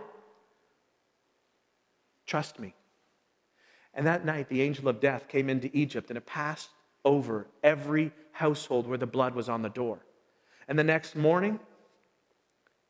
Trust 2.26 2.60
me. 2.60 2.76
And 3.94 4.08
that 4.08 4.24
night, 4.24 4.48
the 4.48 4.62
angel 4.62 4.88
of 4.88 5.02
death 5.02 5.28
came 5.28 5.50
into 5.50 5.70
Egypt 5.74 6.10
and 6.10 6.18
it 6.18 6.26
passed 6.26 6.70
over 7.04 7.46
every 7.62 8.14
household 8.32 8.88
where 8.88 8.98
the 8.98 9.06
blood 9.06 9.36
was 9.36 9.50
on 9.50 9.64
the 9.64 9.70
door. 9.70 10.00
And 10.68 10.78
the 10.78 10.84
next 10.84 11.16
morning, 11.16 11.60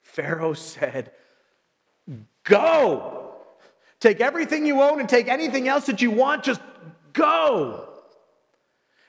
Pharaoh 0.02 0.54
said, 0.54 1.12
Go! 2.44 3.36
Take 4.00 4.22
everything 4.22 4.66
you 4.66 4.82
own 4.82 5.00
and 5.00 5.10
take 5.10 5.28
anything 5.28 5.68
else 5.68 5.86
that 5.88 6.02
you 6.02 6.12
want, 6.12 6.44
just 6.44 6.62
go! 7.14 7.90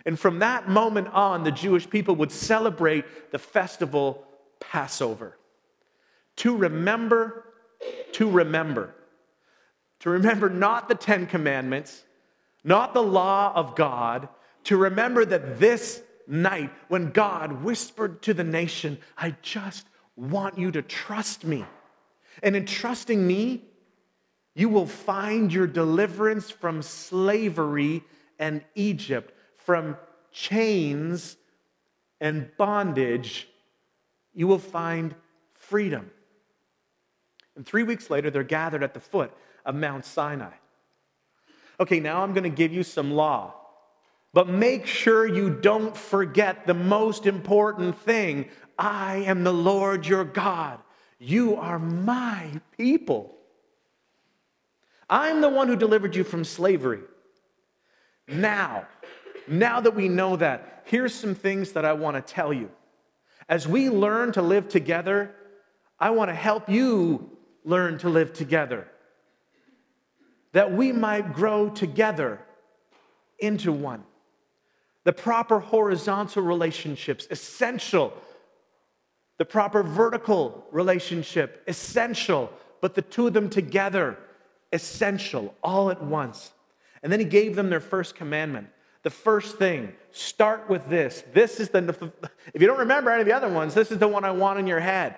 And 0.04 0.18
from 0.18 0.38
that 0.38 0.68
moment 0.68 1.08
on, 1.08 1.44
the 1.44 1.52
Jewish 1.52 1.88
people 1.88 2.16
would 2.16 2.32
celebrate 2.32 3.30
the 3.30 3.38
festival 3.38 4.26
Passover. 4.60 5.36
To 6.36 6.56
remember, 6.56 7.44
to 8.12 8.30
remember. 8.30 8.94
To 10.00 10.10
remember 10.10 10.48
not 10.48 10.88
the 10.88 10.94
Ten 10.94 11.26
Commandments, 11.26 12.04
not 12.64 12.94
the 12.94 13.02
law 13.02 13.52
of 13.54 13.74
God, 13.74 14.28
to 14.64 14.76
remember 14.76 15.24
that 15.24 15.58
this 15.58 16.02
night, 16.28 16.70
when 16.88 17.10
God 17.10 17.64
whispered 17.64 18.22
to 18.22 18.34
the 18.34 18.44
nation, 18.44 18.98
I 19.16 19.34
just 19.42 19.86
want 20.14 20.58
you 20.58 20.70
to 20.72 20.82
trust 20.82 21.44
me. 21.44 21.64
And 22.42 22.54
in 22.54 22.66
trusting 22.66 23.26
me, 23.26 23.64
you 24.54 24.68
will 24.68 24.86
find 24.86 25.52
your 25.52 25.66
deliverance 25.66 26.50
from 26.50 26.82
slavery 26.82 28.04
and 28.38 28.62
Egypt 28.74 29.34
from 29.56 29.96
chains 30.32 31.36
and 32.20 32.50
bondage, 32.56 33.48
you 34.32 34.46
will 34.46 34.58
find 34.58 35.14
freedom. 35.54 36.10
And 37.54 37.66
three 37.66 37.82
weeks 37.82 38.08
later, 38.08 38.30
they're 38.30 38.42
gathered 38.42 38.82
at 38.82 38.94
the 38.94 39.00
foot 39.00 39.30
of 39.66 39.74
Mount 39.74 40.04
Sinai. 40.04 40.52
Okay, 41.80 42.00
now 42.00 42.22
I'm 42.22 42.32
going 42.32 42.44
to 42.44 42.50
give 42.50 42.72
you 42.72 42.82
some 42.82 43.12
law. 43.12 43.54
But 44.32 44.48
make 44.48 44.86
sure 44.86 45.26
you 45.26 45.50
don't 45.50 45.96
forget 45.96 46.66
the 46.66 46.74
most 46.74 47.26
important 47.26 47.98
thing 47.98 48.48
I 48.78 49.16
am 49.26 49.42
the 49.42 49.52
Lord 49.52 50.06
your 50.06 50.24
God. 50.24 50.80
You 51.18 51.56
are 51.56 51.78
my 51.78 52.60
people. 52.76 53.34
I'm 55.10 55.40
the 55.40 55.48
one 55.48 55.68
who 55.68 55.76
delivered 55.76 56.14
you 56.14 56.22
from 56.22 56.44
slavery. 56.44 57.00
Now, 58.28 58.86
now 59.48 59.80
that 59.80 59.96
we 59.96 60.08
know 60.08 60.36
that, 60.36 60.82
here's 60.84 61.14
some 61.14 61.34
things 61.34 61.72
that 61.72 61.84
I 61.84 61.94
want 61.94 62.14
to 62.16 62.32
tell 62.32 62.52
you. 62.52 62.70
As 63.48 63.66
we 63.66 63.88
learn 63.88 64.32
to 64.32 64.42
live 64.42 64.68
together, 64.68 65.34
I 65.98 66.10
want 66.10 66.28
to 66.28 66.34
help 66.34 66.68
you 66.68 67.38
learn 67.64 67.98
to 67.98 68.10
live 68.10 68.34
together. 68.34 68.86
That 70.52 70.72
we 70.72 70.92
might 70.92 71.32
grow 71.32 71.70
together 71.70 72.40
into 73.38 73.72
one. 73.72 74.04
The 75.08 75.14
proper 75.14 75.58
horizontal 75.58 76.42
relationships, 76.42 77.26
essential. 77.30 78.12
The 79.38 79.46
proper 79.46 79.82
vertical 79.82 80.66
relationship, 80.70 81.62
essential. 81.66 82.52
But 82.82 82.94
the 82.94 83.00
two 83.00 83.28
of 83.28 83.32
them 83.32 83.48
together, 83.48 84.18
essential, 84.70 85.54
all 85.62 85.90
at 85.90 86.02
once. 86.02 86.52
And 87.02 87.10
then 87.10 87.20
he 87.20 87.24
gave 87.24 87.56
them 87.56 87.70
their 87.70 87.80
first 87.80 88.16
commandment 88.16 88.68
the 89.02 89.08
first 89.08 89.56
thing, 89.56 89.94
start 90.10 90.68
with 90.68 90.86
this. 90.90 91.24
This 91.32 91.58
is 91.58 91.70
the, 91.70 92.12
if 92.52 92.60
you 92.60 92.66
don't 92.66 92.80
remember 92.80 93.10
any 93.10 93.22
of 93.22 93.26
the 93.26 93.32
other 93.32 93.48
ones, 93.48 93.72
this 93.72 93.90
is 93.90 93.96
the 93.96 94.08
one 94.08 94.24
I 94.24 94.32
want 94.32 94.58
in 94.58 94.66
your 94.66 94.80
head. 94.80 95.16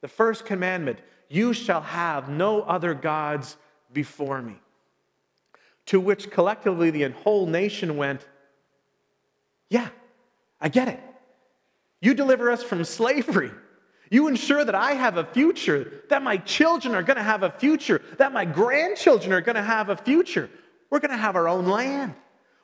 The 0.00 0.08
first 0.08 0.46
commandment 0.46 0.98
you 1.28 1.52
shall 1.52 1.82
have 1.82 2.30
no 2.30 2.62
other 2.62 2.94
gods 2.94 3.58
before 3.92 4.40
me. 4.40 4.56
To 5.86 5.98
which 5.98 6.30
collectively 6.30 6.90
the 6.90 7.10
whole 7.10 7.46
nation 7.46 7.96
went, 7.96 8.26
Yeah, 9.68 9.88
I 10.60 10.68
get 10.68 10.88
it. 10.88 11.00
You 12.00 12.14
deliver 12.14 12.50
us 12.50 12.62
from 12.62 12.84
slavery. 12.84 13.50
You 14.10 14.26
ensure 14.26 14.64
that 14.64 14.74
I 14.74 14.92
have 14.92 15.16
a 15.16 15.24
future, 15.24 16.02
that 16.08 16.22
my 16.22 16.36
children 16.38 16.94
are 16.94 17.02
going 17.02 17.16
to 17.16 17.22
have 17.22 17.44
a 17.44 17.50
future, 17.50 18.02
that 18.18 18.32
my 18.32 18.44
grandchildren 18.44 19.32
are 19.32 19.40
going 19.40 19.54
to 19.54 19.62
have 19.62 19.88
a 19.88 19.96
future. 19.96 20.50
We're 20.90 20.98
going 20.98 21.12
to 21.12 21.16
have 21.16 21.36
our 21.36 21.48
own 21.48 21.66
land. 21.66 22.14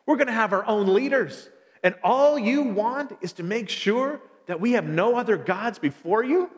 We're 0.07 0.17
going 0.17 0.27
to 0.27 0.33
have 0.33 0.53
our 0.53 0.67
own 0.67 0.93
leaders. 0.93 1.49
And 1.85 1.95
all 2.03 2.37
you 2.37 2.63
want 2.63 3.17
is 3.21 3.35
to 3.35 3.45
make 3.45 3.69
sure 3.69 4.21
that 4.47 4.61
we 4.61 4.73
have 4.73 4.85
no 4.87 5.17
other 5.17 5.37
gods 5.37 5.79
before 5.79 6.25
you? 6.25 6.51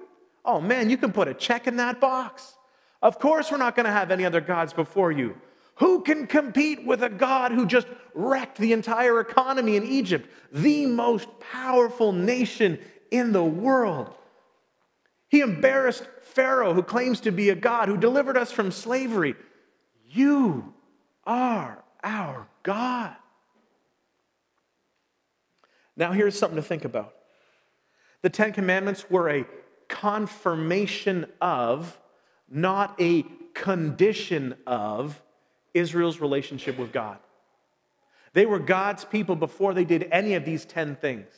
Oh 0.44 0.60
man, 0.60 0.88
you 0.88 0.96
can 0.96 1.12
put 1.12 1.28
a 1.28 1.34
check 1.34 1.66
in 1.66 1.76
that 1.76 2.00
box. 2.00 2.56
Of 3.02 3.18
course, 3.18 3.50
we're 3.50 3.58
not 3.58 3.76
going 3.76 3.86
to 3.86 3.92
have 3.92 4.10
any 4.10 4.24
other 4.24 4.40
gods 4.40 4.72
before 4.72 5.12
you. 5.12 5.36
Who 5.78 6.00
can 6.02 6.26
compete 6.26 6.84
with 6.84 7.02
a 7.02 7.08
God 7.08 7.52
who 7.52 7.64
just 7.64 7.86
wrecked 8.14 8.58
the 8.58 8.72
entire 8.72 9.20
economy 9.20 9.76
in 9.76 9.84
Egypt, 9.84 10.28
the 10.52 10.86
most 10.86 11.28
powerful 11.38 12.12
nation 12.12 12.78
in 13.10 13.32
the 13.32 13.44
world? 13.44 14.12
He 15.28 15.40
embarrassed 15.40 16.04
Pharaoh, 16.22 16.74
who 16.74 16.82
claims 16.82 17.20
to 17.20 17.30
be 17.30 17.50
a 17.50 17.54
God, 17.54 17.88
who 17.88 17.96
delivered 17.96 18.36
us 18.36 18.50
from 18.50 18.72
slavery. 18.72 19.36
You 20.08 20.74
are 21.24 21.84
our 22.02 22.48
God. 22.62 23.14
Now, 25.96 26.12
here's 26.12 26.38
something 26.38 26.56
to 26.56 26.62
think 26.62 26.84
about 26.84 27.14
the 28.22 28.30
Ten 28.30 28.52
Commandments 28.52 29.08
were 29.08 29.30
a 29.30 29.46
confirmation 29.86 31.26
of, 31.40 31.98
not 32.50 32.96
a 33.00 33.24
condition 33.54 34.56
of, 34.66 35.22
Israel's 35.74 36.20
relationship 36.20 36.78
with 36.78 36.92
God. 36.92 37.18
They 38.32 38.46
were 38.46 38.58
God's 38.58 39.04
people 39.04 39.36
before 39.36 39.74
they 39.74 39.84
did 39.84 40.08
any 40.12 40.34
of 40.34 40.44
these 40.44 40.64
10 40.64 40.96
things. 40.96 41.28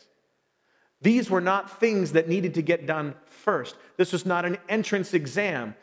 These 1.02 1.30
were 1.30 1.40
not 1.40 1.80
things 1.80 2.12
that 2.12 2.28
needed 2.28 2.54
to 2.54 2.62
get 2.62 2.86
done 2.86 3.14
first. 3.24 3.76
This 3.96 4.12
was 4.12 4.26
not 4.26 4.44
an 4.44 4.58
entrance 4.68 5.14
exam. 5.14 5.74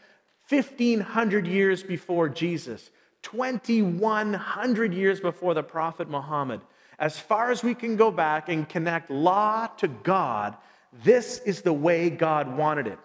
1,500 0.50 1.48
years 1.48 1.84
before 1.84 2.30
Jesus, 2.30 2.92
2,100 3.24 4.94
years 4.94 5.20
before 5.20 5.54
the 5.54 5.64
Prophet 5.64 6.10
Muhammad, 6.10 6.62
as 7.00 7.20
far 7.20 7.52
as 7.52 7.64
we 7.64 7.76
can 7.76 7.96
go 7.96 8.12
back 8.12 8.48
and 8.50 8.68
connect 8.68 9.10
law 9.10 9.68
to 9.78 9.88
God, 9.88 10.56
this 11.04 11.40
is 11.40 11.62
the 11.62 11.74
way 11.74 12.10
God 12.10 12.56
wanted 12.58 12.88
it. 12.88 13.00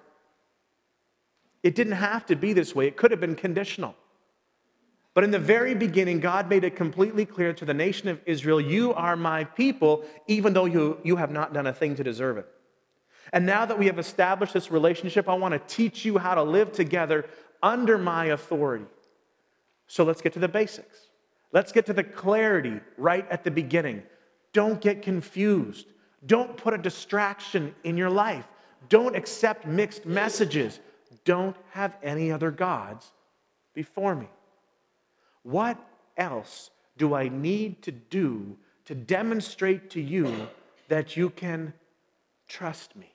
It 1.62 1.74
didn't 1.74 1.94
have 1.94 2.26
to 2.26 2.36
be 2.36 2.52
this 2.52 2.74
way, 2.74 2.86
it 2.86 2.96
could 2.96 3.10
have 3.10 3.20
been 3.20 3.34
conditional. 3.36 3.94
But 5.14 5.24
in 5.24 5.30
the 5.30 5.38
very 5.38 5.74
beginning, 5.74 6.20
God 6.20 6.48
made 6.48 6.64
it 6.64 6.74
completely 6.74 7.26
clear 7.26 7.52
to 7.52 7.64
the 7.64 7.74
nation 7.74 8.08
of 8.08 8.20
Israel 8.24 8.60
you 8.60 8.94
are 8.94 9.14
my 9.14 9.44
people, 9.44 10.04
even 10.26 10.54
though 10.54 10.64
you, 10.64 10.98
you 11.02 11.16
have 11.16 11.30
not 11.30 11.52
done 11.52 11.66
a 11.66 11.72
thing 11.72 11.94
to 11.96 12.04
deserve 12.04 12.38
it. 12.38 12.46
And 13.32 13.46
now 13.46 13.66
that 13.66 13.78
we 13.78 13.86
have 13.86 13.98
established 13.98 14.54
this 14.54 14.70
relationship, 14.70 15.28
I 15.28 15.34
want 15.34 15.52
to 15.52 15.74
teach 15.74 16.04
you 16.04 16.18
how 16.18 16.34
to 16.34 16.42
live 16.42 16.72
together 16.72 17.26
under 17.62 17.98
my 17.98 18.26
authority. 18.26 18.86
So 19.86 20.04
let's 20.04 20.22
get 20.22 20.32
to 20.34 20.38
the 20.38 20.48
basics. 20.48 21.08
Let's 21.52 21.72
get 21.72 21.86
to 21.86 21.92
the 21.92 22.04
clarity 22.04 22.80
right 22.96 23.28
at 23.30 23.44
the 23.44 23.50
beginning. 23.50 24.02
Don't 24.52 24.80
get 24.80 25.02
confused. 25.02 25.86
Don't 26.24 26.56
put 26.56 26.72
a 26.72 26.78
distraction 26.78 27.74
in 27.84 27.96
your 27.96 28.10
life. 28.10 28.46
Don't 28.88 29.14
accept 29.14 29.66
mixed 29.66 30.06
messages. 30.06 30.80
Don't 31.24 31.56
have 31.70 31.96
any 32.02 32.32
other 32.32 32.50
gods 32.50 33.12
before 33.74 34.14
me. 34.14 34.28
What 35.42 35.78
else 36.16 36.70
do 36.96 37.14
I 37.14 37.28
need 37.28 37.82
to 37.82 37.92
do 37.92 38.56
to 38.84 38.94
demonstrate 38.94 39.90
to 39.90 40.00
you 40.00 40.48
that 40.88 41.16
you 41.16 41.30
can 41.30 41.72
trust 42.48 42.94
me? 42.96 43.12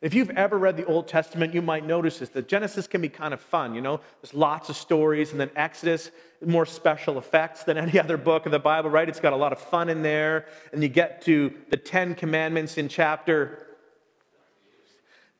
If 0.00 0.14
you've 0.14 0.30
ever 0.30 0.58
read 0.58 0.78
the 0.78 0.86
Old 0.86 1.08
Testament, 1.08 1.52
you 1.52 1.60
might 1.60 1.86
notice 1.86 2.20
this 2.20 2.30
that 2.30 2.48
Genesis 2.48 2.86
can 2.86 3.02
be 3.02 3.10
kind 3.10 3.34
of 3.34 3.40
fun. 3.40 3.74
You 3.74 3.82
know, 3.82 4.00
there's 4.22 4.32
lots 4.32 4.70
of 4.70 4.76
stories, 4.76 5.32
and 5.32 5.40
then 5.40 5.50
Exodus, 5.56 6.10
more 6.44 6.64
special 6.64 7.18
effects 7.18 7.64
than 7.64 7.76
any 7.86 7.98
other 7.98 8.16
book 8.16 8.46
in 8.46 8.52
the 8.52 8.58
Bible, 8.58 8.88
right? 8.88 9.08
It's 9.08 9.20
got 9.20 9.34
a 9.34 9.36
lot 9.36 9.52
of 9.52 9.60
fun 9.60 9.90
in 9.90 10.02
there. 10.02 10.46
And 10.72 10.82
you 10.82 10.88
get 10.88 11.20
to 11.22 11.52
the 11.68 11.76
Ten 11.76 12.14
Commandments 12.14 12.78
in 12.78 12.88
chapter 12.88 13.66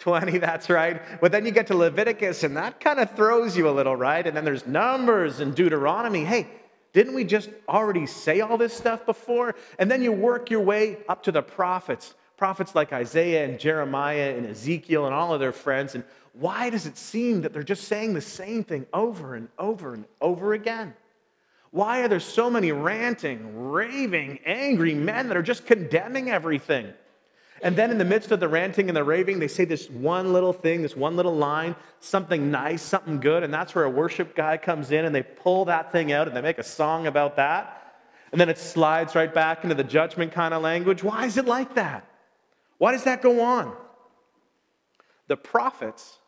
20, 0.00 0.38
that's 0.38 0.68
right. 0.68 1.00
But 1.20 1.30
then 1.30 1.46
you 1.46 1.52
get 1.52 1.68
to 1.68 1.76
Leviticus, 1.76 2.42
and 2.42 2.56
that 2.56 2.80
kind 2.80 2.98
of 2.98 3.14
throws 3.14 3.56
you 3.56 3.68
a 3.68 3.70
little, 3.70 3.94
right? 3.94 4.26
And 4.26 4.36
then 4.36 4.44
there's 4.44 4.66
Numbers 4.66 5.40
and 5.40 5.54
Deuteronomy. 5.54 6.24
Hey, 6.24 6.48
didn't 6.92 7.14
we 7.14 7.24
just 7.24 7.50
already 7.68 8.06
say 8.06 8.40
all 8.40 8.58
this 8.58 8.72
stuff 8.72 9.06
before? 9.06 9.54
And 9.78 9.90
then 9.90 10.02
you 10.02 10.10
work 10.10 10.50
your 10.50 10.60
way 10.60 10.98
up 11.08 11.22
to 11.24 11.32
the 11.32 11.42
prophets, 11.42 12.14
prophets 12.36 12.74
like 12.74 12.92
Isaiah 12.92 13.44
and 13.44 13.60
Jeremiah 13.60 14.34
and 14.36 14.46
Ezekiel 14.46 15.06
and 15.06 15.14
all 15.14 15.32
of 15.32 15.40
their 15.40 15.52
friends. 15.52 15.94
And 15.94 16.02
why 16.32 16.70
does 16.70 16.86
it 16.86 16.96
seem 16.96 17.42
that 17.42 17.52
they're 17.52 17.62
just 17.62 17.84
saying 17.84 18.14
the 18.14 18.20
same 18.20 18.64
thing 18.64 18.86
over 18.92 19.34
and 19.34 19.48
over 19.58 19.94
and 19.94 20.04
over 20.20 20.52
again? 20.54 20.94
Why 21.70 22.00
are 22.00 22.08
there 22.08 22.18
so 22.18 22.50
many 22.50 22.72
ranting, 22.72 23.70
raving, 23.70 24.40
angry 24.44 24.94
men 24.94 25.28
that 25.28 25.36
are 25.36 25.42
just 25.42 25.66
condemning 25.66 26.28
everything? 26.30 26.92
And 27.62 27.76
then 27.76 27.90
in 27.90 27.98
the 27.98 28.04
midst 28.04 28.30
of 28.30 28.40
the 28.40 28.48
ranting 28.48 28.88
and 28.88 28.96
the 28.96 29.04
raving, 29.04 29.38
they 29.38 29.48
say 29.48 29.64
this 29.66 29.90
one 29.90 30.32
little 30.32 30.52
thing, 30.52 30.82
this 30.82 30.96
one 30.96 31.16
little 31.16 31.36
line, 31.36 31.76
something 32.00 32.50
nice, 32.50 32.80
something 32.80 33.20
good. 33.20 33.42
And 33.42 33.52
that's 33.52 33.74
where 33.74 33.84
a 33.84 33.90
worship 33.90 34.34
guy 34.34 34.56
comes 34.56 34.90
in 34.92 35.04
and 35.04 35.14
they 35.14 35.22
pull 35.22 35.66
that 35.66 35.92
thing 35.92 36.10
out 36.10 36.26
and 36.26 36.36
they 36.36 36.40
make 36.40 36.58
a 36.58 36.64
song 36.64 37.06
about 37.06 37.36
that. 37.36 37.94
And 38.32 38.40
then 38.40 38.48
it 38.48 38.58
slides 38.58 39.14
right 39.14 39.32
back 39.32 39.62
into 39.62 39.74
the 39.74 39.84
judgment 39.84 40.32
kind 40.32 40.54
of 40.54 40.62
language. 40.62 41.02
Why 41.02 41.26
is 41.26 41.36
it 41.36 41.44
like 41.44 41.74
that? 41.74 42.06
Why 42.78 42.92
does 42.92 43.04
that 43.04 43.20
go 43.20 43.42
on? 43.42 43.76
The 45.26 45.36
prophets 45.36 46.18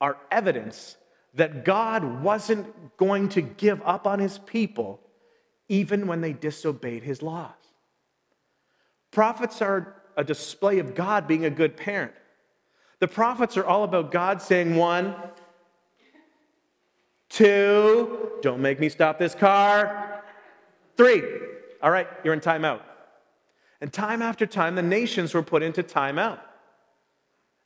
are 0.00 0.16
evidence 0.30 0.96
that 1.34 1.64
God 1.64 2.22
wasn't 2.22 2.96
going 2.96 3.28
to 3.30 3.42
give 3.42 3.82
up 3.84 4.06
on 4.06 4.18
his 4.18 4.38
people 4.38 5.00
even 5.68 6.06
when 6.06 6.20
they 6.20 6.32
disobeyed 6.32 7.02
his 7.02 7.22
laws. 7.22 7.52
Prophets 9.10 9.60
are 9.60 9.99
a 10.20 10.24
display 10.24 10.78
of 10.80 10.94
God 10.94 11.26
being 11.26 11.46
a 11.46 11.50
good 11.50 11.78
parent. 11.78 12.12
The 12.98 13.08
prophets 13.08 13.56
are 13.56 13.64
all 13.64 13.84
about 13.84 14.10
God 14.10 14.42
saying, 14.42 14.76
one, 14.76 15.14
two, 17.30 18.32
don't 18.42 18.60
make 18.60 18.78
me 18.78 18.90
stop 18.90 19.18
this 19.18 19.34
car, 19.34 20.22
three, 20.98 21.22
all 21.82 21.90
right, 21.90 22.06
you're 22.22 22.34
in 22.34 22.40
timeout. 22.40 22.82
And 23.80 23.90
time 23.90 24.20
after 24.20 24.44
time, 24.44 24.74
the 24.74 24.82
nations 24.82 25.32
were 25.32 25.42
put 25.42 25.62
into 25.62 25.82
timeout. 25.82 26.40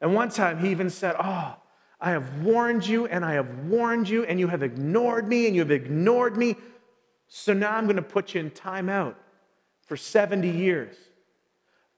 And 0.00 0.14
one 0.14 0.28
time 0.28 0.60
he 0.60 0.70
even 0.70 0.90
said, 0.90 1.16
Oh, 1.20 1.56
I 2.00 2.10
have 2.10 2.44
warned 2.44 2.86
you 2.86 3.06
and 3.06 3.24
I 3.24 3.32
have 3.32 3.48
warned 3.66 4.08
you, 4.08 4.24
and 4.24 4.38
you 4.38 4.46
have 4.46 4.62
ignored 4.62 5.26
me 5.26 5.48
and 5.48 5.56
you 5.56 5.62
have 5.62 5.72
ignored 5.72 6.36
me. 6.36 6.54
So 7.26 7.52
now 7.52 7.74
I'm 7.74 7.86
going 7.86 7.96
to 7.96 8.02
put 8.02 8.34
you 8.34 8.40
in 8.42 8.52
timeout 8.52 9.16
for 9.86 9.96
70 9.96 10.48
years. 10.48 10.94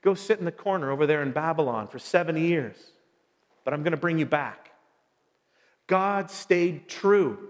Go 0.06 0.14
sit 0.14 0.38
in 0.38 0.44
the 0.44 0.52
corner 0.52 0.92
over 0.92 1.04
there 1.04 1.20
in 1.20 1.32
Babylon 1.32 1.88
for 1.88 1.98
seven 1.98 2.36
years, 2.36 2.76
but 3.64 3.74
I'm 3.74 3.82
going 3.82 3.90
to 3.90 3.96
bring 3.96 4.20
you 4.20 4.24
back. 4.24 4.70
God 5.88 6.30
stayed 6.30 6.88
true. 6.88 7.48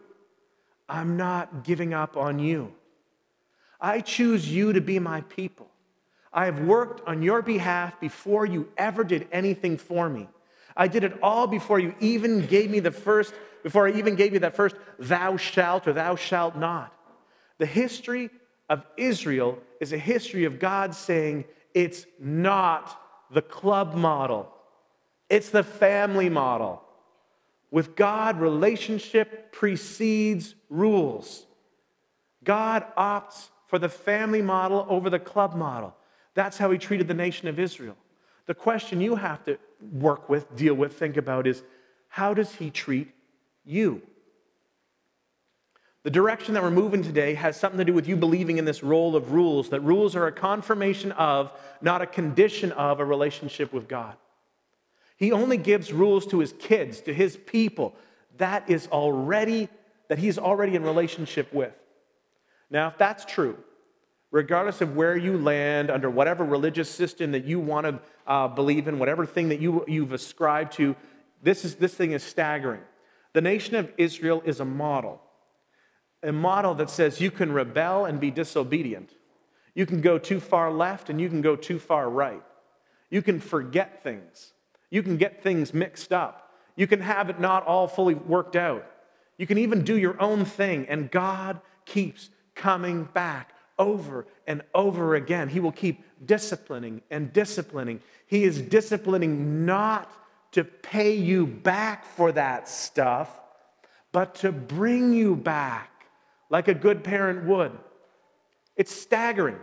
I'm 0.89 1.19
not 1.19 1.65
giving 1.65 1.93
up 1.93 2.17
on 2.17 2.39
you. 2.39 2.73
I 3.79 4.01
choose 4.01 4.51
you 4.51 4.73
to 4.73 4.81
be 4.81 4.99
my 4.99 5.21
people. 5.21 5.69
I 6.33 6.47
have 6.47 6.61
worked 6.61 7.07
on 7.07 7.21
your 7.21 7.43
behalf 7.43 8.01
before 8.01 8.47
you 8.47 8.71
ever 8.79 9.05
did 9.05 9.29
anything 9.31 9.77
for 9.77 10.09
me. 10.09 10.27
I 10.75 10.89
did 10.89 11.05
it 11.05 11.19
all 11.23 11.47
before 11.47 11.79
you 11.79 11.95
even 12.01 12.47
gave 12.47 12.71
me 12.71 12.81
the 12.81 12.91
first, 12.91 13.35
before 13.65 13.87
I 13.87 13.93
even 13.93 14.15
gave 14.15 14.33
you 14.33 14.39
that 14.39 14.57
first 14.57 14.77
thou 14.99 15.37
shalt 15.37 15.87
or 15.87 15.93
thou 15.93 16.17
shalt 16.17 16.57
not. 16.57 16.91
The 17.59 17.67
history 17.67 18.31
of 18.71 18.83
Israel 18.97 19.59
is 19.79 19.93
a 19.93 19.99
history 19.99 20.45
of 20.45 20.59
God 20.59 20.95
saying, 20.95 21.45
it's 21.77 22.07
not 22.19 22.99
the 23.31 23.43
club 23.43 23.95
model, 23.95 24.51
it's 25.29 25.51
the 25.51 25.63
family 25.63 26.31
model. 26.31 26.83
With 27.71 27.97
God, 27.97 28.41
relationship 28.41 29.53
precedes 29.53 30.55
rules. 30.71 31.45
God 32.43 32.87
opts 32.97 33.49
for 33.67 33.79
the 33.79 33.91
family 33.91 34.41
model 34.41 34.87
over 34.89 35.11
the 35.11 35.19
club 35.19 35.55
model. 35.55 35.95
That's 36.33 36.57
how 36.57 36.71
he 36.71 36.79
treated 36.79 37.09
the 37.09 37.15
nation 37.15 37.47
of 37.47 37.59
Israel. 37.59 37.97
The 38.47 38.55
question 38.55 39.03
you 39.03 39.17
have 39.17 39.45
to 39.45 39.59
work 39.93 40.31
with, 40.31 40.57
deal 40.57 40.75
with, 40.75 40.99
think 40.99 41.19
about 41.19 41.47
is 41.47 41.63
how 42.09 42.33
does 42.33 42.55
he 42.55 42.71
treat 42.71 43.13
you? 43.67 44.01
The 46.07 46.13
direction 46.13 46.55
that 46.55 46.63
we're 46.63 46.71
moving 46.71 47.03
today 47.03 47.35
has 47.35 47.59
something 47.59 47.79
to 47.79 47.85
do 47.85 47.93
with 47.93 48.07
you 48.07 48.15
believing 48.15 48.59
in 48.59 48.65
this 48.65 48.85
role 48.85 49.17
of 49.17 49.33
rules, 49.33 49.71
that 49.71 49.81
rules 49.81 50.15
are 50.15 50.29
a 50.29 50.31
confirmation 50.31 51.11
of, 51.11 51.51
not 51.83 52.01
a 52.01 52.07
condition 52.07 52.71
of, 52.71 53.01
a 53.01 53.05
relationship 53.05 53.73
with 53.73 53.89
God. 53.89 54.15
He 55.17 55.33
only 55.33 55.57
gives 55.57 55.93
rules 55.93 56.25
to 56.29 56.39
his 56.39 56.53
kids, 56.61 57.01
to 57.01 57.13
his 57.13 57.37
people. 57.37 57.93
That 58.37 58.71
is 58.71 58.87
already, 58.87 59.69
that 60.07 60.21
he's 60.21 60.39
already 60.39 60.77
in 60.77 60.85
relationship 60.85 61.53
with. 61.53 61.75
Now, 62.71 62.87
if 62.87 62.99
that's 62.99 63.25
true, 63.25 63.59
regardless 64.31 64.81
of 64.81 64.95
where 64.95 65.17
you 65.17 65.37
land, 65.37 65.91
under 65.91 66.09
whatever 66.09 66.45
religious 66.45 66.89
system 66.89 67.33
that 67.33 67.47
you 67.47 67.59
want 67.59 67.85
to 67.85 68.01
uh, 68.29 68.47
believe 68.47 68.87
in, 68.87 69.01
whatever 69.01 69.27
thing 69.27 69.49
that 69.49 69.59
you, 69.59 69.85
you've 69.89 70.13
ascribed 70.13 70.75
to, 70.75 70.95
this, 71.43 71.65
is, 71.65 71.75
this 71.75 71.95
thing 71.95 72.13
is 72.13 72.23
staggering. 72.23 72.83
The 73.33 73.41
nation 73.41 73.75
of 73.75 73.93
Israel 73.99 74.41
is 74.45 74.61
a 74.61 74.65
model 74.65 75.21
a 76.27 76.33
model 76.33 76.75
that 76.75 76.91
says 76.91 77.21
you 77.21 77.31
can 77.31 77.53
rebel 77.53 78.05
and 78.05 78.21
be 78.21 78.31
disobedient. 78.31 79.11
You 79.75 79.87
can 79.87 80.01
go 80.01 80.19
too 80.19 80.41
far 80.41 80.73
left 80.73 81.11
and 81.11 81.21
you 81.21 81.29
can 81.29 81.43
go 81.43 81.57
too 81.57 81.79
far 81.79 82.09
right. 82.09 82.43
You 83.11 83.23
can 83.23 83.41
forget 83.41 84.03
things. 84.03 84.53
You 84.91 85.03
can 85.03 85.17
get 85.17 85.43
things 85.43 85.75
mixed 85.75 86.13
up. 86.13 86.53
You 86.77 86.87
can 86.87 87.01
have 87.01 87.31
it 87.31 87.41
not 87.41 87.67
all 87.67 87.89
fully 87.89 88.15
worked 88.15 88.57
out. 88.57 88.87
You 89.39 89.47
can 89.47 89.59
even 89.59 89.83
do 89.83 89.99
your 89.99 90.21
own 90.21 90.45
thing, 90.45 90.87
and 90.89 91.11
God 91.11 91.61
keeps 91.85 92.31
coming 92.55 93.05
back 93.05 93.53
over 93.79 94.27
and 94.47 94.63
over 94.75 95.15
again. 95.15 95.49
He 95.49 95.61
will 95.61 95.73
keep 95.73 96.05
disciplining 96.25 97.03
and 97.11 97.33
disciplining. 97.33 98.01
He 98.27 98.45
is 98.45 98.61
disciplining 98.63 99.67
not 99.67 100.11
to 100.53 100.65
pay 100.65 101.15
you 101.15 101.47
back 101.47 102.07
for 102.07 102.33
that 102.33 102.69
stuff, 102.69 103.29
but 104.13 104.37
to 104.37 104.53
bring 104.53 105.13
you 105.13 105.37
back 105.37 105.91
like 106.49 106.69
a 106.69 106.75
good 106.75 107.05
parent 107.05 107.45
would. 107.47 107.73
It's 108.77 108.95
staggering. 108.95 109.59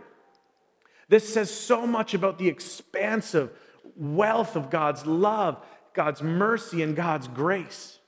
This 1.08 1.32
says 1.32 1.50
so 1.50 1.86
much 1.86 2.14
about 2.14 2.38
the 2.38 2.48
expansive 2.48 3.50
wealth 3.96 4.56
of 4.56 4.70
God's 4.70 5.06
love, 5.06 5.64
God's 5.92 6.22
mercy, 6.22 6.82
and 6.82 6.96
God's 6.96 7.28
grace. 7.28 7.98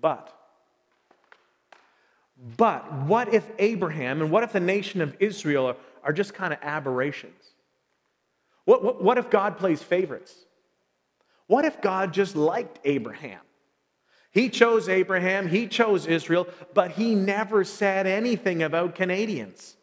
But, 0.00 0.36
but 2.56 2.92
what 3.04 3.32
if 3.32 3.48
Abraham 3.58 4.20
and 4.20 4.30
what 4.30 4.42
if 4.42 4.52
the 4.52 4.60
nation 4.60 5.00
of 5.00 5.16
Israel 5.20 5.66
are, 5.66 5.76
are 6.02 6.12
just 6.12 6.34
kind 6.34 6.52
of 6.52 6.58
aberrations? 6.62 7.52
What, 8.64 8.84
what, 8.84 9.02
what 9.02 9.18
if 9.18 9.30
God 9.30 9.56
plays 9.56 9.82
favorites? 9.82 10.34
What 11.46 11.64
if 11.64 11.80
God 11.80 12.12
just 12.12 12.36
liked 12.36 12.80
Abraham? 12.84 13.40
He 14.32 14.48
chose 14.48 14.88
Abraham, 14.88 15.46
he 15.46 15.66
chose 15.66 16.06
Israel, 16.06 16.48
but 16.72 16.92
he 16.92 17.14
never 17.14 17.64
said 17.64 18.06
anything 18.06 18.62
about 18.62 18.94
Canadians. 18.94 19.76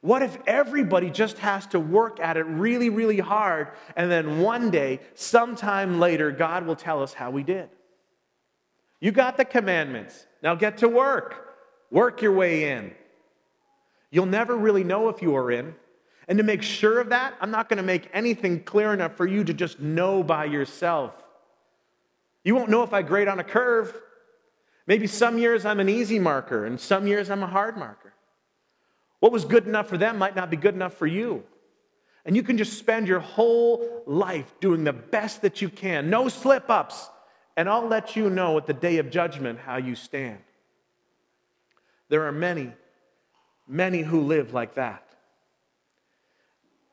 What 0.00 0.22
if 0.22 0.36
everybody 0.46 1.10
just 1.10 1.38
has 1.38 1.66
to 1.68 1.78
work 1.78 2.18
at 2.20 2.36
it 2.36 2.44
really, 2.44 2.90
really 2.90 3.20
hard, 3.20 3.68
and 3.94 4.10
then 4.10 4.40
one 4.40 4.70
day, 4.70 5.00
sometime 5.14 6.00
later, 6.00 6.32
God 6.32 6.66
will 6.66 6.74
tell 6.74 7.02
us 7.02 7.12
how 7.12 7.30
we 7.30 7.44
did? 7.44 7.68
You 8.98 9.12
got 9.12 9.36
the 9.36 9.44
commandments. 9.44 10.26
Now 10.42 10.56
get 10.56 10.78
to 10.78 10.88
work. 10.88 11.54
Work 11.90 12.22
your 12.22 12.32
way 12.32 12.72
in. 12.72 12.92
You'll 14.10 14.26
never 14.26 14.56
really 14.56 14.84
know 14.84 15.08
if 15.08 15.22
you 15.22 15.36
are 15.36 15.52
in. 15.52 15.74
And 16.26 16.38
to 16.38 16.44
make 16.44 16.62
sure 16.62 17.00
of 17.00 17.10
that, 17.10 17.34
I'm 17.40 17.50
not 17.50 17.68
going 17.68 17.78
to 17.78 17.82
make 17.82 18.08
anything 18.12 18.62
clear 18.62 18.92
enough 18.92 19.16
for 19.16 19.26
you 19.26 19.44
to 19.44 19.54
just 19.54 19.80
know 19.80 20.22
by 20.22 20.46
yourself. 20.46 21.22
You 22.44 22.54
won't 22.54 22.70
know 22.70 22.82
if 22.82 22.92
I 22.92 23.02
grade 23.02 23.28
on 23.28 23.38
a 23.38 23.44
curve. 23.44 23.94
Maybe 24.86 25.06
some 25.06 25.38
years 25.38 25.64
I'm 25.64 25.80
an 25.80 25.88
easy 25.88 26.18
marker, 26.18 26.64
and 26.64 26.80
some 26.80 27.06
years 27.06 27.30
I'm 27.30 27.42
a 27.42 27.46
hard 27.46 27.76
marker. 27.76 28.14
What 29.20 29.32
was 29.32 29.44
good 29.44 29.66
enough 29.66 29.88
for 29.88 29.98
them 29.98 30.16
might 30.18 30.34
not 30.34 30.50
be 30.50 30.56
good 30.56 30.74
enough 30.74 30.94
for 30.94 31.06
you. 31.06 31.44
And 32.24 32.34
you 32.34 32.42
can 32.42 32.58
just 32.58 32.78
spend 32.78 33.08
your 33.08 33.20
whole 33.20 34.02
life 34.06 34.54
doing 34.60 34.84
the 34.84 34.92
best 34.92 35.42
that 35.42 35.62
you 35.62 35.68
can, 35.68 36.10
no 36.10 36.28
slip 36.28 36.68
ups, 36.70 37.08
and 37.56 37.68
I'll 37.68 37.86
let 37.86 38.16
you 38.16 38.30
know 38.30 38.56
at 38.56 38.66
the 38.66 38.72
day 38.72 38.98
of 38.98 39.10
judgment 39.10 39.58
how 39.58 39.76
you 39.76 39.94
stand. 39.94 40.38
There 42.08 42.26
are 42.26 42.32
many, 42.32 42.72
many 43.68 44.02
who 44.02 44.22
live 44.22 44.52
like 44.52 44.74
that. 44.74 45.06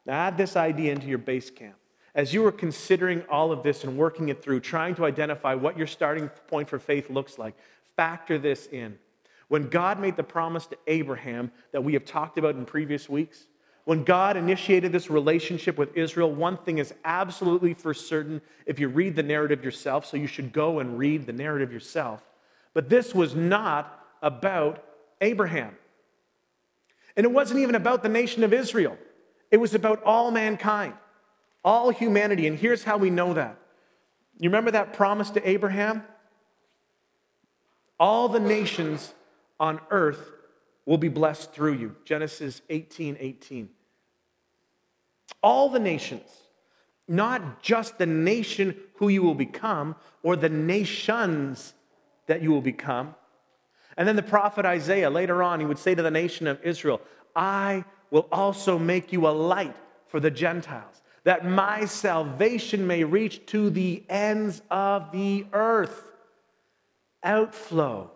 Now, 0.06 0.14
add 0.14 0.38
this 0.38 0.56
idea 0.56 0.94
into 0.94 1.08
your 1.08 1.18
base 1.18 1.50
camp 1.50 1.76
as 2.18 2.34
you 2.34 2.44
are 2.48 2.52
considering 2.52 3.22
all 3.30 3.52
of 3.52 3.62
this 3.62 3.84
and 3.84 3.96
working 3.96 4.30
it 4.30 4.42
through, 4.42 4.60
trying 4.60 4.96
to 4.96 5.06
identify 5.06 5.54
what 5.54 5.78
your 5.78 5.86
starting 5.86 6.30
point 6.48 6.68
for 6.68 6.80
faith 6.80 7.12
looks 7.12 7.38
like, 7.38 7.56
factor 7.96 8.40
this 8.40 8.66
in. 8.66 8.98
When 9.50 9.70
God 9.70 10.00
made 10.00 10.18
the 10.18 10.24
promise 10.24 10.66
to 10.66 10.78
Abraham 10.88 11.52
that 11.72 11.84
we 11.84 11.94
have 11.94 12.06
talked 12.06 12.40
about 12.40 12.56
in 12.56 12.66
previous 12.66 13.08
weeks, 13.08 13.46
when 13.86 14.04
God 14.04 14.36
initiated 14.36 14.92
this 14.92 15.12
relationship 15.12 15.78
with 15.78 15.96
Israel, 15.96 16.34
one 16.34 16.58
thing 16.58 16.80
is 16.80 16.92
absolutely 17.06 17.76
for 17.76 17.94
certain 17.94 18.42
if 18.66 18.80
you 18.80 18.90
read 18.90 19.16
the 19.16 19.24
narrative 19.24 19.64
yourself, 19.64 20.06
so 20.06 20.18
you 20.18 20.28
should 20.28 20.52
go 20.52 20.80
and 20.80 20.98
read 20.98 21.28
the 21.28 21.34
narrative 21.34 21.72
yourself. 21.72 22.24
But 22.74 22.90
this 22.90 23.14
was 23.14 23.36
not 23.36 24.06
about 24.24 24.84
Abraham. 25.22 25.78
And 27.16 27.26
it 27.26 27.32
wasn't 27.32 27.60
even 27.60 27.76
about 27.76 28.02
the 28.02 28.10
nation 28.10 28.44
of 28.44 28.54
Israel, 28.54 28.98
it 29.52 29.58
was 29.58 29.76
about 29.76 30.02
all 30.02 30.32
mankind 30.32 30.96
all 31.68 31.90
humanity. 31.90 32.48
And 32.48 32.58
here's 32.58 32.86
how 32.86 32.96
we 32.96 33.10
know 33.10 33.34
that. 33.34 33.60
You 34.40 34.50
remember 34.50 34.72
that 34.72 34.94
promise 34.94 35.32
to 35.32 35.48
Abraham? 35.48 36.02
All 38.00 38.30
the 38.30 38.40
nations 38.40 39.14
on 39.60 39.82
earth 39.92 40.32
will 40.86 40.98
be 40.98 41.10
blessed 41.10 41.52
through 41.52 41.74
you. 41.74 41.98
Genesis 42.06 42.62
18 42.70 43.18
18. 43.20 43.68
All 45.44 45.68
the 45.68 45.80
nations, 45.80 46.30
not 47.06 47.62
just 47.62 47.98
the 47.98 48.06
nation 48.06 48.74
who 48.96 49.10
you 49.10 49.22
will 49.22 49.36
become 49.36 49.98
or 50.24 50.38
the 50.38 50.48
nations 50.48 51.74
that 52.28 52.42
you 52.42 52.50
will 52.50 52.62
become. 52.62 53.14
And 53.98 54.08
then 54.08 54.16
the 54.16 54.24
prophet 54.24 54.66
Isaiah, 54.66 55.10
later 55.10 55.44
on, 55.44 55.60
he 55.60 55.66
would 55.66 55.80
say 55.80 55.96
to 55.96 56.02
the 56.02 56.12
nation 56.12 56.48
of 56.48 56.64
Israel, 56.64 57.02
I 57.36 57.84
will 58.10 58.30
also 58.32 58.80
make 58.80 59.12
you 59.12 59.28
a 59.28 59.36
light 59.36 59.76
for 60.08 60.22
the 60.22 60.32
Gentiles 60.32 61.02
that 61.28 61.44
my 61.44 61.84
salvation 61.84 62.88
may 62.88 63.04
reach 63.04 63.46
to 63.48 63.70
the 63.70 64.02
ends 64.08 64.62
of 64.72 65.12
the 65.12 65.46
earth. 65.52 66.14
Outflow, 67.22 68.10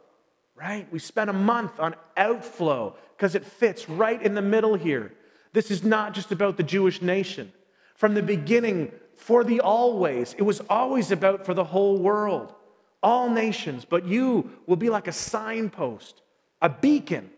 right? 0.55 0.88
We 0.93 0.99
spent 0.99 1.30
a 1.30 1.34
month 1.34 1.78
on 1.78 1.93
outflow 2.16 2.95
because 3.18 3.36
it 3.36 3.43
fits 3.43 3.89
right 3.89 4.22
in 4.22 4.34
the 4.34 4.41
middle 4.41 4.76
here. 4.76 5.12
This 5.51 5.72
is 5.72 5.84
not 5.84 6.14
just 6.14 6.32
about 6.32 6.55
the 6.55 6.64
Jewish 6.64 7.01
nation. 7.01 7.51
From 7.95 8.14
the 8.14 8.24
beginning, 8.24 8.93
for 9.18 9.43
the 9.43 9.59
always, 9.59 10.34
it 10.38 10.43
was 10.43 10.62
always 10.70 11.12
about 11.12 11.45
for 11.45 11.53
the 11.53 11.66
whole 11.66 11.97
world, 11.97 12.53
all 13.03 13.30
nations, 13.30 13.84
but 13.84 14.05
you 14.05 14.49
will 14.68 14.78
be 14.78 14.89
like 14.89 15.09
a 15.09 15.12
signpost, 15.12 16.22
a 16.62 16.70
beacon, 16.70 17.30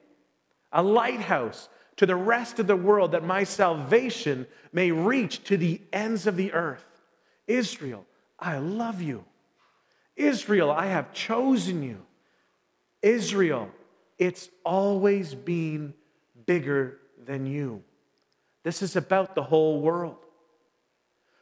a 0.71 0.83
lighthouse 0.83 1.67
to 1.97 2.05
the 2.05 2.15
rest 2.15 2.59
of 2.59 2.67
the 2.67 2.75
world 2.75 3.11
that 3.11 3.23
my 3.23 3.43
salvation 3.43 4.47
may 4.71 4.91
reach 4.91 5.43
to 5.45 5.57
the 5.57 5.81
ends 5.91 6.27
of 6.27 6.35
the 6.35 6.53
earth. 6.53 6.85
Israel, 7.47 8.05
I 8.39 8.57
love 8.57 9.01
you. 9.01 9.25
Israel, 10.15 10.71
I 10.71 10.87
have 10.87 11.13
chosen 11.13 11.83
you. 11.83 11.99
Israel, 13.01 13.69
it's 14.17 14.49
always 14.63 15.35
been 15.35 15.93
bigger 16.45 16.99
than 17.25 17.45
you. 17.45 17.83
This 18.63 18.81
is 18.81 18.95
about 18.95 19.35
the 19.35 19.43
whole 19.43 19.81
world. 19.81 20.17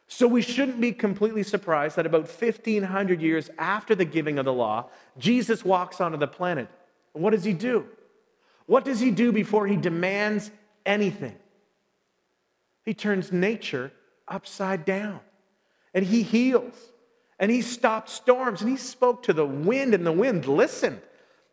So 0.08 0.28
we 0.28 0.42
shouldn't 0.42 0.82
be 0.82 0.92
completely 0.92 1.44
surprised 1.44 1.96
that 1.96 2.06
about 2.06 2.28
1500 2.28 3.22
years 3.22 3.50
after 3.58 3.96
the 3.96 4.04
giving 4.04 4.40
of 4.40 4.46
the 4.46 4.54
law, 4.54 4.90
Jesus 5.18 5.64
walks 5.64 6.02
onto 6.02 6.18
the 6.18 6.28
planet. 6.28 6.68
And 7.14 7.24
what 7.24 7.30
does 7.30 7.46
he 7.46 7.54
do? 7.54 7.86
What 8.72 8.86
does 8.86 9.02
he 9.02 9.12
do 9.12 9.34
before 9.34 9.68
he 9.68 9.76
demands 9.76 10.50
anything? 10.86 11.36
He 12.86 12.94
turns 12.94 13.30
nature 13.30 13.92
upside 14.30 14.86
down 14.86 15.20
and 15.94 16.06
he 16.06 16.24
heals 16.24 16.76
and 17.38 17.52
he 17.52 17.62
stopped 17.64 18.10
storms 18.10 18.62
and 18.62 18.70
he 18.70 18.78
spoke 18.78 19.24
to 19.24 19.34
the 19.34 19.46
wind 19.46 19.94
and 19.94 20.08
the 20.08 20.12
wind 20.14 20.48
listened. 20.48 21.02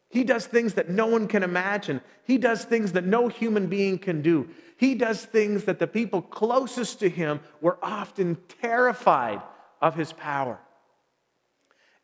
He 0.09 0.23
does 0.23 0.47
things 0.47 0.75
that 0.75 0.91
no 0.91 1.07
one 1.07 1.27
can 1.27 1.43
imagine. 1.43 2.03
He 2.23 2.39
does 2.39 2.65
things 2.65 2.93
that 2.93 3.05
no 3.05 3.27
human 3.27 3.67
being 3.67 3.99
can 3.99 4.23
do. 4.23 4.49
He 4.77 4.95
does 4.95 5.25
things 5.25 5.65
that 5.65 5.81
the 5.81 5.89
people 5.89 6.23
closest 6.23 7.01
to 7.01 7.09
him 7.09 7.41
were 7.61 7.81
often 7.83 8.39
terrified 8.63 9.43
of 9.83 9.97
his 9.97 10.13
power. 10.13 10.61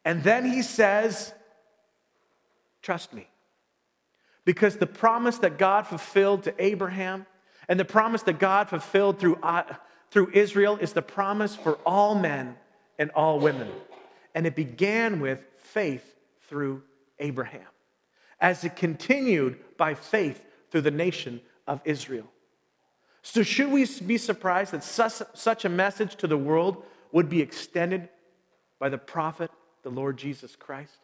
And 0.05 0.25
then 0.25 0.45
he 0.45 0.63
says, 0.63 1.33
Trust 2.83 3.13
me. 3.13 3.29
Because 4.45 4.77
the 4.77 4.87
promise 4.87 5.39
that 5.39 5.59
God 5.59 5.87
fulfilled 5.87 6.45
to 6.45 6.55
Abraham 6.63 7.27
and 7.69 7.81
the 7.81 7.85
promise 7.85 8.23
that 8.23 8.39
God 8.39 8.69
fulfilled 8.69 9.19
through, 9.19 9.37
uh, 9.37 9.63
through 10.11 10.31
Israel 10.33 10.77
is 10.77 10.93
the 10.93 11.03
promise 11.03 11.57
for 11.57 11.75
all 11.87 12.15
men 12.15 12.57
and 12.99 13.11
all 13.13 13.41
women. 13.41 13.71
And 14.35 14.47
it 14.47 14.55
began 14.55 15.21
with 15.21 15.43
faith 15.57 16.05
through 16.49 16.83
Abraham, 17.19 17.67
as 18.41 18.65
it 18.65 18.77
continued 18.77 19.59
by 19.79 19.95
faith 19.95 20.45
through 20.71 20.83
the 20.83 20.91
nation 20.91 21.41
of 21.67 21.81
Israel. 21.85 22.27
So, 23.23 23.43
should 23.43 23.71
we 23.71 23.87
be 24.05 24.19
surprised 24.19 24.73
that 24.73 24.85
such, 24.85 25.23
such 25.33 25.65
a 25.65 25.71
message 25.71 26.17
to 26.17 26.27
the 26.27 26.37
world 26.37 26.85
would 27.11 27.31
be 27.31 27.41
extended 27.41 28.11
by 28.79 28.91
the 28.91 28.99
prophet, 28.99 29.51
the 29.83 29.89
Lord 29.89 30.19
Jesus 30.19 30.57
Christ? 30.57 30.99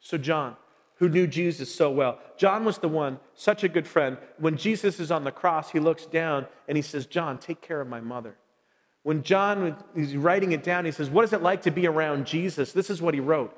So, 0.00 0.18
John, 0.18 0.56
who 1.04 1.10
knew 1.10 1.26
Jesus 1.26 1.74
so 1.74 1.90
well. 1.90 2.18
John 2.38 2.64
was 2.64 2.78
the 2.78 2.88
one, 2.88 3.20
such 3.34 3.62
a 3.62 3.68
good 3.68 3.86
friend. 3.86 4.16
When 4.38 4.56
Jesus 4.56 4.98
is 4.98 5.10
on 5.10 5.24
the 5.24 5.30
cross, 5.30 5.70
he 5.70 5.78
looks 5.78 6.06
down 6.06 6.46
and 6.66 6.78
he 6.78 6.82
says, 6.82 7.04
John, 7.04 7.36
take 7.36 7.60
care 7.60 7.82
of 7.82 7.88
my 7.88 8.00
mother. 8.00 8.36
When 9.02 9.22
John 9.22 9.76
is 9.94 10.16
writing 10.16 10.52
it 10.52 10.62
down, 10.62 10.86
he 10.86 10.92
says, 10.92 11.10
What 11.10 11.26
is 11.26 11.34
it 11.34 11.42
like 11.42 11.60
to 11.62 11.70
be 11.70 11.86
around 11.86 12.26
Jesus? 12.26 12.72
This 12.72 12.88
is 12.88 13.02
what 13.02 13.12
he 13.12 13.20
wrote. 13.20 13.54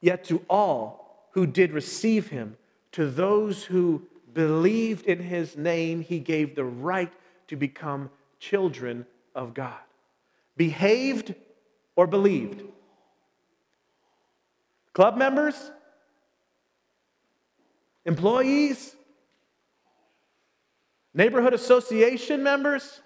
Yet 0.00 0.24
to 0.24 0.44
all 0.50 1.28
who 1.30 1.46
did 1.46 1.70
receive 1.70 2.30
him, 2.30 2.56
to 2.90 3.08
those 3.08 3.62
who 3.62 4.02
believed 4.34 5.06
in 5.06 5.20
his 5.20 5.56
name, 5.56 6.00
he 6.00 6.18
gave 6.18 6.56
the 6.56 6.64
right 6.64 7.12
to 7.46 7.54
become 7.54 8.10
children 8.40 9.06
of 9.32 9.54
God. 9.54 9.78
Behaved 10.56 11.36
or 11.94 12.08
believed? 12.08 12.64
Club 14.92 15.16
members? 15.16 15.70
Employees? 18.08 18.96
Neighborhood 21.12 21.52
association 21.52 22.42
members? 22.42 23.02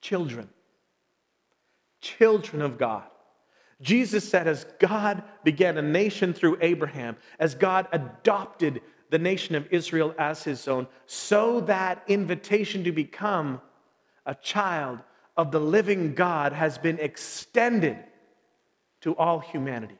Children. 0.00 0.48
Children 2.00 2.62
of 2.62 2.78
God. 2.78 3.02
Jesus 3.82 4.28
said, 4.28 4.46
as 4.46 4.64
God 4.78 5.24
began 5.42 5.76
a 5.76 5.82
nation 5.82 6.32
through 6.32 6.56
Abraham, 6.60 7.16
as 7.40 7.56
God 7.56 7.88
adopted 7.90 8.80
the 9.10 9.18
nation 9.18 9.56
of 9.56 9.66
Israel 9.72 10.14
as 10.18 10.44
his 10.44 10.68
own, 10.68 10.86
so 11.06 11.62
that 11.62 12.04
invitation 12.06 12.84
to 12.84 12.92
become 12.92 13.60
a 14.24 14.36
child 14.36 15.02
of 15.36 15.50
the 15.50 15.60
living 15.60 16.14
God 16.14 16.52
has 16.52 16.78
been 16.78 17.00
extended 17.00 17.96
to 19.00 19.16
all 19.16 19.40
humanity, 19.40 19.98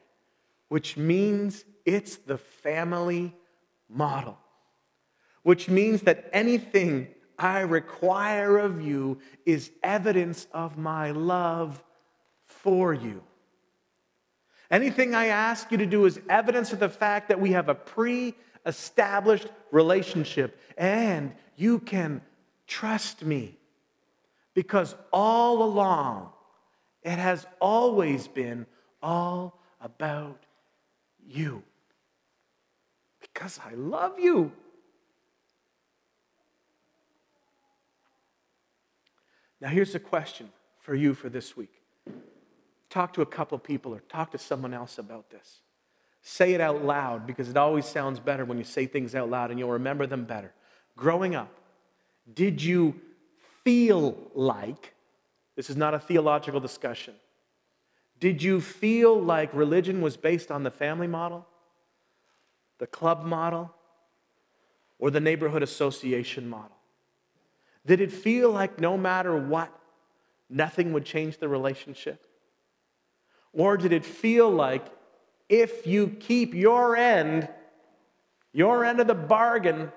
which 0.71 0.97
means 0.97 1.65
it's 1.85 2.17
the 2.17 2.39
family 2.39 3.35
model, 3.89 4.39
which 5.43 5.69
means 5.69 6.03
that 6.03 6.31
anything 6.33 7.09
I 7.37 7.61
require 7.63 8.57
of 8.57 8.81
you 8.81 9.19
is 9.45 9.73
evidence 9.83 10.47
of 10.53 10.79
my 10.79 11.11
love 11.11 11.83
for 12.47 12.95
you. 12.95 13.21
Anything 14.71 15.13
I 15.13 15.27
ask 15.27 15.73
you 15.73 15.79
to 15.79 15.87
do 15.87 16.05
is 16.05 16.21
evidence 16.29 16.73
of 16.73 16.79
the 16.79 16.89
fact 16.89 17.29
that 17.29 17.41
we 17.41 17.51
have 17.51 17.69
a 17.69 17.75
pre 17.75 18.37
established 18.65 19.49
relationship 19.73 20.61
and 20.79 21.33
you 21.57 21.81
can 21.81 22.21
trust 22.69 23.25
me 23.25 23.59
because 24.55 24.95
all 25.13 25.65
along 25.65 26.31
it 27.03 27.19
has 27.19 27.45
always 27.61 28.29
been 28.29 28.67
all 29.03 29.59
about 29.81 30.45
you. 31.27 31.63
Because 33.21 33.61
I 33.65 33.75
love 33.75 34.19
you. 34.19 34.53
Now, 39.61 39.69
here's 39.69 39.95
a 39.95 40.01
question 40.01 40.51
for 40.81 40.95
you 40.95 41.15
for 41.15 41.29
this 41.29 41.57
week. 41.57 41.73
Talk 42.89 43.13
to 43.15 43.23
a 43.23 43.27
couple 43.27 43.59
people 43.59 43.95
or 43.95 44.01
talk 44.01 44.33
to 44.33 44.39
someone 44.39 44.75
else 44.75 44.99
about 44.99 45.31
this. 45.31 45.61
Say 46.23 46.55
it 46.55 46.61
out 46.61 46.85
loud 46.85 47.27
because 47.27 47.49
it 47.49 47.57
always 47.57 47.87
sounds 47.87 48.19
better 48.21 48.45
when 48.45 48.59
you 48.59 48.65
say 48.65 48.87
things 48.87 49.15
out 49.15 49.31
loud 49.31 49.51
and 49.51 49.59
you'll 49.59 49.71
remember 49.71 50.07
them 50.07 50.25
better. 50.25 50.53
Growing 50.97 51.35
up, 51.35 51.53
did 52.35 52.63
you 52.63 52.95
feel 53.65 54.17
like, 54.35 54.95
this 55.57 55.71
is 55.71 55.77
not 55.77 55.95
a 55.95 55.99
theological 55.99 56.61
discussion, 56.61 57.15
did 58.21 58.43
you 58.43 58.61
feel 58.61 59.21
like 59.21 59.53
religion 59.55 60.03
was 60.03 60.17
based 60.17 60.51
on 60.51 60.63
the 60.63 60.71
family 60.71 61.07
model, 61.07 61.47
the 62.79 62.87
club 62.87 63.25
model, 63.25 63.75
or 64.99 65.11
the 65.11 65.21
neighborhood 65.21 65.63
association 65.63 66.49
model? 66.49 66.77
Did 67.87 68.03
it 68.03 68.13
feel 68.13 68.51
like 68.51 68.79
no 68.79 68.99
matter 68.99 69.35
what, 69.37 69.73
nothing 70.51 70.93
would 70.93 71.07
change 71.07 71.39
the 71.39 71.49
relationship? 71.49 72.23
Or 73.55 73.79
did 73.79 73.93
it 73.93 74.05
feel 74.05 74.51
like 74.51 74.87
if 75.49 75.87
you 75.87 76.09
keep 76.09 76.55
your 76.55 76.97
end, 76.97 77.49
your 78.53 78.85
end 78.85 79.01
of 79.01 79.07
the 79.07 79.15
bargain, 79.15 79.91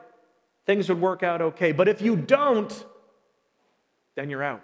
things 0.66 0.88
would 0.88 1.02
work 1.02 1.24
out 1.24 1.42
okay. 1.42 1.74
But 1.74 1.88
if 1.88 2.02
you 2.02 2.16
don't, 2.16 2.86
then 4.16 4.30
you're 4.30 4.44
out. 4.44 4.64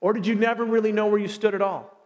Or 0.00 0.12
did 0.12 0.26
you 0.26 0.34
never 0.34 0.64
really 0.64 0.92
know 0.92 1.06
where 1.06 1.18
you 1.18 1.28
stood 1.28 1.54
at 1.54 1.62
all? 1.62 1.96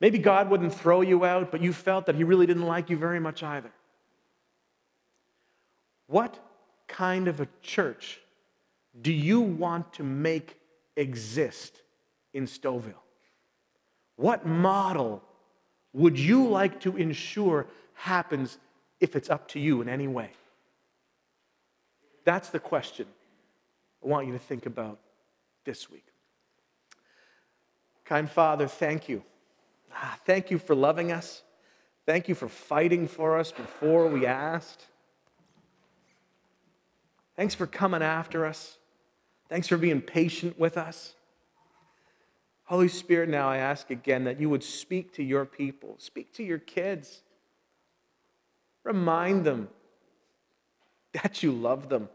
Maybe 0.00 0.18
God 0.18 0.50
wouldn't 0.50 0.74
throw 0.74 1.00
you 1.00 1.24
out, 1.24 1.50
but 1.50 1.60
you 1.60 1.72
felt 1.72 2.06
that 2.06 2.14
He 2.14 2.24
really 2.24 2.46
didn't 2.46 2.66
like 2.66 2.90
you 2.90 2.96
very 2.96 3.20
much 3.20 3.42
either. 3.42 3.72
What 6.06 6.38
kind 6.86 7.28
of 7.28 7.40
a 7.40 7.48
church 7.62 8.20
do 9.00 9.12
you 9.12 9.40
want 9.40 9.92
to 9.94 10.02
make 10.02 10.56
exist 10.96 11.82
in 12.32 12.46
Stouffville? 12.46 12.94
What 14.16 14.46
model 14.46 15.22
would 15.92 16.18
you 16.18 16.48
like 16.48 16.80
to 16.80 16.96
ensure 16.96 17.66
happens 17.94 18.58
if 19.00 19.16
it's 19.16 19.30
up 19.30 19.48
to 19.48 19.60
you 19.60 19.80
in 19.80 19.88
any 19.88 20.08
way? 20.08 20.30
That's 22.24 22.50
the 22.50 22.58
question 22.58 23.06
I 24.04 24.08
want 24.08 24.26
you 24.26 24.32
to 24.32 24.38
think 24.38 24.66
about 24.66 24.98
this 25.64 25.90
week. 25.90 26.07
Kind 28.08 28.30
Father, 28.30 28.66
thank 28.66 29.06
you. 29.06 29.22
Ah, 29.92 30.18
thank 30.24 30.50
you 30.50 30.58
for 30.58 30.74
loving 30.74 31.12
us. 31.12 31.42
Thank 32.06 32.26
you 32.26 32.34
for 32.34 32.48
fighting 32.48 33.06
for 33.06 33.38
us 33.38 33.52
before 33.52 34.06
we 34.08 34.24
asked. 34.24 34.86
Thanks 37.36 37.54
for 37.54 37.66
coming 37.66 38.00
after 38.00 38.46
us. 38.46 38.78
Thanks 39.50 39.68
for 39.68 39.76
being 39.76 40.00
patient 40.00 40.58
with 40.58 40.78
us. 40.78 41.16
Holy 42.64 42.88
Spirit, 42.88 43.28
now 43.28 43.50
I 43.50 43.58
ask 43.58 43.90
again 43.90 44.24
that 44.24 44.40
you 44.40 44.48
would 44.48 44.64
speak 44.64 45.12
to 45.14 45.22
your 45.22 45.44
people, 45.44 45.96
speak 45.98 46.32
to 46.34 46.42
your 46.42 46.58
kids. 46.58 47.20
Remind 48.84 49.44
them 49.44 49.68
that 51.12 51.42
you 51.42 51.52
love 51.52 51.90
them. 51.90 52.08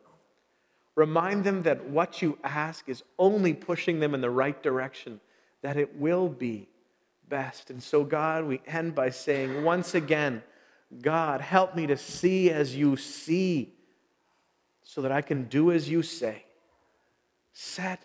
Remind 0.96 1.44
them 1.44 1.62
that 1.64 1.88
what 1.88 2.24
you 2.24 2.40
ask 2.44 2.90
is 2.90 3.04
only 3.20 3.54
pushing 3.54 4.00
them 4.00 4.16
in 4.16 4.22
the 4.22 4.32
right 4.32 4.62
direction, 4.64 5.20
that 5.64 5.78
it 5.78 5.98
will 5.98 6.30
be 6.30 6.68
best. 7.28 7.72
And 7.72 7.82
so, 7.82 8.04
God, 8.04 8.46
we 8.46 8.62
end 8.68 8.94
by 8.94 9.10
saying 9.10 9.64
once 9.64 9.96
again, 9.96 10.44
God, 11.02 11.42
help 11.42 11.76
me 11.76 11.88
to 11.88 11.98
see 11.98 12.52
as 12.52 12.76
you 12.76 12.96
see 12.98 13.74
so 14.84 15.02
that 15.02 15.12
I 15.12 15.22
can 15.22 15.46
do 15.46 15.72
as 15.72 15.90
you 15.90 16.04
say. 16.04 16.44
Set 17.54 18.04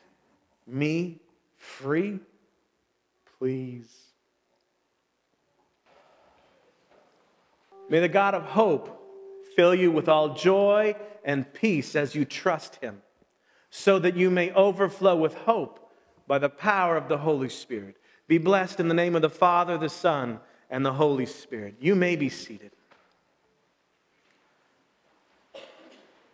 me 0.66 1.20
free, 1.56 2.20
please. 3.38 3.92
May 7.90 8.00
the 8.00 8.08
God 8.08 8.34
of 8.34 8.44
hope 8.44 8.94
fill 9.56 9.74
you 9.74 9.90
with 9.90 10.08
all 10.08 10.34
joy 10.34 10.94
and 11.24 11.52
peace 11.52 11.96
as 11.96 12.14
you 12.14 12.24
trust 12.24 12.76
him, 12.76 13.02
so 13.70 13.98
that 13.98 14.16
you 14.16 14.30
may 14.30 14.52
overflow 14.52 15.16
with 15.16 15.34
hope 15.34 15.87
by 16.28 16.38
the 16.38 16.48
power 16.48 16.96
of 16.96 17.08
the 17.08 17.18
Holy 17.18 17.48
Spirit. 17.48 17.96
Be 18.28 18.38
blessed 18.38 18.78
in 18.78 18.88
the 18.88 18.94
name 18.94 19.16
of 19.16 19.22
the 19.22 19.30
Father, 19.30 19.78
the 19.78 19.88
Son, 19.88 20.38
and 20.70 20.84
the 20.84 20.92
Holy 20.92 21.26
Spirit. 21.26 21.76
You 21.80 21.94
may 21.94 22.14
be 22.14 22.28
seated. 22.28 22.70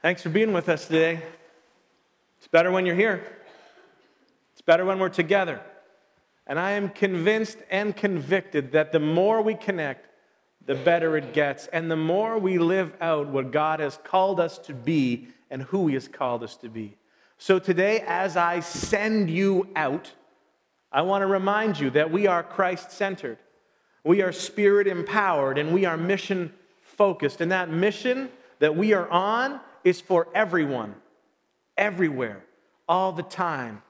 Thanks 0.02 0.20
for 0.20 0.28
being 0.28 0.52
with 0.52 0.68
us 0.68 0.86
today. 0.86 1.22
It's 2.38 2.48
better 2.48 2.70
when 2.70 2.84
you're 2.84 2.96
here, 2.96 3.24
it's 4.52 4.60
better 4.60 4.84
when 4.84 4.98
we're 4.98 5.08
together. 5.08 5.60
And 6.46 6.58
I 6.58 6.72
am 6.72 6.90
convinced 6.90 7.56
and 7.70 7.96
convicted 7.96 8.72
that 8.72 8.92
the 8.92 9.00
more 9.00 9.40
we 9.40 9.54
connect, 9.54 10.08
the 10.66 10.74
better 10.74 11.16
it 11.16 11.32
gets. 11.32 11.68
And 11.68 11.90
the 11.90 11.96
more 11.96 12.38
we 12.38 12.58
live 12.58 12.92
out 13.00 13.28
what 13.28 13.50
God 13.50 13.80
has 13.80 13.98
called 14.04 14.40
us 14.40 14.58
to 14.58 14.74
be 14.74 15.28
and 15.50 15.62
who 15.62 15.86
He 15.86 15.94
has 15.94 16.06
called 16.06 16.42
us 16.42 16.56
to 16.56 16.68
be. 16.68 16.98
So 17.44 17.58
today, 17.58 18.02
as 18.06 18.38
I 18.38 18.60
send 18.60 19.28
you 19.28 19.68
out, 19.76 20.10
I 20.90 21.02
want 21.02 21.20
to 21.20 21.26
remind 21.26 21.78
you 21.78 21.90
that 21.90 22.10
we 22.10 22.26
are 22.26 22.42
Christ 22.42 22.90
centered, 22.90 23.36
we 24.02 24.22
are 24.22 24.32
spirit 24.32 24.86
empowered, 24.86 25.58
and 25.58 25.74
we 25.74 25.84
are 25.84 25.98
mission 25.98 26.54
focused. 26.80 27.42
And 27.42 27.52
that 27.52 27.68
mission 27.68 28.30
that 28.60 28.74
we 28.74 28.94
are 28.94 29.06
on 29.10 29.60
is 29.84 30.00
for 30.00 30.26
everyone, 30.34 30.94
everywhere, 31.76 32.42
all 32.88 33.12
the 33.12 33.22
time 33.22 33.82